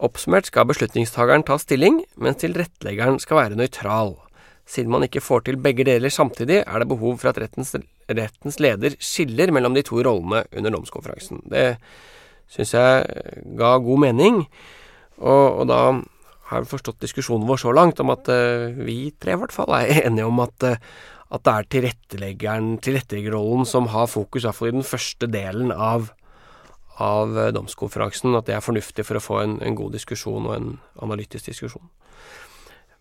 Oppsummert 0.00 0.46
skal 0.48 0.64
beslutningstageren 0.64 1.42
ta 1.44 1.58
stilling, 1.60 1.98
mens 2.16 2.38
tilretteleggeren 2.40 3.18
skal 3.20 3.42
være 3.42 3.58
nøytral. 3.58 4.14
Siden 4.70 4.92
man 4.92 5.02
ikke 5.02 5.22
får 5.24 5.48
til 5.48 5.58
begge 5.58 5.82
deler 5.88 6.12
samtidig, 6.14 6.60
er 6.62 6.78
det 6.78 6.90
behov 6.92 7.18
for 7.18 7.32
at 7.32 7.40
rettens, 7.42 7.74
rettens 8.06 8.60
leder 8.62 8.94
skiller 9.02 9.50
mellom 9.50 9.74
de 9.74 9.82
to 9.86 9.98
rollene 10.06 10.44
under 10.54 10.76
domskonferansen. 10.76 11.42
Det 11.50 11.74
syns 12.50 12.74
jeg 12.76 13.24
ga 13.58 13.72
god 13.82 14.02
mening, 14.06 14.44
og, 15.18 15.44
og 15.62 15.68
da 15.70 15.80
har 16.50 16.64
vi 16.64 16.70
forstått 16.70 17.02
diskusjonen 17.04 17.48
vår 17.48 17.62
så 17.62 17.72
langt 17.74 18.00
om 18.02 18.10
at 18.14 18.30
uh, 18.30 18.70
vi 18.74 19.12
tre 19.22 19.36
i 19.36 19.40
hvert 19.40 19.54
fall 19.54 19.74
er 19.76 19.90
enige 20.06 20.26
om 20.26 20.42
at, 20.42 20.66
uh, 20.66 20.78
at 21.30 21.46
det 21.46 21.54
er 21.54 21.68
tilretteleggeren, 21.76 22.72
tilretteleggerrollen 22.82 23.68
som 23.68 23.90
har 23.94 24.10
fokus, 24.10 24.46
i 24.46 24.68
i 24.68 24.74
den 24.74 24.86
første 24.86 25.30
delen 25.30 25.70
av, 25.72 26.10
av 26.98 27.36
uh, 27.38 27.48
domskonferansen. 27.54 28.34
At 28.34 28.50
det 28.50 28.58
er 28.58 28.66
fornuftig 28.66 29.06
for 29.06 29.18
å 29.18 29.24
få 29.24 29.42
en, 29.44 29.58
en, 29.62 29.78
god 29.78 29.94
diskusjon 29.98 30.50
og 30.50 30.56
en 30.56 30.70
analytisk 31.02 31.52
diskusjon. 31.52 31.86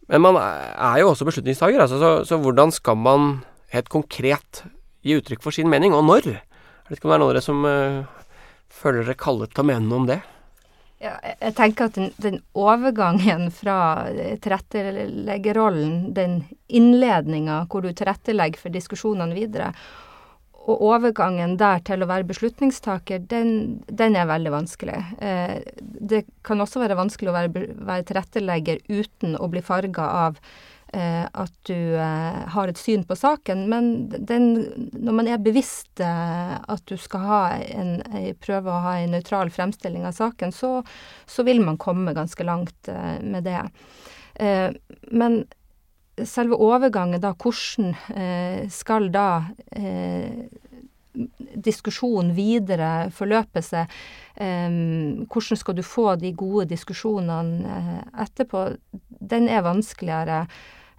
Men 0.09 0.23
man 0.25 0.39
er 0.41 0.99
jo 1.03 1.11
også 1.11 1.27
beslutningstaker, 1.27 1.83
altså, 1.83 1.99
så, 2.01 2.11
så, 2.25 2.39
hvordan 2.41 2.73
skal 2.73 2.97
man 2.97 3.29
helt 3.73 3.91
konkret 3.93 4.63
gi 5.05 5.19
uttrykk 5.19 5.43
for 5.43 5.55
sin 5.55 5.69
mening, 5.69 5.93
og 5.93 6.07
når? 6.07 6.31
Jeg 6.33 6.89
vet 6.89 6.97
ikke 6.97 7.07
om 7.07 7.13
det 7.13 7.19
er 7.19 7.21
noen 7.21 7.29
av 7.29 7.35
dere 7.37 7.45
som 7.45 7.67
føler 8.79 9.05
dere 9.05 9.19
kallet 9.19 9.53
til 9.53 9.63
å 9.63 9.69
mene 9.69 9.85
noe 9.85 10.01
om 10.01 10.09
det? 10.09 10.19
Ja, 10.99 11.13
jeg 11.23 11.53
tenker 11.55 11.87
at 11.87 11.95
den, 11.95 12.09
den 12.19 12.41
overgangen 12.59 13.47
fra 13.55 13.77
tilretteleggerrollen, 14.43 16.09
den 16.17 16.41
innledninga 16.67 17.61
hvor 17.71 17.85
du 17.85 17.93
tilrettelegger 17.93 18.59
for 18.59 18.73
diskusjonene 18.73 19.37
videre, 19.37 19.69
og 20.69 20.83
overgangen 20.85 21.57
der 21.59 21.81
til 21.87 22.03
å 22.03 22.09
være 22.09 22.27
beslutningstaker, 22.29 23.23
den, 23.31 23.51
den 23.89 24.17
er 24.19 24.29
veldig 24.29 24.53
vanskelig. 24.53 24.97
Eh, 25.19 25.59
det 25.81 26.25
kan 26.45 26.61
også 26.61 26.83
være 26.83 26.99
vanskelig 26.99 27.31
å 27.31 27.37
være, 27.37 27.69
være 27.89 28.09
tilrettelegger 28.09 28.83
uten 28.89 29.37
å 29.39 29.49
bli 29.51 29.65
farga 29.65 30.11
av 30.25 30.43
Eh, 30.93 31.25
at 31.33 31.53
du 31.69 31.95
eh, 32.01 32.37
har 32.49 32.69
et 32.69 32.79
syn 32.81 33.03
på 33.05 33.13
saken, 33.13 33.67
men 33.69 34.07
den, 34.09 34.47
når 34.97 35.17
man 35.19 35.27
er 35.29 35.41
bevisst 35.45 36.01
eh, 36.01 36.55
at 36.57 36.81
du 36.89 36.95
skal 36.97 37.25
ha 37.27 37.41
en, 37.61 37.99
prøve 38.41 38.73
å 38.73 38.81
ha 38.87 38.95
en 38.97 39.13
nøytral 39.13 39.53
fremstilling 39.53 40.07
av 40.09 40.17
saken, 40.17 40.53
så, 40.55 40.79
så, 41.29 41.45
vil 41.45 41.61
man 41.61 41.77
komme 41.77 42.15
ganske 42.17 42.45
langt 42.47 42.89
med 43.21 43.45
det. 43.45 43.61
men 45.11 45.43
selve 46.27 46.57
overgangen, 46.57 47.21
da, 47.21 47.33
hvordan 47.37 48.69
skal 48.71 49.11
da 49.13 49.29
diskusjonen 51.55 52.33
videre 52.37 53.09
forløpe 53.15 53.61
seg. 53.65 53.91
Um, 54.39 55.25
hvordan 55.27 55.59
skal 55.59 55.77
du 55.77 55.83
få 55.83 56.13
de 56.19 56.31
gode 56.37 56.69
diskusjonene 56.69 58.03
etterpå? 58.23 58.67
Den 59.19 59.49
er 59.51 59.65
vanskeligere. 59.65 60.45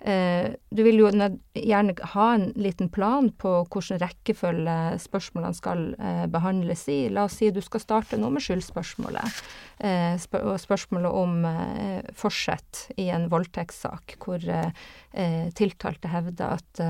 Eh, 0.01 0.53
du 0.71 0.81
vil 0.83 1.03
jo 1.03 1.09
gjerne 1.13 1.95
ha 2.15 2.27
en 2.33 2.47
liten 2.57 2.89
plan 2.89 3.29
på 3.37 3.53
hvilken 3.69 4.01
rekkefølge 4.01 4.77
spørsmålene 5.03 5.57
skal 5.59 5.83
eh, 6.01 6.25
behandles 6.33 6.87
i. 6.89 7.01
La 7.13 7.27
oss 7.29 7.37
si 7.41 7.51
du 7.53 7.61
skal 7.65 7.85
starte 7.85 8.21
nå 8.21 8.31
med 8.33 8.45
skyldspørsmålet, 8.45 9.43
eh, 9.85 10.17
og 10.41 10.57
spørsmålet 10.63 11.21
om 11.21 11.45
forsett 12.17 12.87
i 13.01 13.11
en 13.13 13.29
voldtektssak, 13.33 14.17
hvor 14.23 14.45
tiltalte 15.57 16.11
hevder 16.11 16.57
at, 16.57 16.81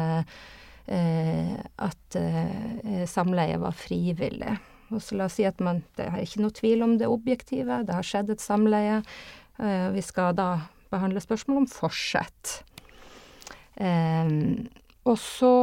at 1.87 2.19
samleie 3.11 3.59
var 3.63 3.77
frivillig. 3.77 4.57
Og 4.91 5.03
så 5.03 5.17
la 5.17 5.29
oss 5.29 5.39
si 5.39 5.47
at 5.49 5.63
man, 5.65 5.83
det 5.99 6.09
er 6.09 6.19
ikke 6.23 6.43
noe 6.43 6.57
tvil 6.57 6.85
om 6.87 6.97
det 7.01 7.09
objektive, 7.11 7.83
det 7.87 7.95
har 7.97 8.07
skjedd 8.07 8.35
et 8.35 8.43
samleie. 8.43 9.01
Vi 9.95 10.05
skal 10.05 10.35
da 10.39 10.51
behandle 10.91 11.23
spørsmål 11.23 11.63
om 11.63 11.71
forsett. 11.71 12.61
Um, 13.81 14.67
og 15.09 15.17
så 15.17 15.55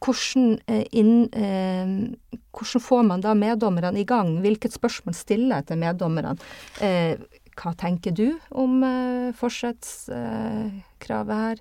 hvordan, 0.00 0.58
eh, 0.66 0.84
inn, 0.92 1.28
eh, 1.32 1.86
hvordan, 2.52 2.80
får 2.80 3.06
man 3.06 3.20
da 3.20 3.34
meddommerne 3.34 4.00
i 4.00 4.04
gang? 4.04 4.40
Hvilket 4.40 4.72
spørsmål 4.72 5.14
stiller 5.14 5.56
jeg 5.56 5.66
til 5.66 5.78
meddommerne? 5.78 6.38
Eh, 6.80 7.16
hva 7.60 7.74
tenker 7.76 8.12
du 8.16 8.38
om 8.50 8.82
eh, 8.82 9.32
forsettskravet 9.36 11.34
her? 11.44 11.58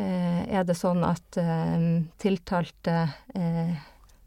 Er 0.00 0.62
det 0.62 0.76
sånn 0.78 1.02
at 1.02 1.36
eh, 1.36 2.06
tiltalte 2.22 3.10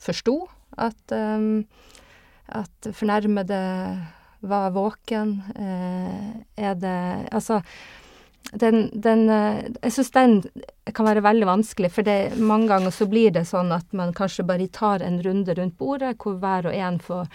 forsto 0.04 0.34
at, 0.76 1.14
at 1.14 2.90
fornærmede 2.92 3.60
var 4.44 4.74
våken? 4.76 5.40
er 5.56 6.76
det 6.76 7.30
Altså 7.32 7.62
den, 8.52 8.90
den 8.94 9.30
eh, 9.30 9.66
Jeg 9.82 9.94
syns 9.96 10.12
den 10.12 10.38
kan 10.94 11.08
være 11.08 11.24
veldig 11.26 11.48
vanskelig, 11.48 11.92
for 11.96 12.06
det, 12.06 12.36
mange 12.38 12.68
ganger 12.70 12.94
så 12.94 13.08
blir 13.10 13.34
det 13.34 13.46
sånn 13.50 13.72
at 13.74 13.88
man 13.96 14.14
kanskje 14.16 14.46
bare 14.48 14.68
tar 14.68 15.02
en 15.02 15.22
runde 15.24 15.56
rundt 15.58 15.78
bordet, 15.80 16.18
hvor 16.22 16.38
hver 16.42 16.68
og 16.70 16.76
en 16.76 17.00
får, 17.02 17.30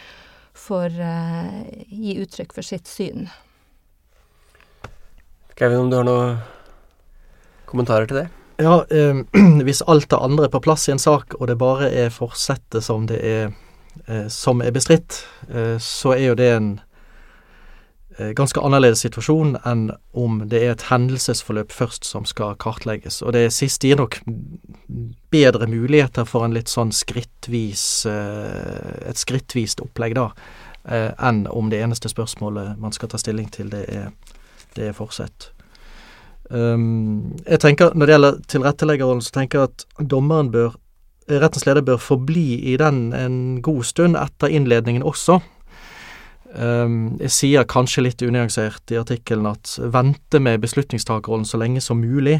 får 0.55 0.99
uh, 1.01 1.63
gi 1.89 2.19
uttrykk 2.23 2.53
for 2.55 2.67
sitt 2.67 2.87
syn. 2.87 3.27
Kevin, 5.59 5.81
om 5.87 5.91
du 5.91 5.97
har 5.99 6.07
noen 6.07 6.37
kommentarer 7.67 8.07
til 8.07 8.21
det? 8.21 8.27
Ja, 8.63 8.83
eh, 8.93 9.25
hvis 9.67 9.83
alt 9.89 10.11
det 10.13 10.21
andre 10.23 10.47
er 10.47 10.55
på 10.55 10.63
plass 10.63 10.87
i 10.87 10.95
en 10.95 11.03
sak, 11.03 11.39
og 11.41 11.49
det 11.51 11.59
bare 11.59 11.89
er 11.89 12.15
forsettet 12.15 12.85
som 12.85 13.09
det 13.11 13.19
er 13.25 13.49
eh, 14.07 14.29
som 14.31 14.63
er 14.63 14.77
bestridt, 14.77 15.25
eh, 15.49 15.81
så 15.83 16.15
er 16.15 16.29
jo 16.29 16.39
det 16.39 16.53
en 16.53 16.77
Eh, 16.77 16.88
ganske 18.19 18.61
annerledes 18.65 19.05
situasjon 19.05 19.57
enn 19.69 19.89
om 20.19 20.41
det 20.51 20.63
er 20.65 20.73
et 20.75 20.87
hendelsesforløp 20.89 21.71
først 21.75 22.07
som 22.09 22.25
skal 22.27 22.57
kartlegges. 22.59 23.21
Og 23.23 23.35
det 23.37 23.49
siste 23.55 23.91
gir 23.91 24.01
nok 24.01 24.19
bedre 25.31 25.69
muligheter 25.71 26.27
for 26.29 26.47
en 26.47 26.57
litt 26.57 26.71
sånn 26.73 26.91
skrittvis 26.95 27.85
eh, 28.11 29.11
et 29.11 29.21
skrittvist 29.21 29.83
opplegg, 29.85 30.17
da, 30.19 30.31
eh, 30.89 31.13
enn 31.15 31.45
om 31.51 31.71
det 31.71 31.83
eneste 31.85 32.11
spørsmålet 32.11 32.79
man 32.81 32.97
skal 32.97 33.13
ta 33.13 33.21
stilling 33.21 33.51
til, 33.55 33.71
det 33.75 33.85
er, 33.87 34.11
det 34.75 34.91
er 34.91 34.99
forsett. 34.99 35.53
Um, 36.51 37.37
jeg 37.45 37.61
tenker, 37.61 37.93
Når 37.95 38.07
det 38.07 38.13
gjelder 38.15 38.37
tilretteleggerrollen, 38.49 39.23
så 39.23 39.35
tenker 39.37 39.59
jeg 39.59 39.69
at 39.69 40.09
dommeren 40.11 40.51
bør, 40.51 40.79
rettens 41.29 41.67
leder 41.69 41.85
bør 41.85 42.01
forbli 42.01 42.73
i 42.73 42.77
den 42.81 43.13
en 43.13 43.61
god 43.63 43.85
stund 43.85 44.17
etter 44.17 44.49
innledningen 44.49 45.05
også. 45.05 45.43
Um, 46.49 47.19
jeg 47.21 47.33
sier 47.35 47.67
kanskje 47.69 48.07
litt 48.07 48.23
unyansert 48.25 48.89
i 48.95 48.97
artikkelen 48.97 49.51
at 49.51 49.75
vente 49.93 50.41
med 50.41 50.63
beslutningstakerrollen 50.63 51.45
så 51.45 51.61
lenge 51.61 51.83
som 51.85 52.01
mulig. 52.01 52.39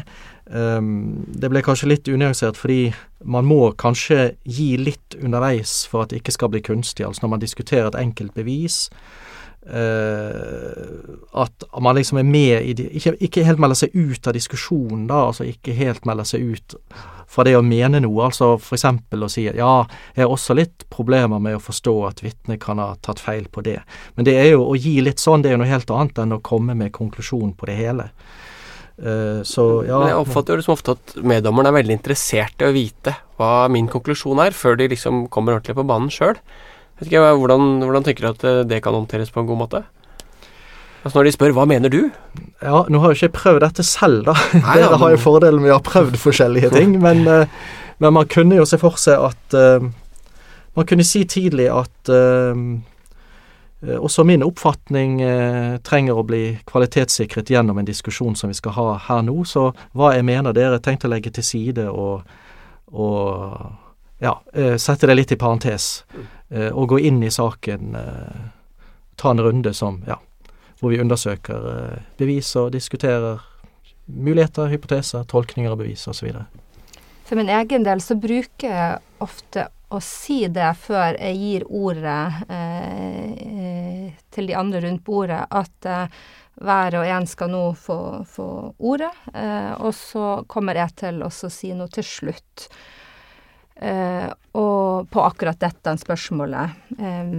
Um, 0.49 1.27
det 1.29 1.51
ble 1.51 1.61
kanskje 1.65 1.91
litt 1.91 2.09
unyansert 2.09 2.57
fordi 2.57 2.89
man 3.21 3.45
må 3.45 3.69
kanskje 3.77 4.31
gi 4.49 4.71
litt 4.81 5.19
underveis 5.21 5.83
for 5.91 6.03
at 6.03 6.13
det 6.13 6.23
ikke 6.23 6.33
skal 6.39 6.53
bli 6.55 6.63
kunstig. 6.65 7.05
Altså 7.05 7.25
når 7.27 7.35
man 7.35 7.43
diskuterer 7.45 7.91
et 7.91 8.01
enkelt 8.01 8.33
bevis, 8.37 8.87
Uh, 9.59 11.19
at 11.35 11.65
man 11.83 11.97
liksom 11.97 12.17
er 12.17 12.23
med 12.25 12.63
i 12.63 12.73
de, 12.73 12.85
ikke, 12.95 13.11
ikke, 13.19 13.43
helt 13.43 13.59
melder 13.59 13.77
seg 13.77 13.91
ut 13.93 14.27
av 14.27 14.33
diskusjonen, 14.33 15.03
da. 15.09 15.19
Altså 15.29 15.45
ikke 15.45 15.75
helt 15.77 16.07
melder 16.09 16.25
seg 16.25 16.55
ut 16.55 16.75
fra 17.29 17.45
det 17.45 17.55
å 17.57 17.63
mene 17.65 18.01
noe. 18.03 18.25
Altså 18.25 18.55
eksempel 18.57 19.25
å 19.25 19.29
si 19.31 19.45
ja, 19.45 19.73
jeg 20.15 20.23
har 20.25 20.33
også 20.33 20.57
litt 20.57 20.87
problemer 20.91 21.41
med 21.43 21.59
å 21.59 21.63
forstå 21.63 21.95
at 22.09 22.23
vitnet 22.25 22.61
kan 22.63 22.81
ha 22.81 22.93
tatt 23.05 23.21
feil 23.23 23.47
på 23.51 23.63
det. 23.65 23.79
Men 24.17 24.27
det 24.27 24.35
er 24.41 24.53
jo 24.53 24.65
å 24.71 24.77
gi 24.79 24.97
litt 25.05 25.21
sånn, 25.21 25.43
det 25.43 25.51
er 25.51 25.57
jo 25.57 25.63
noe 25.63 25.71
helt 25.71 25.93
annet 25.93 26.23
enn 26.23 26.37
å 26.37 26.43
komme 26.45 26.77
med 26.77 26.93
konklusjon 26.95 27.53
på 27.57 27.69
det 27.69 27.77
hele. 27.79 28.09
Uh, 28.99 29.39
så 29.47 29.85
ja 29.87 29.95
Men 30.01 30.09
jeg 30.11 30.23
oppfatter 30.25 30.57
jo 30.57 30.59
det 30.59 30.65
som 30.65 30.73
ofte 30.73 30.97
at 30.97 31.13
meddommerne 31.23 31.71
er 31.71 31.77
veldig 31.77 31.95
interessert 31.95 32.59
i 32.59 32.67
å 32.67 32.73
vite 32.75 33.13
hva 33.39 33.69
min 33.71 33.87
konklusjon 33.87 34.41
er, 34.43 34.51
før 34.51 34.75
de 34.75 34.89
liksom 34.91 35.29
kommer 35.31 35.55
ordentlig 35.55 35.77
på 35.77 35.87
banen 35.87 36.11
sjøl. 36.11 36.35
Hvordan, 36.99 37.79
hvordan 37.85 38.03
tenker 38.03 38.25
du 38.25 38.29
at 38.33 38.43
eh, 38.43 38.65
det 38.67 38.81
kan 38.83 38.97
håndteres 38.97 39.31
på 39.31 39.39
en 39.39 39.47
god 39.47 39.61
måte? 39.61 39.83
Altså 41.03 41.17
Når 41.17 41.23
de 41.23 41.31
spør 41.31 41.51
'hva 41.51 41.65
mener 41.65 41.89
du'? 41.89 42.11
Ja, 42.61 42.83
Nå 42.89 42.99
har 42.99 43.07
jo 43.07 43.15
ikke 43.15 43.25
jeg 43.25 43.31
prøvd 43.31 43.59
dette 43.59 43.83
selv, 43.83 44.25
da. 44.25 44.35
Nei, 44.53 44.77
Dere 44.83 44.97
har 44.97 45.09
jo 45.09 45.17
fordelen 45.17 45.61
med 45.61 45.71
å 45.71 45.79
ha 45.79 45.83
prøvd 45.83 46.17
forskjellige 46.19 46.69
ting. 46.75 46.99
Men, 47.05 47.27
uh, 47.27 47.45
men, 47.99 48.13
man 48.13 48.27
kunne 48.27 48.55
jo 48.55 48.65
se 48.65 48.77
for 48.77 48.99
seg 48.99 49.19
at 49.19 49.55
uh, 49.55 49.89
Man 50.75 50.85
kunne 50.85 51.03
si 51.03 51.25
tidlig 51.25 51.67
at 51.71 52.09
uh, 52.09 52.55
også 53.99 54.23
min 54.23 54.43
oppfatning 54.43 55.21
trenger 55.83 56.17
å 56.17 56.23
bli 56.23 56.59
kvalitetssikret 56.67 57.49
gjennom 57.49 57.77
en 57.79 57.87
diskusjon 57.87 58.35
som 58.35 58.51
vi 58.51 58.53
skal 58.53 58.75
ha 58.75 58.97
her 59.07 59.21
nå. 59.23 59.43
Så 59.47 59.71
hva 59.95 60.13
jeg 60.15 60.25
mener 60.27 60.51
dere 60.53 60.79
tenkte 60.83 61.07
å 61.07 61.13
legge 61.13 61.31
til 61.31 61.43
side 61.43 61.85
og, 61.87 62.27
og 62.91 63.55
ja, 64.19 64.35
sette 64.75 65.07
det 65.07 65.15
litt 65.15 65.31
i 65.31 65.39
parentes. 65.39 66.03
og 66.51 66.89
gå 66.89 66.99
inn 66.99 67.23
i 67.23 67.31
saken. 67.31 67.95
ta 69.15 69.31
en 69.31 69.39
runde 69.39 69.73
som 69.73 70.03
ja, 70.07 70.19
hvor 70.79 70.93
vi 70.93 71.01
undersøker 71.01 71.69
eh, 71.73 72.07
bevis 72.19 72.51
og 72.59 72.71
diskuterer 72.75 73.41
muligheter, 74.09 74.71
hypoteser, 74.71 75.25
tolkninger 75.29 75.71
av 75.71 75.81
bevis 75.81 76.07
osv. 76.09 76.31
For 77.27 77.37
min 77.37 77.51
egen 77.53 77.85
del 77.85 78.01
så 78.01 78.17
bruker 78.17 78.71
jeg 78.73 79.01
ofte 79.21 79.67
å 79.89 79.99
si 80.01 80.43
det 80.53 80.69
før 80.81 81.17
jeg 81.17 81.37
gir 81.37 81.65
ordet 81.65 82.51
eh, 82.53 84.11
til 84.33 84.49
de 84.49 84.57
andre 84.57 84.83
rundt 84.85 85.03
bordet, 85.05 85.41
at 85.49 85.89
eh, 85.89 86.19
hver 86.59 86.97
og 86.99 87.07
en 87.07 87.27
skal 87.29 87.51
nå 87.53 87.63
få, 87.79 87.99
få 88.27 88.47
ordet. 88.77 89.11
Eh, 89.33 89.73
og 89.79 89.93
så 89.97 90.43
kommer 90.49 90.77
jeg 90.77 90.95
til 91.05 91.21
å 91.25 91.31
si 91.31 91.73
noe 91.77 91.89
til 91.93 92.05
slutt. 92.05 92.67
Eh, 93.79 94.27
og 94.59 95.09
på 95.09 95.23
akkurat 95.23 95.59
dette 95.61 95.95
spørsmålet. 96.01 96.79
Eh, 96.99 97.35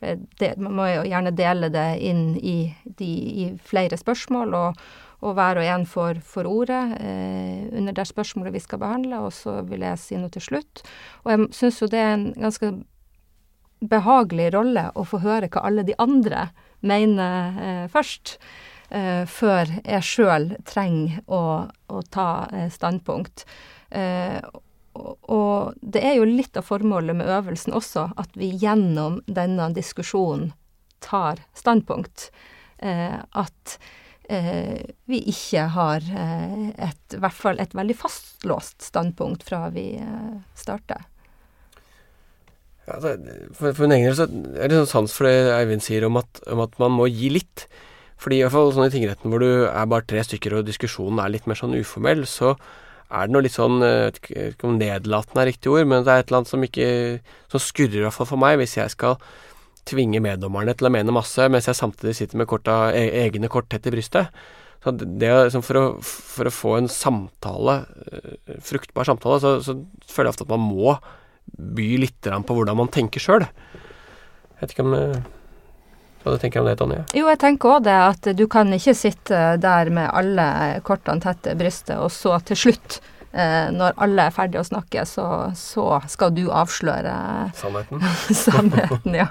det, 0.00 0.52
man 0.62 0.76
må 0.78 0.86
jo 0.90 1.06
gjerne 1.08 1.34
dele 1.34 1.70
det 1.74 1.88
inn 2.06 2.36
i, 2.38 2.70
de, 2.98 3.10
i 3.44 3.48
flere 3.64 3.98
spørsmål, 3.98 4.54
og, 4.54 4.84
og, 5.20 5.32
hver 5.34 5.58
og 5.58 5.66
en 5.66 5.86
får, 5.90 6.20
får 6.26 6.50
ordet 6.50 6.84
eh, 7.00 7.66
under 7.72 7.96
det 7.96 8.06
spørsmålet 8.10 8.54
vi 8.54 8.62
skal 8.62 8.82
behandle, 8.82 9.24
og 9.26 9.34
så 9.34 9.58
vil 9.66 9.82
jeg 9.86 10.02
si 10.02 10.20
noe 10.20 10.32
til 10.34 10.44
slutt. 10.44 10.84
Og 11.24 11.34
jeg 11.34 11.50
syns 11.58 11.82
jo 11.82 11.90
det 11.90 12.04
er 12.04 12.14
en 12.14 12.30
ganske 12.38 12.72
behagelig 13.78 14.52
rolle 14.54 14.88
å 14.98 15.04
få 15.06 15.20
høre 15.22 15.50
hva 15.50 15.66
alle 15.68 15.84
de 15.86 15.94
andre 16.02 16.48
mener 16.86 17.62
eh, 17.62 17.86
først. 17.92 18.38
Eh, 18.88 19.26
før 19.28 19.68
jeg 19.84 20.04
sjøl 20.06 20.46
trenger 20.64 21.18
å, 21.28 21.42
å 21.68 21.98
ta 22.08 22.48
eh, 22.56 22.70
standpunkt. 22.72 23.44
Eh, 23.92 24.38
og 24.98 25.78
det 25.80 26.02
er 26.04 26.18
jo 26.18 26.28
litt 26.28 26.56
av 26.58 26.66
formålet 26.68 27.18
med 27.18 27.30
øvelsen 27.30 27.76
også, 27.76 28.08
at 28.20 28.36
vi 28.38 28.50
gjennom 28.58 29.20
denne 29.26 29.70
diskusjonen 29.76 30.52
tar 31.04 31.42
standpunkt. 31.56 32.30
Eh, 32.78 33.18
at 33.18 33.76
eh, 34.30 34.80
vi 35.10 35.20
ikke 35.32 35.68
har 35.74 36.02
eh, 36.02 36.70
et, 36.88 37.04
i 37.14 37.20
hvert 37.22 37.38
fall 37.38 37.60
et 37.62 37.74
veldig 37.74 37.96
fastlåst 37.98 38.86
standpunkt 38.90 39.46
fra 39.46 39.66
vi 39.74 39.92
eh, 40.00 40.34
starter. 40.58 41.06
Ja, 42.88 42.96
altså, 42.96 43.14
for, 43.52 43.74
for 43.74 43.84
min 43.84 43.98
egen 43.98 44.08
del 44.08 44.16
så 44.16 44.28
er 44.28 44.70
det 44.70 44.80
sånn 44.80 44.92
sans 44.94 45.14
for 45.14 45.28
det 45.28 45.52
Eivind 45.58 45.84
sier 45.84 46.06
om 46.08 46.18
at, 46.20 46.42
om 46.48 46.64
at 46.64 46.78
man 46.80 46.94
må 46.96 47.08
gi 47.10 47.32
litt. 47.34 47.68
Fordi 48.18 48.40
i 48.40 48.42
hvert 48.42 48.54
fall 48.54 48.72
sånn 48.74 48.88
i 48.88 48.94
tingretten 48.94 49.30
hvor 49.30 49.42
du 49.42 49.68
er 49.68 49.90
bare 49.90 50.06
tre 50.08 50.22
stykker 50.26 50.58
og 50.58 50.66
diskusjonen 50.66 51.20
er 51.22 51.34
litt 51.34 51.46
mer 51.46 51.58
sånn 51.58 51.76
uformell, 51.78 52.24
så 52.26 52.56
er 53.08 53.28
det 53.28 53.32
noe 53.32 53.44
litt 53.44 53.54
sånn 53.54 53.80
Jeg 53.80 54.00
vet 54.04 54.18
ikke 54.52 54.68
om 54.68 54.76
nedlatende 54.76 55.40
er 55.42 55.48
riktig 55.48 55.72
ord, 55.72 55.86
men 55.88 56.04
det 56.04 56.12
er 56.12 56.22
et 56.22 56.28
eller 56.28 56.42
annet 56.42 56.50
som 56.52 56.64
ikke 56.66 56.88
Som 57.48 57.62
skurrer 57.64 58.02
i 58.02 58.04
hvert 58.04 58.16
fall 58.16 58.28
for 58.28 58.40
meg, 58.40 58.58
hvis 58.60 58.76
jeg 58.76 58.92
skal 58.92 59.16
tvinge 59.88 60.20
meddommerne 60.20 60.74
til 60.76 60.88
å 60.88 60.92
mene 60.92 61.14
masse, 61.16 61.46
mens 61.48 61.64
jeg 61.64 61.78
samtidig 61.78 62.12
sitter 62.18 62.36
med 62.36 62.48
korta, 62.50 62.90
e, 62.92 63.06
egne 63.22 63.48
kort 63.48 63.70
tett 63.72 63.86
i 63.88 63.92
brystet. 63.94 64.28
Så 64.84 64.92
det, 64.92 65.30
liksom 65.48 65.64
for, 65.64 65.78
å, 65.80 65.84
for, 66.04 66.50
å, 66.50 66.52
få 66.52 66.74
en 66.76 66.90
samtale, 66.92 67.78
eh, 68.12 68.58
fruktbar 68.68 69.08
samtale, 69.08 69.40
så, 69.42 69.54
så, 69.64 69.74
føler 70.06 70.28
jeg 70.28 70.36
ofte 70.36 70.44
at 70.44 70.52
man 70.52 70.66
må 70.66 70.98
by 71.48 71.88
litt 72.04 72.28
på 72.28 72.58
hvordan 72.58 72.78
man 72.78 72.92
tenker 72.92 73.22
sjøl. 73.22 73.46
Jeg 73.48 74.60
vet 74.60 74.76
ikke 74.76 74.86
om 74.86 74.94
eh, 74.98 75.18
hva 76.22 76.34
du 76.34 76.40
tenker 76.42 76.60
om 76.60 76.66
det, 76.66 76.76
Tonje? 76.80 77.04
Jo, 77.16 77.28
jeg 77.30 77.40
tenker 77.42 77.76
òg 77.76 77.84
det 77.86 77.98
at 77.98 78.30
du 78.36 78.44
kan 78.50 78.72
ikke 78.74 78.96
sitte 78.96 79.42
der 79.62 79.92
med 79.94 80.10
alle 80.10 80.48
kortene 80.86 81.22
tett 81.22 81.44
til 81.46 81.58
brystet, 81.60 81.96
og 81.98 82.10
så 82.14 82.38
til 82.48 82.58
slutt 82.66 82.98
når 83.28 83.98
alle 84.00 84.24
er 84.24 84.32
ferdige 84.32 84.62
å 84.62 84.66
snakke, 84.66 85.02
så, 85.06 85.24
så 85.58 85.98
skal 86.08 86.32
du 86.32 86.46
avsløre 86.48 87.12
Sannheten. 87.54 88.00
Sannheten, 88.44 89.14
ja. 89.14 89.28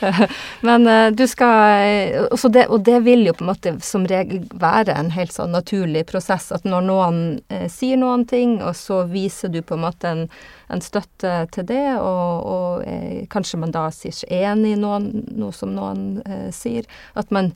Men 0.60 0.86
eh, 0.86 1.10
du 1.10 1.26
skal 1.26 2.20
det, 2.52 2.66
Og 2.68 2.80
det 2.84 2.98
vil 3.04 3.26
jo 3.26 3.34
på 3.34 3.44
en 3.44 3.50
måte 3.50 3.74
som 3.84 4.06
regel 4.08 4.44
være 4.60 4.96
en 4.96 5.12
helt 5.14 5.32
sånn 5.34 5.54
naturlig 5.54 6.06
prosess, 6.10 6.50
at 6.54 6.66
når 6.68 6.86
noen 6.88 7.20
eh, 7.48 7.66
sier 7.72 8.00
noen 8.00 8.26
ting, 8.28 8.58
og 8.62 8.76
så 8.78 9.02
viser 9.10 9.52
du 9.52 9.60
på 9.62 9.78
en 9.78 9.84
måte 9.86 10.10
en, 10.10 10.26
en 10.72 10.84
støtte 10.84 11.36
til 11.54 11.68
det, 11.68 11.86
og, 12.00 12.48
og 12.54 12.88
eh, 12.88 13.24
kanskje 13.32 13.60
man 13.62 13.74
da 13.74 13.88
sier 13.94 14.14
seg 14.14 14.34
enig 14.34 14.74
i 14.76 14.80
noen, 14.80 15.10
noe 15.34 15.54
som 15.54 15.74
noen 15.74 16.20
eh, 16.26 16.50
sier, 16.54 16.88
at 17.14 17.32
man 17.34 17.52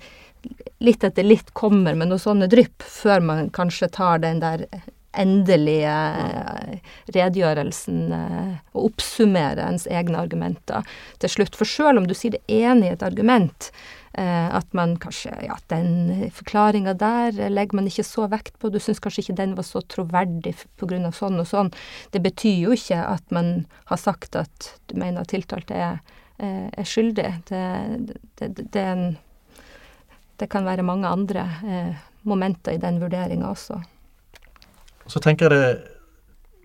litt 0.84 1.02
etter 1.04 1.26
litt 1.26 1.50
kommer 1.58 1.96
med 1.98 2.10
noen 2.10 2.22
sånne 2.22 2.48
drypp, 2.50 2.84
før 2.84 3.24
man 3.24 3.50
kanskje 3.54 3.90
tar 3.98 4.22
den 4.22 4.40
der 4.42 4.68
endelige 5.18 5.92
eh, 5.92 6.96
redegjørelsen 7.14 8.00
eh, 8.14 8.56
og 8.74 8.92
oppsummere 8.92 9.66
ens 9.66 9.86
egne 9.90 10.20
argumenter 10.20 10.86
til 11.22 11.32
slutt. 11.32 11.58
For 11.58 11.68
selv 11.68 12.02
om 12.02 12.08
du 12.08 12.14
sier 12.16 12.36
det 12.36 12.44
enig 12.52 12.90
i 12.90 12.94
et 12.94 13.04
argument, 13.06 13.70
eh, 14.12 14.48
at 14.54 14.70
man 14.76 14.96
kanskje 15.02 15.34
Ja, 15.44 15.58
den 15.72 16.30
forklaringa 16.34 16.94
der 16.98 17.36
legger 17.50 17.78
man 17.78 17.90
ikke 17.90 18.06
så 18.06 18.28
vekt 18.30 18.58
på, 18.58 18.70
du 18.70 18.78
syns 18.82 19.02
kanskje 19.02 19.26
ikke 19.26 19.38
den 19.40 19.56
var 19.58 19.66
så 19.66 19.82
troverdig 19.82 20.54
pga. 20.80 21.12
sånn 21.12 21.40
og 21.40 21.48
sånn. 21.50 21.72
Det 22.12 22.22
betyr 22.22 22.64
jo 22.68 22.76
ikke 22.76 23.00
at 23.02 23.24
man 23.34 23.66
har 23.90 24.00
sagt 24.00 24.36
at 24.36 24.72
du 24.88 24.98
mener 24.98 25.22
at 25.22 25.32
tiltalte 25.34 25.74
er, 25.74 26.00
er 26.38 26.86
skyldig. 26.86 27.30
Det, 27.50 27.62
det, 28.38 28.50
det, 28.54 28.70
det, 28.72 28.82
en, 28.82 29.16
det 30.38 30.48
kan 30.50 30.64
være 30.64 30.86
mange 30.86 31.08
andre 31.08 31.46
momenter 32.22 32.76
i 32.76 32.82
den 32.82 33.00
vurderinga 33.00 33.50
også. 33.50 33.80
Så 35.08 35.20
tenker 35.24 35.48
jeg 35.48 35.56
det, 35.56 35.98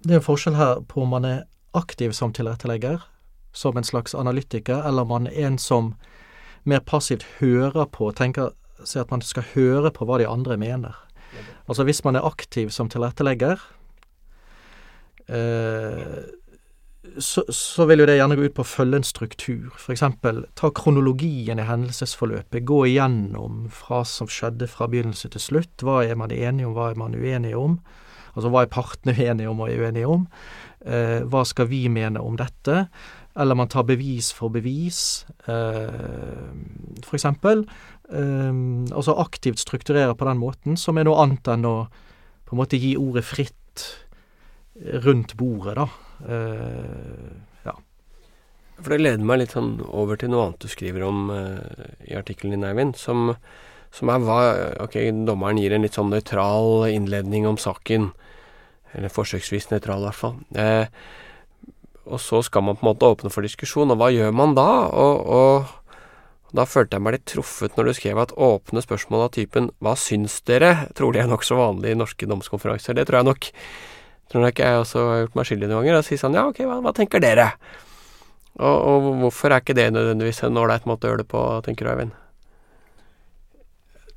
det 0.03 0.17
er 0.17 0.19
en 0.19 0.25
forskjell 0.25 0.57
her 0.59 0.81
på 0.89 1.05
om 1.05 1.13
man 1.15 1.25
er 1.27 1.45
aktiv 1.73 2.11
som 2.13 2.33
tilrettelegger, 2.35 3.01
som 3.55 3.77
en 3.77 3.87
slags 3.87 4.15
analytiker, 4.15 4.83
eller 4.83 5.05
om 5.05 5.13
man 5.13 5.29
er 5.31 5.47
en 5.47 5.57
som 5.57 5.93
mer 6.63 6.83
passivt 6.83 7.25
hører 7.39 7.87
på, 7.91 8.11
tenker 8.15 8.51
seg 8.83 9.05
at 9.05 9.13
man 9.13 9.23
skal 9.23 9.47
høre 9.53 9.91
på 9.95 10.07
hva 10.07 10.19
de 10.19 10.27
andre 10.27 10.57
mener. 10.59 10.99
Altså 11.67 11.85
hvis 11.87 12.03
man 12.03 12.19
er 12.19 12.27
aktiv 12.27 12.69
som 12.75 12.89
tilrettelegger, 12.91 13.61
eh, 15.27 16.23
så, 17.17 17.43
så, 17.49 17.85
vil 17.85 18.03
jo 18.03 18.07
det 18.07 18.15
gjerne 18.17 18.35
gå 18.39 18.47
ut 18.47 18.55
på 18.57 18.63
å 18.63 18.67
følge 18.67 18.99
en 18.99 19.07
struktur. 19.07 19.73
Eksempel 19.91 20.43
ta 20.59 20.69
kronologien 20.75 21.59
i 21.59 21.67
hendelsesforløpet. 21.67 22.63
Gå 22.67 22.79
igjennom 22.89 23.67
fra 23.71 24.03
som 24.07 24.29
skjedde 24.31 24.69
fra 24.71 24.87
begynnelse 24.91 25.31
til 25.33 25.43
slutt. 25.43 25.83
Hva 25.83 26.01
er 26.07 26.17
man 26.19 26.31
enige 26.33 26.69
om, 26.69 26.75
hva 26.77 26.91
er 26.91 26.99
man 26.99 27.15
uenige 27.15 27.59
om? 27.59 27.77
Altså 28.33 28.51
hva 28.53 28.63
er 28.63 28.71
partene 28.73 29.15
uenige 29.19 29.49
om 29.51 29.63
og 29.63 29.71
er 29.71 29.83
uenige 29.83 30.09
om? 30.09 30.27
Eh, 30.85 31.21
hva 31.29 31.43
skal 31.47 31.69
vi 31.71 31.85
mene 31.91 32.21
om 32.21 32.37
dette? 32.39 32.87
Eller 33.39 33.57
man 33.57 33.71
tar 33.71 33.87
bevis 33.89 34.29
for 34.35 34.53
bevis, 34.53 35.25
eh, 35.49 36.51
eksempel. 37.13 37.65
Eh, 38.11 38.53
altså 38.93 39.17
aktivt 39.21 39.61
strukturere 39.63 40.15
på 40.17 40.27
den 40.29 40.41
måten, 40.41 40.77
som 40.77 40.97
er 40.97 41.09
noe 41.09 41.21
annet 41.23 41.53
enn 41.55 41.65
å 41.69 41.77
på 42.43 42.53
en 42.53 42.61
måte 42.61 42.77
gi 42.77 42.93
ordet 42.99 43.23
fritt 43.25 43.87
rundt 45.05 45.33
bordet, 45.39 45.79
da. 45.79 45.87
Eh. 46.27 47.51
For 48.83 48.93
det 48.93 49.03
leder 49.03 49.27
meg 49.27 49.43
litt 49.43 49.53
sånn 49.53 49.77
over 49.85 50.17
til 50.19 50.33
noe 50.33 50.47
annet 50.47 50.63
du 50.63 50.71
skriver 50.71 51.05
om 51.05 51.27
uh, 51.31 51.59
i 52.09 52.17
artikkelen 52.17 52.55
din, 52.55 52.65
Eivind, 52.67 52.97
som, 52.99 53.35
som, 53.93 54.09
er 54.09 54.23
hva 54.25 54.39
Ok, 54.83 54.97
dommeren 55.27 55.59
gir 55.61 55.75
en 55.75 55.85
litt 55.85 55.97
sånn 55.97 56.11
nøytral 56.13 56.89
innledning 56.89 57.45
om 57.49 57.59
saken. 57.61 58.11
Eller 58.93 59.13
forsøksvis 59.13 59.69
nøytral, 59.71 60.03
i 60.03 60.09
hvert 60.09 60.19
fall. 60.19 60.35
Eh, 60.57 60.87
og 62.03 62.19
så 62.19 62.41
skal 62.43 62.65
man 62.65 62.77
på 62.77 62.85
en 62.85 62.91
måte 62.91 63.07
åpne 63.07 63.31
for 63.33 63.45
diskusjon, 63.45 63.93
og 63.93 64.01
hva 64.01 64.09
gjør 64.13 64.33
man 64.35 64.57
da? 64.57 64.67
Og, 64.91 65.23
og 65.23 66.53
da 66.53 66.67
følte 66.69 66.97
jeg 66.97 67.05
meg 67.05 67.15
litt 67.15 67.25
truffet 67.31 67.77
når 67.77 67.89
du 67.89 67.93
skrev 67.97 68.19
at 68.21 68.35
åpne 68.37 68.83
spørsmål 68.83 69.25
av 69.25 69.31
typen 69.33 69.71
'Hva 69.81 69.95
syns 69.97 70.41
dere?' 70.45 70.89
trolig 70.93 71.23
er 71.23 71.31
nokså 71.31 71.57
vanlig 71.57 71.93
i 71.93 71.97
norske 71.97 72.29
domskonferanser. 72.29 72.93
Det 72.93 73.07
tror 73.07 73.21
jeg 73.21 73.29
nok. 73.31 73.47
Tror 74.29 74.47
ikke 74.47 74.67
jeg 74.67 74.81
også 74.81 74.99
har 75.09 75.21
gjort 75.23 75.35
meg 75.35 75.45
skyldig 75.49 75.69
noen 75.69 75.81
ganger. 75.81 75.97
Og 75.97 76.05
sier 76.05 76.21
sånn 76.21 76.37
'Ja, 76.37 76.45
ok, 76.47 76.61
hva, 76.67 76.81
hva 76.81 76.93
tenker 76.93 77.19
dere?' 77.19 77.53
Og, 78.59 78.77
og, 78.85 79.15
hvorfor 79.17 79.49
er 79.49 79.61
ikke 79.61 79.73
det 79.73 79.89
nødvendigvis 79.93 80.43
en 80.45 80.57
ålreit 80.61 80.85
måte 80.85 81.07
å 81.07 81.09
gjøre 81.09 81.23
det 81.23 81.31
på, 81.31 81.41
tenker 81.65 81.85
du, 81.85 81.89
Eivind? 81.89 82.11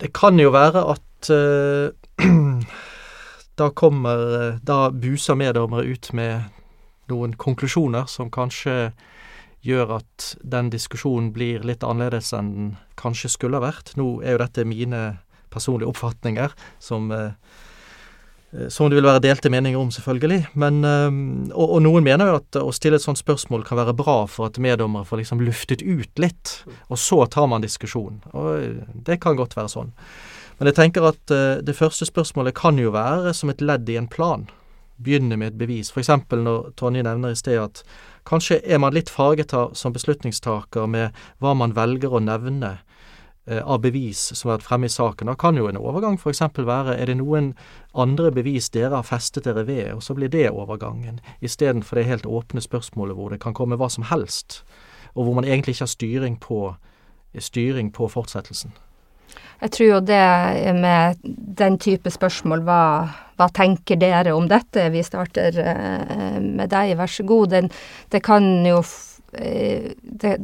Det 0.00 0.12
kan 0.16 0.38
jo 0.40 0.52
være 0.54 0.82
at 0.92 1.30
uh, 1.32 1.92
da 3.60 3.70
kommer 3.72 4.58
Da 4.66 4.90
buser 4.92 5.38
meddommere 5.38 5.88
ut 5.88 6.12
med 6.12 6.52
noen 7.08 7.36
konklusjoner 7.38 8.08
som 8.10 8.32
kanskje 8.34 8.90
gjør 9.66 9.96
at 9.98 10.32
den 10.42 10.70
diskusjonen 10.70 11.32
blir 11.34 11.64
litt 11.66 11.84
annerledes 11.86 12.32
enn 12.36 12.50
den 12.54 12.72
kanskje 12.98 13.30
skulle 13.32 13.60
ha 13.60 13.66
vært. 13.66 13.94
Nå 13.98 14.20
er 14.22 14.36
jo 14.36 14.42
dette 14.42 14.66
mine 14.66 15.02
personlige 15.52 15.90
oppfatninger, 15.90 16.52
som, 16.78 17.10
eh, 17.12 17.18
eh, 17.18 17.32
som 18.72 18.90
det 18.90 18.98
vil 18.98 19.06
være 19.06 19.22
delte 19.24 19.50
meninger 19.52 19.80
om, 19.80 19.90
selvfølgelig. 19.94 20.40
Men, 20.58 20.80
eh, 20.86 21.18
og, 21.52 21.66
og, 21.66 21.80
noen 21.84 22.06
mener 22.06 22.30
jo 22.30 22.38
at 22.40 22.60
å 22.60 22.72
stille 22.74 23.00
et 23.00 23.04
sånt 23.04 23.20
spørsmål 23.20 23.66
kan 23.66 23.80
være 23.80 23.96
bra 23.98 24.18
for 24.30 24.50
at 24.50 24.60
meddommere 24.62 25.08
får 25.08 25.22
liksom 25.22 25.44
luftet 25.46 25.84
ut 25.84 26.22
litt, 26.22 26.58
og 26.88 27.00
så 27.00 27.22
tar 27.30 27.50
man 27.52 27.64
diskusjonen. 27.64 28.22
Og 28.32 28.82
det 29.06 29.20
kan 29.22 29.38
godt 29.38 29.56
være 29.58 29.72
sånn. 29.72 29.94
Men 30.56 30.70
jeg 30.70 30.78
tenker 30.78 31.04
at 31.04 31.32
det 31.68 31.74
første 31.76 32.06
spørsmålet 32.08 32.56
kan 32.56 32.78
jo 32.80 32.94
være 32.94 33.34
som 33.36 33.52
et 33.52 33.60
ledd 33.60 33.90
i 33.92 33.98
en 34.00 34.08
plan. 34.08 34.46
Begynne 34.96 35.36
med 35.36 35.52
et 35.52 35.58
bevis. 35.60 35.90
Eksempel 35.92 36.40
når 36.40 36.70
Tonje 36.80 37.02
nevner 37.04 37.34
i 37.34 37.36
sted 37.36 37.60
at 37.60 37.82
Kanskje 38.26 38.58
er 38.66 38.80
man 38.82 38.94
litt 38.96 39.10
farget 39.12 39.54
av, 39.54 39.74
som 39.78 39.94
beslutningstaker 39.94 40.88
med 40.90 41.14
hva 41.38 41.52
man 41.54 41.76
velger 41.76 42.10
å 42.10 42.22
nevne 42.22 42.72
eh, 42.74 42.85
av 43.46 43.78
bevis 43.84 44.18
som 44.34 44.48
har 44.50 44.56
vært 44.56 44.66
fremme 44.66 44.88
i 44.88 44.92
saken. 44.92 45.28
Da 45.30 45.36
kan 45.38 45.58
jo 45.58 45.68
en 45.70 45.78
overgang 45.78 46.16
f.eks. 46.18 46.42
være 46.56 46.96
er 46.98 47.06
det 47.06 47.18
noen 47.20 47.52
andre 47.94 48.32
bevis 48.34 48.70
dere 48.74 48.98
har 48.98 49.06
festet 49.06 49.46
dere 49.46 49.62
ved, 49.68 49.92
og 49.94 50.02
så 50.02 50.16
blir 50.18 50.32
det 50.32 50.48
overgangen, 50.50 51.20
istedenfor 51.40 52.00
det 52.00 52.08
helt 52.08 52.26
åpne 52.26 52.64
spørsmålet 52.64 53.14
hvor 53.14 53.30
det 53.30 53.40
kan 53.44 53.54
komme 53.54 53.78
hva 53.78 53.86
som 53.92 54.08
helst, 54.10 54.64
og 55.14 55.28
hvor 55.28 55.38
man 55.38 55.46
egentlig 55.46 55.76
ikke 55.76 55.86
har 55.86 55.94
styring 55.94 56.40
på, 56.42 56.60
styring 57.38 57.92
på 57.94 58.10
fortsettelsen. 58.10 58.74
Jeg 59.56 59.72
tror 59.72 59.88
jo 59.88 60.00
det 60.04 60.74
med 60.76 61.22
den 61.58 61.78
type 61.80 62.10
spørsmål 62.12 62.62
hva, 62.66 62.82
hva 63.40 63.48
tenker 63.56 63.96
dere 64.00 64.34
om 64.36 64.48
dette? 64.50 64.90
Vi 64.92 65.04
starter 65.04 65.56
eh, 65.62 66.38
med 66.42 66.68
deg, 66.72 66.92
vær 66.98 67.10
så 67.10 67.24
god. 67.26 67.54
Den, 67.54 67.70
det 68.12 68.20
kan 68.26 68.44
jo 68.68 68.82
eh, 68.82 68.94
det, 69.32 70.36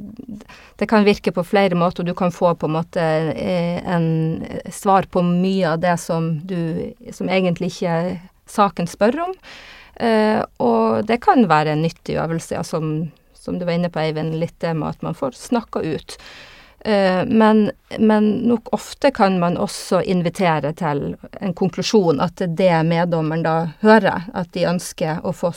det, 0.79 0.87
kan 0.91 1.07
virke 1.07 1.33
på 1.33 1.45
flere 1.47 1.79
måter. 1.79 2.03
og 2.03 2.11
Du 2.11 2.15
kan 2.19 2.33
få 2.35 2.55
på 2.55 2.69
en 2.69 2.77
måte 2.77 3.03
eh, 3.33 3.79
en 3.87 4.45
svar 4.71 5.09
på 5.11 5.23
mye 5.27 5.75
av 5.75 5.83
det 5.85 5.97
som 6.03 6.35
du 6.47 6.93
som 7.13 7.31
egentlig 7.31 7.73
ikke 7.73 8.21
saken 8.51 8.91
spør 8.91 9.21
om. 9.29 9.37
Og 10.65 11.05
det 11.07 11.21
kan 11.23 11.45
være 11.47 11.77
en 11.77 11.83
nyttig 11.85 12.17
øvelse, 12.19 12.57
ja, 12.57 12.63
som, 12.67 13.13
som 13.39 13.59
du 13.61 13.67
var 13.69 13.77
inne 13.77 13.91
på, 13.93 14.01
Eivind, 14.03 14.35
litt 14.41 14.57
det 14.65 14.73
med 14.75 14.97
at 14.97 15.05
man 15.05 15.15
får 15.15 15.37
snakka 15.39 15.85
ut. 15.85 16.17
Eh, 16.85 17.25
men, 17.27 17.71
men, 17.99 18.31
nok 18.31 18.69
ofte 18.73 19.11
kan 19.11 19.39
man 19.39 19.57
også 19.57 20.03
invitere 20.03 20.73
til 20.75 21.15
en 21.41 21.55
konklusjon, 21.55 22.21
at 22.21 22.41
det 22.43 22.49
er 22.67 22.83
det 22.83 22.89
meddommeren 22.91 23.45
da 23.47 23.57
hører, 23.85 24.27
at 24.35 24.51
de 24.57 24.67
ønsker 24.67 25.23
å 25.23 25.35
få 25.37 25.53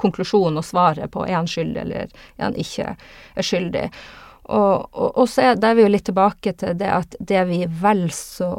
konklusjonen 0.00 0.60
og 0.60 0.66
svaret 0.66 1.12
på 1.14 1.26
er 1.26 1.36
han 1.36 1.50
skyldig 1.50 1.82
eller 1.84 2.08
er 2.36 2.44
han 2.46 2.58
ikke 2.58 2.94
skyldig. 3.44 3.88
Og, 4.48 4.88
og, 4.92 5.10
og 5.18 5.26
så 5.28 5.50
er, 5.50 5.58
er 5.60 5.76
vi 5.76 5.84
jo 5.84 5.92
litt 5.92 6.06
tilbake 6.08 6.54
til 6.56 6.78
det 6.80 6.92
at 6.94 7.18
det 7.20 7.42
vi 7.50 7.64
vel 7.82 8.06
så 8.14 8.52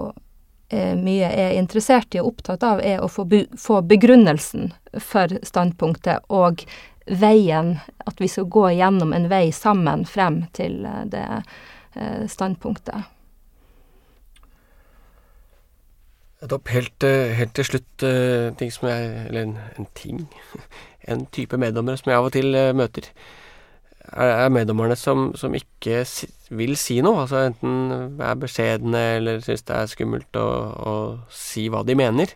eh, 0.70 0.94
mye 1.00 1.32
er 1.32 1.58
interessert 1.58 2.14
i 2.14 2.22
og 2.22 2.36
opptatt 2.36 2.66
av, 2.68 2.84
er 2.86 3.02
å 3.02 3.10
få, 3.10 3.26
få 3.58 3.82
begrunnelsen 3.90 4.70
for 5.02 5.34
standpunktet 5.48 6.30
og 6.30 6.62
veien, 7.10 7.80
at 8.06 8.22
vi 8.22 8.30
skal 8.30 8.46
gå 8.54 8.68
gjennom 8.78 9.16
en 9.18 9.26
vei 9.32 9.48
sammen 9.56 10.06
frem 10.06 10.44
til 10.54 10.84
eh, 10.86 11.04
det 11.10 11.26
Eh, 11.94 12.28
standpunktet. 12.28 12.96
Helt, 16.66 17.04
eh, 17.04 17.10
helt, 17.10 17.54
til 17.54 17.66
slutt, 17.66 18.04
eh, 18.04 18.54
ting 18.56 18.72
som 18.72 18.88
jeg 18.88 19.28
Eller 19.28 19.42
en, 19.42 19.58
en, 19.78 19.88
ting. 19.94 20.28
En 21.10 21.26
type 21.34 21.58
meddommere 21.60 22.00
som 22.00 22.12
jeg 22.12 22.20
av 22.20 22.30
og 22.30 22.36
til 22.36 22.54
møter. 22.78 23.10
Er, 24.10 24.32
er 24.46 24.54
meddommerne 24.54 24.98
som, 24.98 25.30
som, 25.38 25.54
ikke 25.58 26.04
vil 26.58 26.76
si 26.80 27.00
noe. 27.06 27.26
Altså 27.26 27.44
enten 27.50 28.22
er 28.26 28.40
beskjedne 28.42 29.04
eller 29.18 29.44
syns 29.46 29.66
det 29.68 29.76
er 29.76 29.92
skummelt 29.92 30.40
å, 30.40 30.48
å, 30.80 30.96
si 31.34 31.68
hva 31.70 31.84
de 31.86 31.98
mener. 31.98 32.34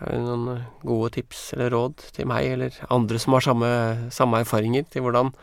Er 0.00 0.16
det 0.16 0.20
noen 0.24 0.62
gode 0.84 1.14
tips 1.18 1.50
eller 1.56 1.74
råd 1.76 2.06
til 2.16 2.28
meg 2.28 2.54
eller 2.54 2.76
andre 2.92 3.20
som 3.20 3.36
har 3.36 3.44
samme, 3.44 3.72
samme 4.16 4.40
erfaringer 4.44 4.88
til 4.88 5.04
hvordan 5.04 5.34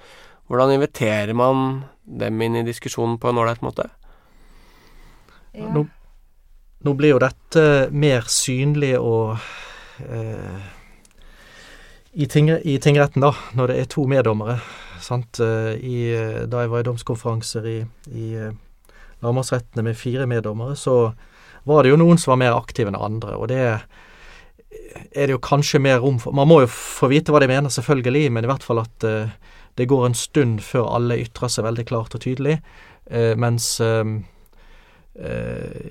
hvordan 0.48 0.78
inviterer 0.78 1.36
man 1.36 1.84
dem 2.08 2.42
inn 2.42 2.62
i 2.62 2.66
diskusjonen 2.68 3.18
på 3.20 3.30
en 3.30 3.40
ålreit 3.42 3.64
måte? 3.66 3.90
Ja. 5.52 5.68
Nå, 5.74 5.84
nå, 6.86 6.94
blir 6.96 7.16
jo 7.16 7.22
dette 7.24 7.64
mer 7.92 8.28
synlig 8.32 8.94
og 9.00 9.36
eh, 10.06 10.68
i, 12.18 12.28
ting, 12.32 12.50
i, 12.50 12.78
tingretten, 12.82 13.22
da, 13.22 13.34
når 13.58 13.72
det 13.72 13.78
er 13.82 13.90
to 13.94 14.08
meddommere. 14.10 14.58
Sant? 15.04 15.40
Eh, 15.44 15.76
I, 15.78 15.98
da 16.50 16.64
jeg 16.64 16.74
var 16.74 16.82
i 16.82 16.88
domskonferanser 16.88 17.70
i, 17.70 17.78
i 18.18 18.32
eh, 18.34 18.56
lagmannsrettene 19.22 19.86
med 19.86 20.00
fire 20.00 20.26
meddommere, 20.30 20.76
så 20.80 21.12
var 21.68 21.84
det 21.84 21.94
jo 21.94 22.00
noen 22.02 22.20
som 22.22 22.34
var 22.34 22.42
mer 22.42 22.58
aktive 22.58 22.90
enn 22.90 23.00
andre. 23.00 23.38
og 23.38 23.50
det 23.52 23.62
er 23.68 25.28
det 25.28 25.34
jo 25.34 25.44
kanskje 25.44 25.80
mer 25.84 26.00
rom 26.02 26.18
for 26.20 26.34
Man 26.36 26.48
må 26.50 26.62
jo 26.64 26.70
få 26.72 27.10
vite 27.12 27.32
hva 27.32 27.42
de 27.44 27.50
mener, 27.52 27.70
selvfølgelig, 27.72 28.32
men 28.34 28.46
i 28.46 28.50
hvert 28.50 28.66
fall 28.66 28.82
at 28.82 29.06
det 29.78 29.86
går 29.86 30.08
en 30.08 30.18
stund 30.18 30.62
før 30.66 30.90
alle 30.98 31.20
ytrer 31.22 31.52
seg 31.54 31.68
veldig 31.68 31.86
klart 31.86 32.18
og 32.18 32.24
tydelig, 32.24 32.58
eh, 33.12 33.34
mens 33.38 33.70
eh, 33.84 34.14
eh, 35.22 35.82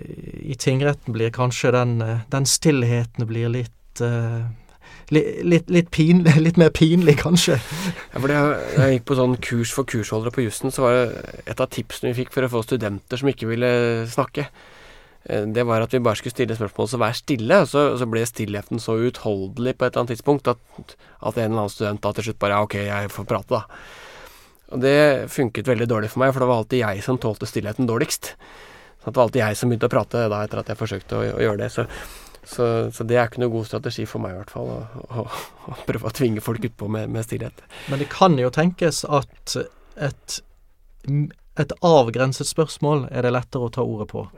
i 0.43 0.57
tingretten 0.59 1.15
blir 1.15 1.35
kanskje 1.35 1.73
den, 1.77 2.01
eh, 2.03 2.25
den 2.33 2.49
stillheten 2.51 3.29
blir 3.31 3.53
litt 3.55 4.03
eh, 4.03 4.49
Litt, 5.15 5.69
litt, 5.71 5.91
pinlig, 5.95 6.35
litt, 6.47 6.57
mer 6.59 6.73
pinlig, 6.75 7.19
kanskje. 7.21 7.61
Ja, 7.61 8.19
for 8.19 8.33
jeg, 8.33 8.55
jeg 8.75 8.97
gikk 8.97 9.05
på 9.07 9.19
sånn 9.19 9.37
kurs 9.39 9.75
for 9.75 9.87
kursholdere 9.87 10.35
på 10.35 10.47
jussen, 10.47 10.75
så 10.75 10.83
var 10.83 10.97
det 10.97 11.45
et 11.47 11.63
av 11.63 11.71
tipsene 11.71 12.11
vi 12.11 12.25
fikk 12.25 12.35
for 12.35 12.47
å 12.47 12.51
få 12.51 12.65
studenter 12.67 13.21
som 13.21 13.31
ikke 13.31 13.51
ville 13.53 13.71
snakke. 14.11 14.49
Eh, 15.29 15.47
det 15.47 15.67
var 15.67 15.83
at 15.83 15.95
vi 15.95 16.03
bare 16.03 16.19
skulle 16.19 16.35
stille 16.35 16.57
spørsmål, 16.59 16.89
så 16.91 17.01
vær 17.03 17.15
stille. 17.19 17.61
Og 17.63 17.71
så, 17.71 17.87
så 18.01 18.09
ble 18.11 18.25
stillheten 18.27 18.83
så 18.83 18.99
uutholdelig 18.99 19.77
på 19.77 19.87
et 19.87 19.93
eller 19.93 20.05
annet 20.05 20.17
tidspunkt 20.17 20.51
at, 20.51 20.59
at 20.79 21.39
en 21.39 21.51
eller 21.51 21.63
annen 21.65 21.73
student 21.77 22.03
da 22.03 22.13
til 22.17 22.29
slutt 22.29 22.43
bare 22.43 22.59
ja, 22.59 22.67
ok, 22.67 22.77
jeg 22.89 23.15
får 23.15 23.31
prate, 23.31 23.61
da. 23.63 23.81
Og 24.75 24.83
det 24.83 24.99
funket 25.31 25.69
veldig 25.71 25.87
dårlig 25.87 26.11
for 26.11 26.25
meg, 26.25 26.33
for 26.35 26.43
det 26.43 26.51
var 26.51 26.63
alltid 26.63 26.83
jeg 26.83 27.03
som 27.07 27.19
tålte 27.23 27.47
stillheten 27.47 27.87
dårligst. 27.87 28.33
Så 29.03 29.13
det 29.13 29.19
var 29.19 29.29
alltid 29.29 29.45
jeg 29.45 29.59
som 29.59 29.71
begynte 29.71 29.87
å 29.87 29.93
prate 29.93 30.29
da 30.33 30.43
etter 30.43 30.63
at 30.63 30.73
jeg 30.73 30.81
forsøkte 30.81 31.19
å, 31.19 31.27
å 31.37 31.43
gjøre 31.45 31.61
det. 31.63 31.69
Så, 31.71 31.87
så, 32.47 32.67
så, 32.95 33.05
det 33.05 33.17
er 33.19 33.27
ikke 33.27 33.43
noe 33.43 33.51
god 33.51 33.67
strategi 33.67 34.07
for 34.07 34.23
meg 34.23 34.37
i 34.37 34.39
hvert 34.39 34.53
fall, 34.55 34.71
å, 34.71 35.05
å, 35.11 35.27
å 35.73 35.77
prøve 35.89 36.07
å 36.07 36.15
tvinge 36.15 36.45
folk 36.45 36.65
utpå 36.69 36.89
med, 36.93 37.11
med 37.11 37.27
stillhet. 37.27 37.63
Men 37.91 38.03
det 38.03 38.09
kan 38.13 38.39
jo 38.39 38.53
tenkes 38.55 39.03
at 39.05 39.57
et, 39.99 40.41
et 41.59 41.77
avgrenset 41.83 42.47
spørsmål 42.47 43.09
er 43.11 43.27
det 43.27 43.35
lettere 43.35 43.67
å 43.67 43.73
ta 43.75 43.87
ordet 43.87 44.11
på 44.15 44.29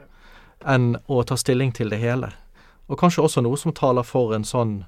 enn 0.67 0.95
å 1.07 1.21
ta 1.23 1.37
stilling 1.39 1.71
til 1.75 1.93
det 1.93 2.01
hele. 2.01 2.33
Og 2.89 2.97
kanskje 2.99 3.23
også 3.23 3.43
noe 3.45 3.57
som 3.61 3.75
taler 3.75 4.03
for 4.03 4.33
en 4.35 4.47
sånn 4.47 4.81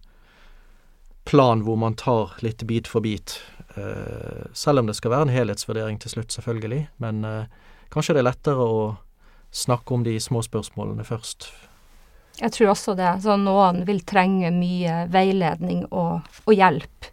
plan 1.30 1.61
hvor 1.63 1.78
man 1.80 1.95
tar 1.95 2.34
litt 2.41 2.63
bit 2.67 2.89
for 2.89 3.05
bit. 3.05 3.38
Eh, 3.76 4.49
selv 4.53 4.82
om 4.82 4.89
det 4.89 4.97
skal 4.97 5.13
være 5.13 5.30
en 5.30 5.36
helhetsvurdering 5.36 6.01
til 6.01 6.15
slutt, 6.15 6.34
selvfølgelig. 6.34 6.88
Men 7.03 7.24
eh, 7.28 7.45
kanskje 7.93 8.17
det 8.17 8.24
er 8.24 8.32
lettere 8.32 8.65
å 8.65 8.82
snakke 9.51 9.93
om 9.93 10.03
de 10.07 10.17
små 10.19 10.41
spørsmålene 10.43 11.05
først. 11.05 11.51
Jeg 12.41 12.55
tror 12.55 12.71
også 12.71 12.95
det. 12.97 13.11
Så 13.21 13.37
noen 13.37 13.83
vil 13.85 14.01
trenge 14.07 14.49
mye 14.55 15.05
veiledning 15.13 15.85
og, 15.91 16.27
og 16.45 16.55
hjelp 16.55 17.11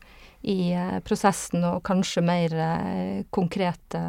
i 0.48 0.72
eh, 0.72 0.98
prosessen, 1.04 1.64
og 1.68 1.82
kanskje 1.86 2.24
mer 2.24 2.54
eh, 2.54 3.24
konkrete 3.34 4.02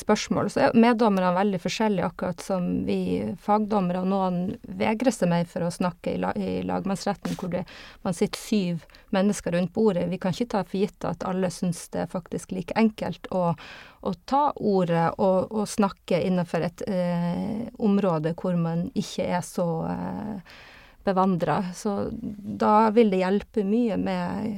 spørsmål. 0.00 0.48
Så 0.48 0.60
er 0.62 0.76
meddommerne 0.78 1.34
veldig 1.36 1.58
forskjellige, 1.60 2.06
akkurat 2.06 2.40
som 2.40 2.68
vi 2.86 3.34
fagdommere. 3.42 4.00
og 4.00 4.08
Noen 4.08 4.38
vegrer 4.80 5.12
seg 5.12 5.28
mer 5.28 5.44
for 5.50 5.66
å 5.66 5.72
snakke 5.72 6.14
i, 6.14 6.20
la, 6.22 6.30
i 6.32 6.62
lagmannsretten, 6.64 7.36
hvor 7.36 7.52
det, 7.52 7.64
man 8.06 8.16
sitter 8.16 8.40
syv 8.40 8.86
mennesker 9.14 9.52
rundt 9.52 9.74
bordet. 9.74 10.06
Vi 10.08 10.20
kan 10.22 10.32
ikke 10.32 10.48
ta 10.54 10.62
for 10.64 10.80
gitt 10.80 11.04
at 11.08 11.26
alle 11.28 11.50
syns 11.52 11.84
det 11.92 12.04
er 12.04 12.12
faktisk 12.12 12.54
like 12.56 12.76
enkelt 12.80 13.28
å, 13.34 13.52
å 14.00 14.14
ta 14.28 14.48
ordet 14.56 15.10
og, 15.18 15.52
og 15.52 15.68
snakke 15.68 16.22
innenfor 16.24 16.64
et 16.64 16.84
eh, 16.88 17.68
område 17.78 18.34
hvor 18.38 18.56
man 18.56 18.88
ikke 18.96 19.28
er 19.36 19.44
så 19.44 19.68
eh, 19.90 20.56
bevandra. 21.04 21.60
Så 21.74 22.08
da 22.12 22.90
vil 22.94 23.12
det 23.12 23.22
hjelpe 23.22 23.64
mye 23.68 24.00
med 24.00 24.56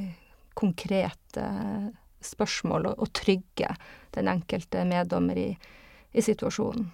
konkrete 0.59 1.47
spørsmål 2.25 2.91
og, 2.93 3.05
og 3.05 3.13
trygge 3.17 3.75
den 4.17 4.31
enkelte 4.31 4.85
meddommer 4.89 5.39
i, 5.39 5.51
i 6.13 6.25
situasjonen. 6.25 6.91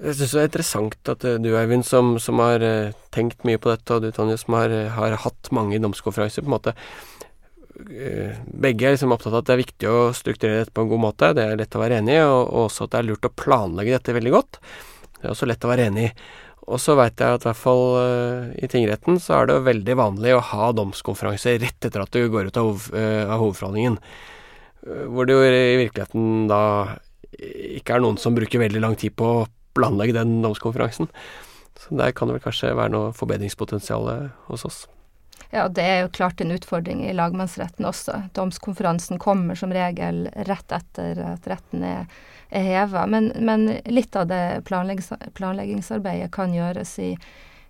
Jeg 0.00 0.16
syns 0.16 0.32
det 0.32 0.40
er 0.40 0.48
interessant 0.48 1.08
at 1.12 1.24
du, 1.44 1.48
Eivind, 1.60 1.84
som, 1.84 2.14
som, 2.22 2.40
har 2.40 2.62
uh, 2.64 2.92
tenkt 3.12 3.42
mye 3.44 3.60
på 3.60 3.68
dette, 3.68 3.92
og 3.92 4.06
du, 4.06 4.08
Tonje, 4.16 4.38
som 4.40 4.56
har, 4.56 4.72
har 4.96 5.16
hatt 5.26 5.50
mange 5.52 5.80
domskonferanser, 5.82 6.46
på 6.46 6.48
en 6.48 6.56
måte 6.56 6.76
Begge 7.80 8.84
er 8.84 8.92
liksom 8.92 9.14
opptatt 9.14 9.32
av 9.32 9.40
at 9.40 9.46
det 9.48 9.54
er 9.54 9.60
viktig 9.62 9.88
å 9.88 10.00
strukturere 10.12 10.64
dette 10.64 10.74
på 10.76 10.82
en 10.84 10.90
god 10.90 11.00
måte. 11.00 11.30
Det 11.36 11.46
er 11.46 11.56
lett 11.56 11.76
å 11.76 11.80
være 11.80 12.00
enig 12.02 12.16
i, 12.18 12.24
og 12.26 12.66
også 12.66 12.84
at 12.84 12.92
det 12.92 12.98
er 12.98 13.06
lurt 13.08 13.28
å 13.28 13.32
planlegge 13.32 13.94
dette 13.94 14.16
veldig 14.16 14.32
godt. 14.34 14.58
Det 15.16 15.22
er 15.24 15.32
også 15.32 15.48
lett 15.48 15.64
å 15.64 15.70
være 15.70 15.86
enig 15.88 16.04
i. 16.10 16.12
Og 16.70 16.78
så 16.78 16.94
veit 16.98 17.18
jeg 17.18 17.36
at 17.36 17.44
i 17.44 17.48
hvert 17.48 17.58
fall 17.58 17.84
uh, 17.98 18.50
i 18.54 18.68
tingretten 18.70 19.18
så 19.22 19.40
er 19.40 19.50
det 19.50 19.58
veldig 19.66 19.96
vanlig 19.98 20.36
å 20.36 20.44
ha 20.52 20.70
domskonferanse 20.76 21.56
rett 21.58 21.88
etter 21.88 22.04
at 22.04 22.14
du 22.14 22.28
går 22.30 22.50
ut 22.50 22.60
av, 22.60 22.68
hov, 22.70 22.86
uh, 22.94 23.24
av 23.26 23.42
hovedforhandlingen. 23.42 23.98
Uh, 24.86 25.04
hvor 25.10 25.26
det 25.26 25.36
jo 25.36 25.48
i 25.48 25.80
virkeligheten 25.82 26.46
da 26.50 26.62
ikke 27.40 27.96
er 27.96 28.04
noen 28.04 28.20
som 28.20 28.36
bruker 28.36 28.62
veldig 28.62 28.82
lang 28.84 28.96
tid 29.00 29.16
på 29.18 29.34
å 29.40 29.48
planlegge 29.74 30.18
den 30.18 30.38
domskonferansen. 30.44 31.10
Så 31.80 31.96
der 31.98 32.14
kan 32.14 32.28
det 32.28 32.38
vel 32.38 32.46
kanskje 32.46 32.74
være 32.76 32.92
noe 32.92 33.12
forbedringspotensial 33.16 34.10
hos 34.50 34.66
oss. 34.68 34.82
Ja, 35.50 35.68
det 35.68 35.82
er 35.82 36.02
jo 36.04 36.12
klart 36.14 36.40
en 36.40 36.52
utfordring 36.54 37.02
i 37.08 37.14
lagmannsretten 37.16 37.88
også. 37.88 38.20
Domskonferansen 38.36 39.18
kommer 39.18 39.58
som 39.58 39.72
regel 39.74 40.28
rett 40.46 40.76
etter 40.76 41.24
at 41.32 41.48
retten 41.50 41.86
er 41.86 42.04
er 42.50 42.60
heva. 42.60 43.06
Men, 43.06 43.32
men, 43.36 43.78
litt 43.84 44.16
av 44.16 44.26
det 44.26 44.62
planleggings, 44.64 45.12
planleggingsarbeidet 45.34 46.30
kan 46.32 46.54
gjøres 46.54 46.98
i, 46.98 47.10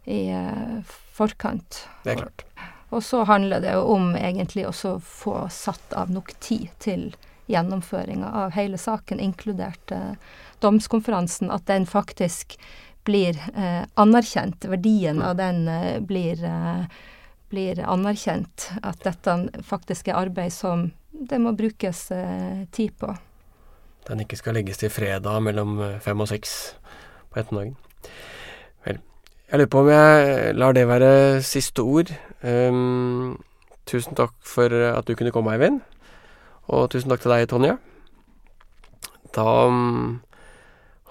i 0.04 0.20
uh, 0.32 0.80
forkant. 1.12 1.84
Det 2.04 2.14
er 2.14 2.22
klart. 2.24 2.44
Og, 2.90 3.02
så 3.04 3.24
handler 3.28 3.62
det 3.62 3.74
jo 3.76 3.84
om 3.94 4.14
egentlig 4.18 4.66
også 4.66 4.96
få 5.04 5.44
satt 5.52 5.92
av 5.94 6.10
nok 6.10 6.32
tid 6.40 6.70
til 6.82 7.10
gjennomføringa 7.50 8.30
av 8.44 8.54
hele 8.54 8.78
saken, 8.78 9.20
inkludert 9.20 9.94
uh, 9.94 10.16
domskonferansen. 10.64 11.52
At 11.52 11.68
den 11.70 11.86
faktisk 11.86 12.56
blir 13.04 13.38
uh, 13.54 13.84
anerkjent. 14.00 14.64
Verdien 14.64 15.22
av 15.22 15.36
den 15.36 15.64
blir 16.06 16.42
blir 17.50 17.82
anerkjent 17.82 18.70
at 18.82 19.02
dette 19.04 19.62
faktisk 19.66 20.08
er 20.08 20.20
arbeid 20.22 20.54
som 20.54 20.88
det 21.10 21.40
må 21.42 21.52
brukes 21.58 22.06
eh, 22.14 22.64
tid 22.72 22.94
på 22.98 23.10
den 24.08 24.24
ikke 24.24 24.38
skal 24.38 24.56
legges 24.58 24.80
til 24.80 24.90
fredag 24.92 25.42
mellom 25.44 25.78
eh, 25.84 25.98
fem 26.02 26.20
og 26.20 26.28
seks 26.30 26.74
på 27.30 27.40
ettermiddagen. 27.40 27.76
Vel, 28.86 28.98
jeg 29.50 29.60
lurer 29.60 29.70
på 29.70 29.82
om 29.84 29.90
jeg 29.92 30.54
lar 30.56 30.74
det 30.74 30.88
være 30.88 31.12
siste 31.46 31.84
ord. 31.84 32.10
Um, 32.42 33.36
tusen 33.86 34.16
takk 34.18 34.34
for 34.46 34.72
at 34.72 35.06
du 35.06 35.14
kunne 35.14 35.34
komme, 35.34 35.54
Eivind. 35.54 35.80
Og 36.70 36.88
tusen 36.90 37.12
takk 37.12 37.22
til 37.22 37.34
deg, 37.34 37.46
Tonje. 37.50 37.76
Da 39.36 39.46
um, 39.70 40.20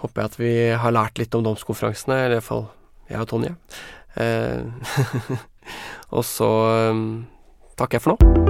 håper 0.02 0.22
jeg 0.22 0.32
at 0.32 0.40
vi 0.40 0.54
har 0.84 0.96
lært 0.96 1.22
litt 1.22 1.36
om 1.36 1.46
domskonferansene, 1.46 2.20
eller 2.26 2.38
i 2.38 2.42
hvert 2.42 2.50
fall 2.50 2.68
jeg 3.10 3.24
og 3.24 3.32
Tonje. 3.32 3.56
Uh, 4.20 5.40
og 6.10 6.26
så 6.26 6.50
um, 6.92 7.06
takker 7.80 8.00
jeg 8.00 8.06
for 8.06 8.16
nå. 8.16 8.50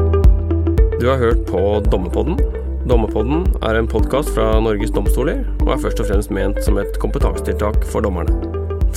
Du 1.00 1.08
har 1.08 1.22
hørt 1.22 1.46
på 1.48 1.60
Dommepodden. 1.88 2.40
Dommerpodden 2.90 3.44
er 3.64 3.78
en 3.78 3.88
podkast 3.88 4.32
fra 4.34 4.54
Norges 4.64 4.92
domstoler, 4.96 5.44
og 5.62 5.76
er 5.76 5.82
først 5.84 6.00
og 6.02 6.08
fremst 6.10 6.32
ment 6.34 6.58
som 6.66 6.80
et 6.82 6.98
kompetansetiltak 7.00 7.84
for 7.92 8.04
dommerne. 8.04 8.34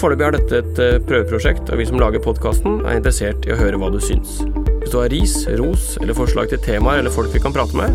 Foreløpig 0.00 0.26
er 0.26 0.36
dette 0.38 0.60
et 0.62 0.80
eh, 0.80 1.00
prøveprosjekt, 1.04 1.68
og 1.68 1.78
vi 1.78 1.86
som 1.90 2.00
lager 2.00 2.22
podkasten, 2.24 2.80
er 2.86 2.96
interessert 2.96 3.44
i 3.46 3.52
å 3.52 3.58
høre 3.60 3.78
hva 3.82 3.92
du 3.92 4.00
syns. 4.02 4.40
Hvis 4.80 4.94
du 4.94 4.98
har 4.98 5.12
ris, 5.12 5.36
ros 5.60 5.92
eller 6.00 6.16
forslag 6.16 6.50
til 6.50 6.62
temaer 6.64 7.02
eller 7.02 7.12
folk 7.12 7.34
vi 7.34 7.42
kan 7.42 7.54
prate 7.54 7.76
med, 7.76 7.92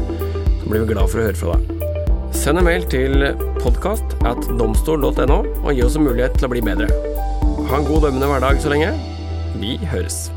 så 0.62 0.70
blir 0.70 0.86
vi 0.86 0.94
glad 0.94 1.10
for 1.10 1.24
å 1.24 1.28
høre 1.28 1.42
fra 1.42 1.58
deg. 1.58 1.76
Send 2.38 2.62
en 2.62 2.68
mail 2.68 2.86
til 2.92 3.30
podkast 3.64 4.18
at 4.30 4.50
domstol.no, 4.60 5.42
og 5.64 5.70
gi 5.74 5.86
oss 5.88 5.98
en 5.98 6.06
mulighet 6.06 6.38
til 6.38 6.52
å 6.52 6.54
bli 6.54 6.64
bedre. 6.64 6.92
Ha 7.68 7.82
en 7.82 7.90
god 7.90 8.08
dømmende 8.08 8.30
hverdag 8.30 8.62
så 8.62 8.72
lenge. 8.76 8.94
Vi 9.58 9.80
høres. 9.90 10.28